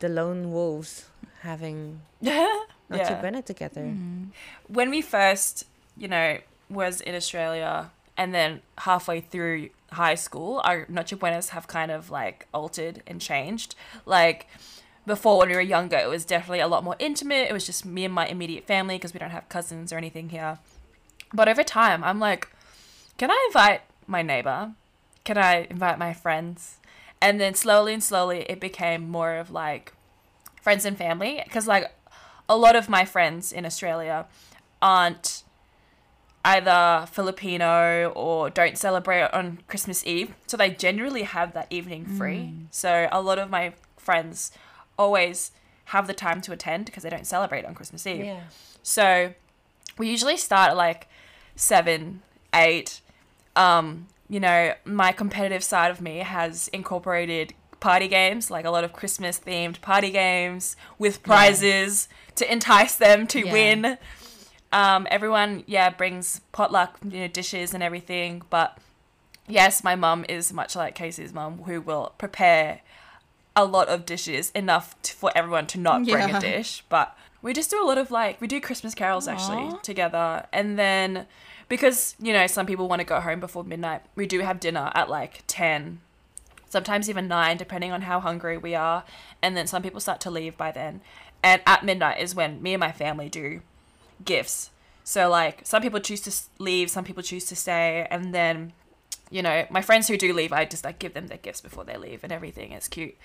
the 0.00 0.08
lone 0.08 0.50
wolves 0.52 1.06
having 1.42 2.00
Noche 2.20 2.58
Yeah. 2.90 3.20
Buena 3.20 3.42
together. 3.42 3.82
Mm. 3.82 4.28
when 4.68 4.90
we 4.90 5.02
first, 5.02 5.64
you 5.96 6.08
know, 6.08 6.38
was 6.68 7.00
in 7.00 7.14
Australia 7.14 7.90
and 8.16 8.34
then 8.34 8.62
halfway 8.78 9.20
through 9.20 9.70
high 9.92 10.14
school, 10.16 10.60
our 10.64 10.86
Noche 10.88 11.14
Buenas 11.18 11.50
have 11.50 11.66
kind 11.68 11.90
of 11.92 12.10
like 12.10 12.46
altered 12.52 13.02
and 13.06 13.20
changed. 13.20 13.74
Like 14.06 14.46
before, 15.06 15.38
when 15.38 15.48
we 15.48 15.54
were 15.54 15.60
younger, 15.60 15.96
it 15.96 16.08
was 16.08 16.24
definitely 16.24 16.60
a 16.60 16.68
lot 16.68 16.84
more 16.84 16.96
intimate. 16.98 17.48
It 17.48 17.52
was 17.52 17.66
just 17.66 17.84
me 17.84 18.04
and 18.04 18.14
my 18.14 18.26
immediate 18.26 18.66
family 18.66 18.96
because 18.96 19.12
we 19.12 19.18
don't 19.20 19.30
have 19.30 19.48
cousins 19.48 19.92
or 19.92 19.98
anything 19.98 20.30
here. 20.30 20.58
But 21.32 21.48
over 21.48 21.62
time, 21.62 22.02
I'm 22.02 22.18
like, 22.18 22.48
can 23.18 23.30
I 23.30 23.44
invite 23.48 23.82
my 24.06 24.22
neighbor? 24.22 24.72
Can 25.24 25.38
I 25.38 25.66
invite 25.68 25.98
my 25.98 26.12
friends? 26.12 26.78
And 27.20 27.40
then 27.40 27.54
slowly 27.54 27.94
and 27.94 28.02
slowly, 28.02 28.46
it 28.48 28.60
became 28.60 29.08
more 29.08 29.36
of 29.36 29.50
like 29.50 29.92
friends 30.60 30.84
and 30.84 30.96
family 30.96 31.40
because 31.44 31.66
like 31.66 31.92
a 32.48 32.56
lot 32.56 32.76
of 32.76 32.88
my 32.88 33.04
friends 33.04 33.52
in 33.52 33.66
Australia 33.66 34.26
aren't 34.80 35.42
either 36.44 37.06
Filipino 37.10 38.12
or 38.14 38.50
don't 38.50 38.76
celebrate 38.76 39.22
on 39.32 39.60
Christmas 39.66 40.06
Eve. 40.06 40.34
So 40.46 40.56
they 40.56 40.70
generally 40.70 41.22
have 41.22 41.54
that 41.54 41.66
evening 41.70 42.04
free. 42.04 42.52
Mm. 42.52 42.66
So 42.70 43.08
a 43.10 43.22
lot 43.22 43.38
of 43.38 43.50
my 43.50 43.72
friends 43.96 44.52
always 44.98 45.50
have 45.86 46.06
the 46.06 46.14
time 46.14 46.40
to 46.42 46.52
attend 46.52 46.86
because 46.86 47.02
they 47.02 47.10
don't 47.10 47.26
celebrate 47.26 47.64
on 47.64 47.74
Christmas 47.74 48.06
Eve. 48.06 48.24
Yeah. 48.24 48.40
So 48.82 49.34
we 49.98 50.08
usually 50.08 50.36
start 50.36 50.70
at 50.70 50.76
like 50.76 51.08
seven, 51.56 52.22
eight. 52.54 53.00
Um, 53.56 54.06
you 54.28 54.40
know, 54.40 54.74
my 54.84 55.12
competitive 55.12 55.62
side 55.62 55.90
of 55.90 56.00
me 56.00 56.18
has 56.18 56.68
incorporated 56.68 57.54
party 57.80 58.08
games, 58.08 58.50
like 58.50 58.64
a 58.64 58.70
lot 58.70 58.82
of 58.82 58.92
Christmas 58.92 59.38
themed 59.38 59.80
party 59.82 60.10
games 60.10 60.74
with 60.98 61.22
prizes 61.22 62.08
to 62.36 62.50
entice 62.50 62.96
them 62.96 63.26
to 63.28 63.40
Yeah. 63.44 63.52
win. 63.52 63.98
Um, 64.72 65.06
everyone, 65.10 65.62
yeah, 65.66 65.90
brings 65.90 66.40
potluck, 66.50 66.98
you 67.04 67.20
know, 67.20 67.28
dishes 67.28 67.74
and 67.74 67.82
everything. 67.82 68.42
But 68.50 68.78
yes, 69.46 69.84
my 69.84 69.94
mum 69.94 70.24
is 70.28 70.52
much 70.52 70.74
like 70.74 70.96
Khaessy's 70.96 71.32
mum, 71.32 71.58
who 71.64 71.80
will 71.80 72.14
prepare 72.18 72.80
a 73.56 73.64
lot 73.64 73.88
of 73.88 74.04
dishes, 74.06 74.50
enough 74.54 75.00
t 75.02 75.12
for 75.12 75.30
everyone 75.34 75.66
to 75.68 75.78
not 75.78 76.04
bring 76.04 76.28
Yeah. 76.28 76.38
a 76.38 76.40
dish. 76.40 76.82
But 76.88 77.16
we 77.42 77.52
just 77.52 77.70
do 77.70 77.82
a 77.82 77.86
lot 77.86 77.98
of 77.98 78.10
like 78.10 78.40
we 78.40 78.46
do 78.46 78.60
Christmas 78.60 78.94
carols 78.94 79.28
actually 79.28 79.70
together, 79.82 80.46
and 80.52 80.78
then 80.78 81.26
because 81.68 82.16
you 82.18 82.32
know 82.32 82.46
some 82.46 82.66
people 82.66 82.88
want 82.88 83.00
to 83.00 83.04
go 83.06 83.20
home 83.20 83.40
before 83.40 83.64
midnight, 83.64 84.02
we 84.16 84.26
do 84.26 84.40
have 84.40 84.60
dinner 84.60 84.90
at 84.94 85.08
like 85.08 85.42
ten, 85.46 86.00
sometimes 86.68 87.08
even 87.08 87.28
nine, 87.28 87.56
depending 87.56 87.92
on 87.92 88.02
how 88.02 88.20
hungry 88.20 88.56
we 88.58 88.74
are, 88.74 89.04
and 89.42 89.56
then 89.56 89.66
some 89.66 89.82
people 89.82 90.00
start 90.00 90.20
to 90.20 90.30
leave 90.30 90.56
by 90.56 90.72
then. 90.72 91.00
And 91.42 91.60
at 91.66 91.84
midnight 91.84 92.20
is 92.20 92.34
when 92.34 92.62
me 92.62 92.72
and 92.74 92.80
my 92.80 92.92
family 92.92 93.28
do 93.28 93.60
gifts. 94.24 94.70
So 95.04 95.28
like 95.28 95.60
some 95.64 95.82
people 95.82 96.00
choose 96.00 96.22
to 96.22 96.32
leave, 96.58 96.90
some 96.90 97.04
people 97.04 97.22
choose 97.22 97.44
to 97.46 97.56
stay, 97.56 98.06
and 98.10 98.34
then 98.34 98.72
you 99.30 99.42
know 99.42 99.66
my 99.70 99.82
friends 99.82 100.08
who 100.08 100.16
do 100.16 100.32
leave, 100.32 100.52
I 100.52 100.64
just 100.64 100.84
like 100.84 100.98
give 100.98 101.12
them 101.14 101.26
their 101.28 101.38
gifts 101.38 101.60
before 101.60 101.84
they 101.84 101.96
leave 101.98 102.24
and 102.24 102.32
everything. 102.32 102.72
It's 102.72 102.88
cute. 102.88 103.16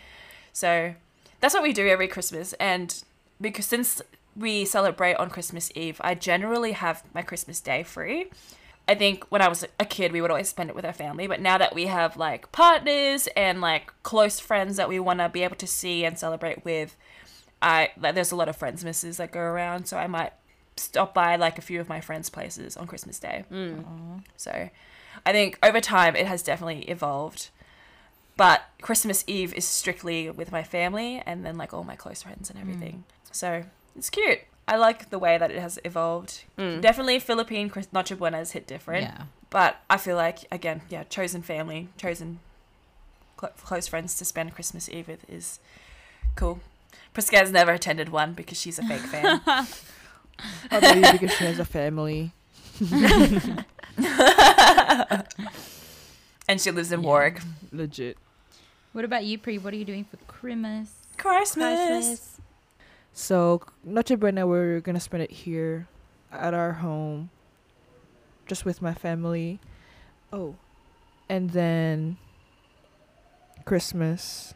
So 0.54 0.95
that's 1.39 1.54
what 1.54 1.64
we 1.64 1.74
do 1.74 1.88
every 1.88 2.08
Christmas, 2.08 2.54
and 2.54 3.04
because 3.39 3.66
since 3.66 4.02
we 4.36 4.66
celebrate 4.66 5.16
on 5.16 5.30
Christmas 5.30 5.72
Eve, 5.76 6.00
I 6.04 6.16
generally 6.16 6.74
have 6.74 7.04
my 7.14 7.22
Christmas 7.22 7.60
Day 7.60 7.84
free. 7.84 8.30
I 8.88 8.95
think 8.95 9.26
when 9.30 9.41
I 9.41 9.47
was 9.47 9.66
a 9.80 9.86
kid, 9.86 10.12
we 10.12 10.20
would 10.22 10.32
always 10.32 10.50
spend 10.50 10.70
it 10.70 10.76
with 10.76 10.86
our 10.86 10.93
family, 10.93 11.28
but 11.28 11.39
now 11.39 11.58
that 11.58 11.76
we 11.76 11.86
have 11.86 12.18
like 12.18 12.52
partners 12.52 13.28
and 13.36 13.62
like 13.62 13.93
close 14.04 14.39
friends 14.39 14.78
that 14.78 14.89
we 14.89 15.00
want 15.00 15.20
to 15.20 15.30
be 15.30 15.43
able 15.43 15.58
to 15.58 15.68
see 15.68 16.06
and 16.06 16.18
celebrate 16.18 16.66
with, 16.66 16.97
I 17.62 17.91
like 18.00 18.16
there's 18.16 18.32
a 18.32 18.36
lot 18.36 18.50
of 18.50 18.56
friends 18.56 18.84
misses 18.84 19.18
that 19.18 19.32
go 19.32 19.39
around, 19.39 19.86
so 19.86 19.97
I 19.97 20.08
might 20.08 20.34
stop 20.76 21.14
by 21.14 21.36
like 21.36 21.58
a 21.58 21.62
few 21.62 21.80
of 21.80 21.88
my 21.88 22.02
friends' 22.02 22.30
places 22.30 22.76
on 22.76 22.88
Christmas 22.88 23.20
Day. 23.20 23.45
Mm. 23.52 24.24
So 24.38 24.70
I 25.26 25.32
think 25.32 25.60
over 25.62 25.82
time 25.82 26.16
it 26.16 26.26
has 26.26 26.41
definitely 26.41 26.84
evolved. 26.89 27.50
But 28.40 28.62
Christmas 28.82 29.26
Eve 29.28 29.54
is 29.54 29.66
strictly 29.66 30.30
with 30.30 30.50
my 30.52 30.64
family 30.64 31.22
and 31.26 31.46
then 31.46 31.58
like 31.58 31.74
all 31.74 31.84
my 31.84 31.98
close 31.98 32.24
friends 32.24 32.50
and 32.50 32.58
everything. 32.58 33.04
So 33.34 33.64
it's 33.98 34.10
cute. 34.10 34.40
I 34.66 34.78
like 34.78 35.10
the 35.10 35.20
way 35.20 35.38
that 35.38 35.52
it 35.52 35.60
has 35.60 35.78
evolved. 35.84 36.44
Mm. 36.58 36.80
Definitely 36.82 37.20
Philippine 37.20 37.70
Chris- 37.70 37.92
Noche 37.92 38.14
Buenas 38.18 38.52
hit 38.52 38.66
different. 38.66 39.04
Yeah. 39.08 39.24
But 39.50 39.82
I 39.90 39.98
feel 39.98 40.16
like, 40.16 40.46
again, 40.54 40.84
yeah, 40.90 41.04
chosen 41.04 41.42
family, 41.42 41.90
chosen 41.98 42.40
cl- 43.42 43.52
close 43.62 43.88
friends 43.90 44.16
to 44.20 44.24
spend 44.26 44.56
Christmas 44.56 44.88
Eve 44.88 45.10
with 45.10 45.30
is 45.30 45.60
cool. 46.36 46.60
Prisca's 47.14 47.52
never 47.52 47.74
attended 47.74 48.08
one 48.10 48.32
because 48.34 48.58
she's 48.62 48.80
a 48.80 48.84
fake 48.84 49.02
fan. 49.02 49.42
Maybe 50.72 51.12
because 51.18 51.34
she 51.36 51.44
has 51.44 51.60
a 51.60 51.66
family. 51.66 52.32
and 56.48 56.62
she 56.62 56.72
lives 56.72 56.92
in 56.92 57.02
Yeah. 57.02 57.06
Warwick. 57.08 57.42
Legit. 57.72 58.18
What 58.94 59.06
about 59.06 59.24
you, 59.26 59.38
Pri? 59.38 59.58
What 59.58 59.74
are 59.74 59.78
you 59.78 59.86
doing 59.86 60.04
for 60.06 60.18
Christmas? 60.28 60.92
Christmas. 61.18 62.40
So 63.14 63.62
Noche 63.84 64.18
Buena, 64.18 64.48
we're 64.48 64.80
gonna 64.80 65.00
spend 65.00 65.24
it 65.24 65.32
here 65.32 65.88
at 66.32 66.54
our 66.54 66.74
home, 66.74 67.30
just 68.48 68.66
with 68.66 68.82
my 68.82 68.94
family. 68.94 69.60
Oh, 70.32 70.56
and 71.28 71.50
then 71.52 72.18
Christmas, 73.66 74.54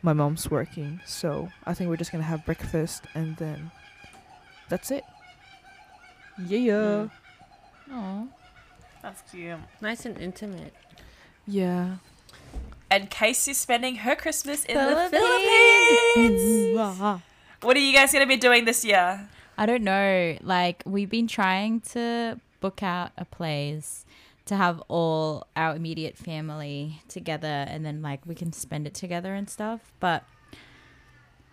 my 0.00 0.12
mom's 0.12 0.50
working, 0.50 1.00
so 1.04 1.50
I 1.66 1.74
think 1.74 1.90
we're 1.90 1.96
just 1.96 2.10
gonna 2.12 2.24
have 2.24 2.44
breakfast 2.46 3.04
and 3.14 3.36
then 3.36 3.70
that's 4.68 4.90
it. 4.90 5.04
Yeah, 6.46 7.08
Oh. 7.92 8.28
That's 9.02 9.20
cute. 9.30 9.58
Nice 9.80 10.06
and 10.06 10.16
intimate. 10.18 10.72
yeah. 11.46 11.96
And 12.92 13.10
Khaessy's 13.10 13.56
spending 13.56 13.96
her 13.96 14.14
Christmas 14.14 14.66
in 14.66 14.76
the 14.76 15.08
Philippines. 15.10 16.76
Philippines. 16.76 17.22
What 17.62 17.76
are 17.76 17.80
you 17.80 17.94
guys 17.94 18.12
going 18.12 18.24
to 18.24 18.28
be 18.28 18.36
doing 18.36 18.64
this 18.64 18.84
year? 18.84 19.28
I 19.56 19.66
don't 19.66 19.84
know. 19.84 20.36
Like 20.42 20.82
we've 20.84 21.08
been 21.08 21.28
trying 21.28 21.80
to 21.92 22.40
book 22.60 22.82
out 22.82 23.12
a 23.16 23.24
place 23.24 24.04
to 24.46 24.56
have 24.56 24.82
all 24.88 25.46
our 25.54 25.76
immediate 25.76 26.18
family 26.18 27.00
together 27.08 27.46
and 27.46 27.86
then 27.86 28.02
like 28.02 28.20
we 28.26 28.34
can 28.34 28.52
spend 28.52 28.86
it 28.86 28.94
together 28.94 29.32
and 29.32 29.48
stuff. 29.48 29.92
But 30.00 30.24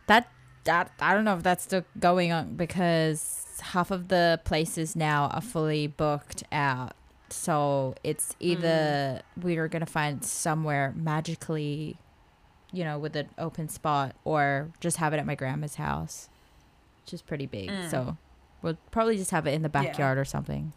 that 0.08 0.32
that 0.64 0.92
I 1.00 1.14
don't 1.14 1.24
know 1.24 1.36
if 1.38 1.44
that's 1.44 1.64
still 1.64 1.86
going 2.00 2.32
on 2.32 2.56
because 2.56 3.62
half 3.62 3.92
of 3.92 4.08
the 4.08 4.42
places 4.44 4.96
now 4.96 5.28
are 5.28 5.42
fully 5.42 5.88
booked 5.88 6.44
out. 6.52 6.94
So 7.34 7.96
it's 8.04 8.36
either 8.40 9.22
we're 9.42 9.68
gonna 9.68 9.86
find 9.86 10.24
somewhere 10.24 10.94
magically, 10.96 11.98
you 12.72 12.84
know, 12.84 12.98
with 13.00 13.16
an 13.16 13.30
open 13.38 13.70
spot, 13.70 14.16
or 14.24 14.72
just 14.80 14.98
have 14.98 15.14
it 15.14 15.18
at 15.18 15.26
my 15.26 15.36
grandma's 15.36 15.76
house, 15.76 16.30
which 17.06 17.14
is 17.14 17.22
pretty 17.22 17.46
big. 17.46 17.70
Mm. 17.70 17.90
So 17.92 18.18
we'll 18.62 18.78
probably 18.92 19.18
just 19.18 19.32
have 19.32 19.48
it 19.48 19.54
in 19.54 19.62
the 19.62 19.72
Yeah. 19.74 19.84
backyard 19.84 20.18
or 20.18 20.26
something, 20.26 20.74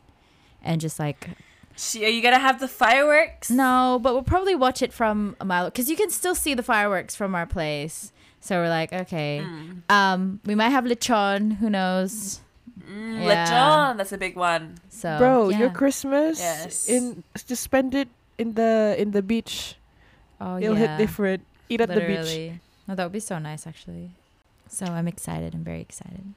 and 0.62 0.80
just 0.80 0.98
like 0.98 1.30
She, 1.76 2.05
are 2.05 2.09
you 2.09 2.20
going 2.20 2.34
to 2.34 2.38
have 2.40 2.61
the 2.61 2.68
fireworks? 2.68 3.48
no, 3.50 3.98
but 4.03 4.12
we'll 4.12 4.22
probably 4.22 4.55
watch 4.55 4.82
it 4.82 4.92
from 4.92 5.36
a 5.40 5.44
mile 5.46 5.64
because 5.66 5.88
you 5.88 5.96
can 5.96 6.11
still 6.11 6.34
see 6.34 6.53
the 6.53 6.62
fireworks 6.62 7.16
from 7.16 7.34
our 7.34 7.46
place. 7.46 8.12
So 8.40 8.57
we're 8.57 8.68
like, 8.68 8.92
okay, 8.92 9.40
Mm. 9.42 9.82
um, 9.90 10.40
we 10.44 10.55
might 10.55 10.68
have 10.70 10.84
lechon. 10.84 11.57
Who 11.59 11.70
knows? 11.70 12.40
Mm, 12.81 13.20
Yeah. 13.25 13.45
Lechon, 13.47 13.97
that's 13.99 14.12
a 14.12 14.18
big 14.18 14.37
one. 14.37 14.79
So 14.89 15.18
Bro, 15.18 15.51
yeah. 15.51 15.59
your 15.59 15.70
Christmas 15.70 16.41
Yes. 16.41 16.89
in 16.89 17.23
just 17.47 17.62
spend 17.62 17.95
it 17.95 18.09
in 18.39 18.55
the 18.55 18.95
in 18.99 19.11
the 19.12 19.23
beach. 19.23 19.77
oh 20.41 20.57
It'll 20.59 20.75
yeah, 20.79 20.97
hit 20.97 21.05
different. 21.05 21.43
Eat 21.68 21.81
at 21.81 21.89
the 21.89 22.01
beach. 22.01 22.25
literally. 22.27 22.61
No, 22.89 22.95
that 22.95 23.05
would 23.05 23.12
be 23.12 23.20
so 23.20 23.39
nice 23.39 23.66
actually. 23.66 24.11
So 24.68 24.87
I'm 24.87 25.07
excited. 25.07 25.55
I'm 25.55 25.64
very 25.64 25.81
excited. 25.81 26.33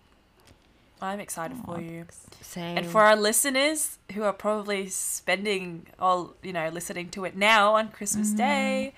I'm 1.01 1.19
excited 1.19 1.57
for 1.65 1.79
you. 1.81 2.05
Same. 2.41 2.77
And 2.77 2.85
for 2.87 3.01
our 3.01 3.15
listeners 3.15 3.99
who 4.13 4.23
are 4.23 4.33
probably 4.33 4.87
spending 4.87 5.87
all, 5.99 6.35
you 6.41 6.53
know, 6.53 6.69
listening 6.69 7.09
to 7.11 7.25
it 7.25 7.35
now 7.35 7.75
on 7.75 7.89
Christmas 7.89 8.31
Day, 8.31 8.93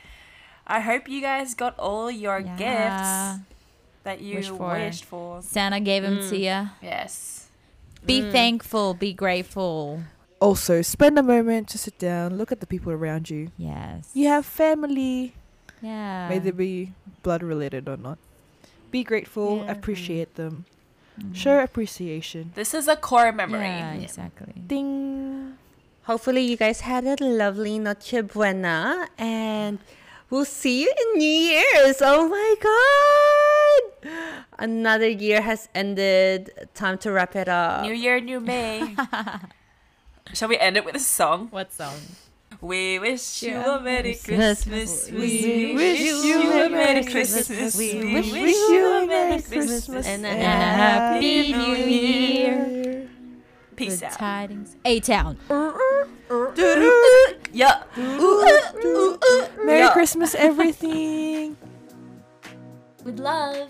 I 0.65 0.79
hope 0.81 1.09
you 1.09 1.21
guys 1.21 1.53
got 1.53 1.77
all 1.79 2.09
your 2.09 2.39
Yeah. 2.39 2.55
gifts 2.57 3.43
that 4.07 4.21
you 4.21 4.37
Wish 4.39 4.49
for. 4.49 4.71
wished 4.71 5.03
for. 5.05 5.41
Santa 5.43 5.79
gave 5.83 6.03
him 6.03 6.23
to 6.29 6.37
you. 6.37 6.69
Yes. 6.81 7.47
Be 8.05 8.21
thankful. 8.31 8.93
Be 8.95 9.11
grateful. 9.11 9.99
Also, 10.39 10.81
spend 10.81 11.19
a 11.19 11.23
moment 11.23 11.67
to 11.69 11.77
sit 11.77 11.99
down, 11.99 12.37
look 12.37 12.51
at 12.55 12.61
the 12.63 12.67
people 12.67 12.91
around 12.93 13.29
you. 13.29 13.51
Yes. 13.57 14.07
You 14.13 14.27
have 14.29 14.45
family, 14.45 15.33
Yeah. 15.81 16.29
may 16.29 16.39
they 16.39 16.51
be 16.51 16.93
blood 17.23 17.43
related 17.43 17.89
or 17.89 17.97
not. 17.97 18.17
Be 18.91 19.03
grateful, 19.03 19.65
Yeah. 19.65 19.71
appreciate 19.75 20.35
them, 20.35 20.63
Mm. 21.19 21.35
show 21.35 21.59
appreciation. 21.59 22.51
This 22.55 22.71
is 22.73 22.87
a 22.87 22.95
core 22.95 23.33
memory. 23.33 23.65
Yeah, 23.81 23.93
exactly. 24.07 24.53
Ding. 24.55 25.57
Hopefully, 26.05 26.43
you 26.47 26.55
guys 26.55 26.79
had 26.81 27.03
a 27.03 27.17
lovely 27.19 27.75
Noche 27.79 28.21
Buena, 28.31 29.09
and 29.17 29.79
we'll 30.29 30.45
see 30.45 30.83
you 30.83 30.93
in 31.13 31.19
New 31.19 31.25
Year's. 31.25 32.01
Oh 32.01 32.27
my 32.27 32.55
God! 32.61 34.11
Another 34.59 35.07
year 35.07 35.41
has 35.41 35.69
ended. 35.75 36.51
Time 36.73 36.97
to 36.99 37.11
wrap 37.11 37.35
it 37.35 37.47
up. 37.47 37.83
New 37.83 37.93
year, 37.93 38.19
new 38.19 38.39
me. 38.39 38.95
Shall 40.33 40.49
we 40.49 40.57
end 40.57 40.77
it 40.77 40.85
with 40.85 40.95
a 40.95 40.99
song? 40.99 41.47
What 41.51 41.71
song? 41.71 41.95
We 42.59 42.97
wish 42.97 43.43
you 43.43 43.55
a 43.55 43.79
Merry 43.79 44.15
Christmas. 44.15 44.63
Christmas. 44.63 45.11
We 45.11 45.17
We 45.67 45.75
wish 45.75 45.99
you 45.99 46.41
a 46.65 46.69
Merry 46.69 47.03
Christmas. 47.05 47.77
We 47.77 48.13
wish 48.13 48.31
you 48.33 49.03
a 49.03 49.05
Merry 49.05 49.41
Christmas 49.41 50.07
and 50.07 50.25
a 50.25 50.29
happy 50.29 51.53
New 51.53 51.75
Year. 51.75 53.07
Peace 53.75 54.01
out. 54.01 54.13
tidings. 54.13 54.75
A 54.85 54.99
Town. 54.99 55.37
Yeah. 57.53 57.83
Ooh. 57.97 58.01
Ooh. 58.83 59.19
Ooh. 59.23 59.47
Merry 59.63 59.79
Yeah. 59.79 59.93
Christmas, 59.93 60.35
everything. 60.49 61.55
With 63.03 63.19
love. 63.19 63.69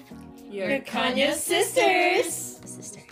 Your 0.49 0.79
Conyo 0.79 1.33
sisters. 1.33 2.33
Sisters. 2.65 3.03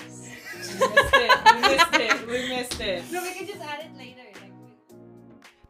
We 0.80 0.88
missed 0.88 1.14
it. 1.14 1.32
We 1.56 1.62
missed 1.62 1.94
it. 1.94 2.28
We 2.28 2.50
missed 2.50 2.82
it. 2.82 3.12
No, 3.12 3.22
we 3.24 3.34
can 3.34 3.48
just 3.48 3.62
add 3.62 3.82
it 3.86 3.98
later. 3.98 4.22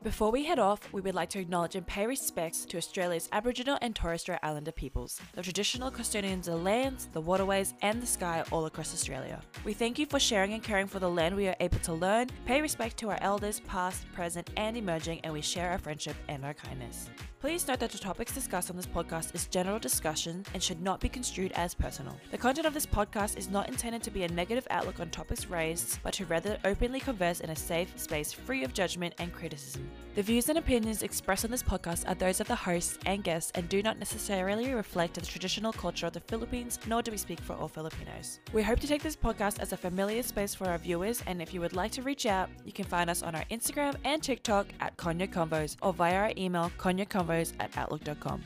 Before 0.06 0.30
we 0.30 0.46
head 0.46 0.60
off, 0.60 0.94
we 0.94 1.02
would 1.02 1.16
like 1.16 1.32
to 1.32 1.40
acknowledge 1.40 1.74
and 1.74 1.88
pay 1.88 2.06
respects 2.06 2.64
to 2.66 2.78
Australia's 2.78 3.28
Aboriginal 3.32 3.80
and 3.82 3.96
Torres 3.96 4.22
Strait 4.22 4.38
Islander 4.44 4.72
peoples, 4.72 5.20
the 5.34 5.42
traditional 5.42 5.90
custodians 5.90 6.48
of 6.48 6.54
the 6.54 6.60
lands, 6.60 7.10
the 7.12 7.20
waterways, 7.20 7.74
and 7.82 8.00
the 8.00 8.06
sky 8.06 8.44
all 8.52 8.68
across 8.68 8.94
Australia. 8.94 9.42
We 9.64 9.74
thank 9.74 9.98
you 9.98 10.06
for 10.06 10.20
sharing 10.20 10.54
and 10.54 10.62
caring 10.62 10.86
for 10.86 11.00
the 11.00 11.10
land 11.10 11.36
we 11.36 11.48
are 11.48 11.56
able 11.60 11.80
to 11.80 11.94
learn, 11.94 12.30
pay 12.46 12.62
respect 12.62 12.98
to 12.98 13.10
our 13.10 13.18
elders, 13.22 13.62
past, 13.62 14.06
present, 14.14 14.48
and 14.58 14.78
emerging, 14.78 15.22
and 15.24 15.34
we 15.34 15.42
share 15.42 15.72
our 15.72 15.80
friendship 15.80 16.16
and 16.28 16.46
our 16.46 16.54
kindness. 16.54 17.10
Please 17.42 17.68
note 17.68 17.80
that 17.80 17.92
the 17.92 17.98
topics 17.98 18.34
discussed 18.34 18.72
on 18.72 18.76
this 18.76 18.88
podcast 18.88 19.36
is 19.36 19.46
general 19.48 19.78
discussion 19.78 20.44
and 20.54 20.64
should 20.64 20.82
not 20.82 21.00
be 21.00 21.10
construed 21.10 21.52
as 21.52 21.76
personal. 21.76 22.16
The 22.32 22.38
content 22.38 22.66
of 22.66 22.74
this 22.74 22.88
podcast 22.88 23.38
is 23.38 23.50
not 23.50 23.68
intended 23.68 24.02
to 24.04 24.10
be 24.12 24.24
a 24.24 24.28
negative 24.30 24.66
outlook 24.72 25.00
on 25.00 25.10
topics 25.10 25.46
raised, 25.46 26.00
but 26.02 26.14
to 26.14 26.26
rather 26.26 26.58
openly 26.66 27.00
converse 27.00 27.42
in 27.42 27.52
a 27.52 27.56
safe 27.56 27.94
space 28.00 28.32
free 28.32 28.64
of 28.64 28.74
judgment 28.74 29.14
and 29.20 29.32
criticism. 29.32 29.88
The 30.16 30.24
views 30.24 30.50
and 30.50 30.58
opinions 30.58 31.04
expressed 31.04 31.46
on 31.46 31.52
this 31.52 31.62
podcast 31.62 32.10
are 32.10 32.16
those 32.16 32.40
of 32.40 32.48
the 32.48 32.56
hosts 32.56 32.98
and 33.06 33.24
guests 33.24 33.52
and 33.54 33.68
do 33.70 33.84
not 33.84 34.00
necessarily 34.00 34.74
reflect 34.74 35.16
the 35.16 35.22
traditional 35.22 35.74
culture 35.74 36.08
of 36.08 36.14
the 36.14 36.22
Philippines, 36.22 36.80
nor 36.88 37.04
do 37.04 37.12
we 37.12 37.18
speak 37.18 37.42
for 37.42 37.54
all 37.54 37.68
Filipinos. 37.68 38.40
We 38.54 38.64
hope 38.64 38.80
to 38.80 38.88
take 38.88 39.04
this 39.04 39.16
podcast 39.16 39.60
as 39.60 39.74
a 39.74 39.78
familiar 39.78 40.24
space 40.24 40.56
for 40.56 40.68
our 40.68 40.78
viewers, 40.78 41.22
and 41.28 41.42
if 41.42 41.54
you 41.54 41.60
would 41.60 41.76
like 41.76 41.92
to 41.92 42.02
reach 42.02 42.26
out, 42.26 42.50
you 42.64 42.72
can 42.72 42.86
find 42.86 43.10
us 43.10 43.22
on 43.22 43.36
our 43.36 43.44
Instagram 43.52 43.96
and 44.04 44.24
TikTok 44.24 44.68
at 44.80 44.98
Conyo 44.98 45.28
Convos 45.32 45.76
or 45.82 45.94
via 45.94 46.16
our 46.16 46.32
email 46.38 46.72
conyoconvos 46.80 47.35
at 47.60 47.76
outlook.com. 47.78 48.42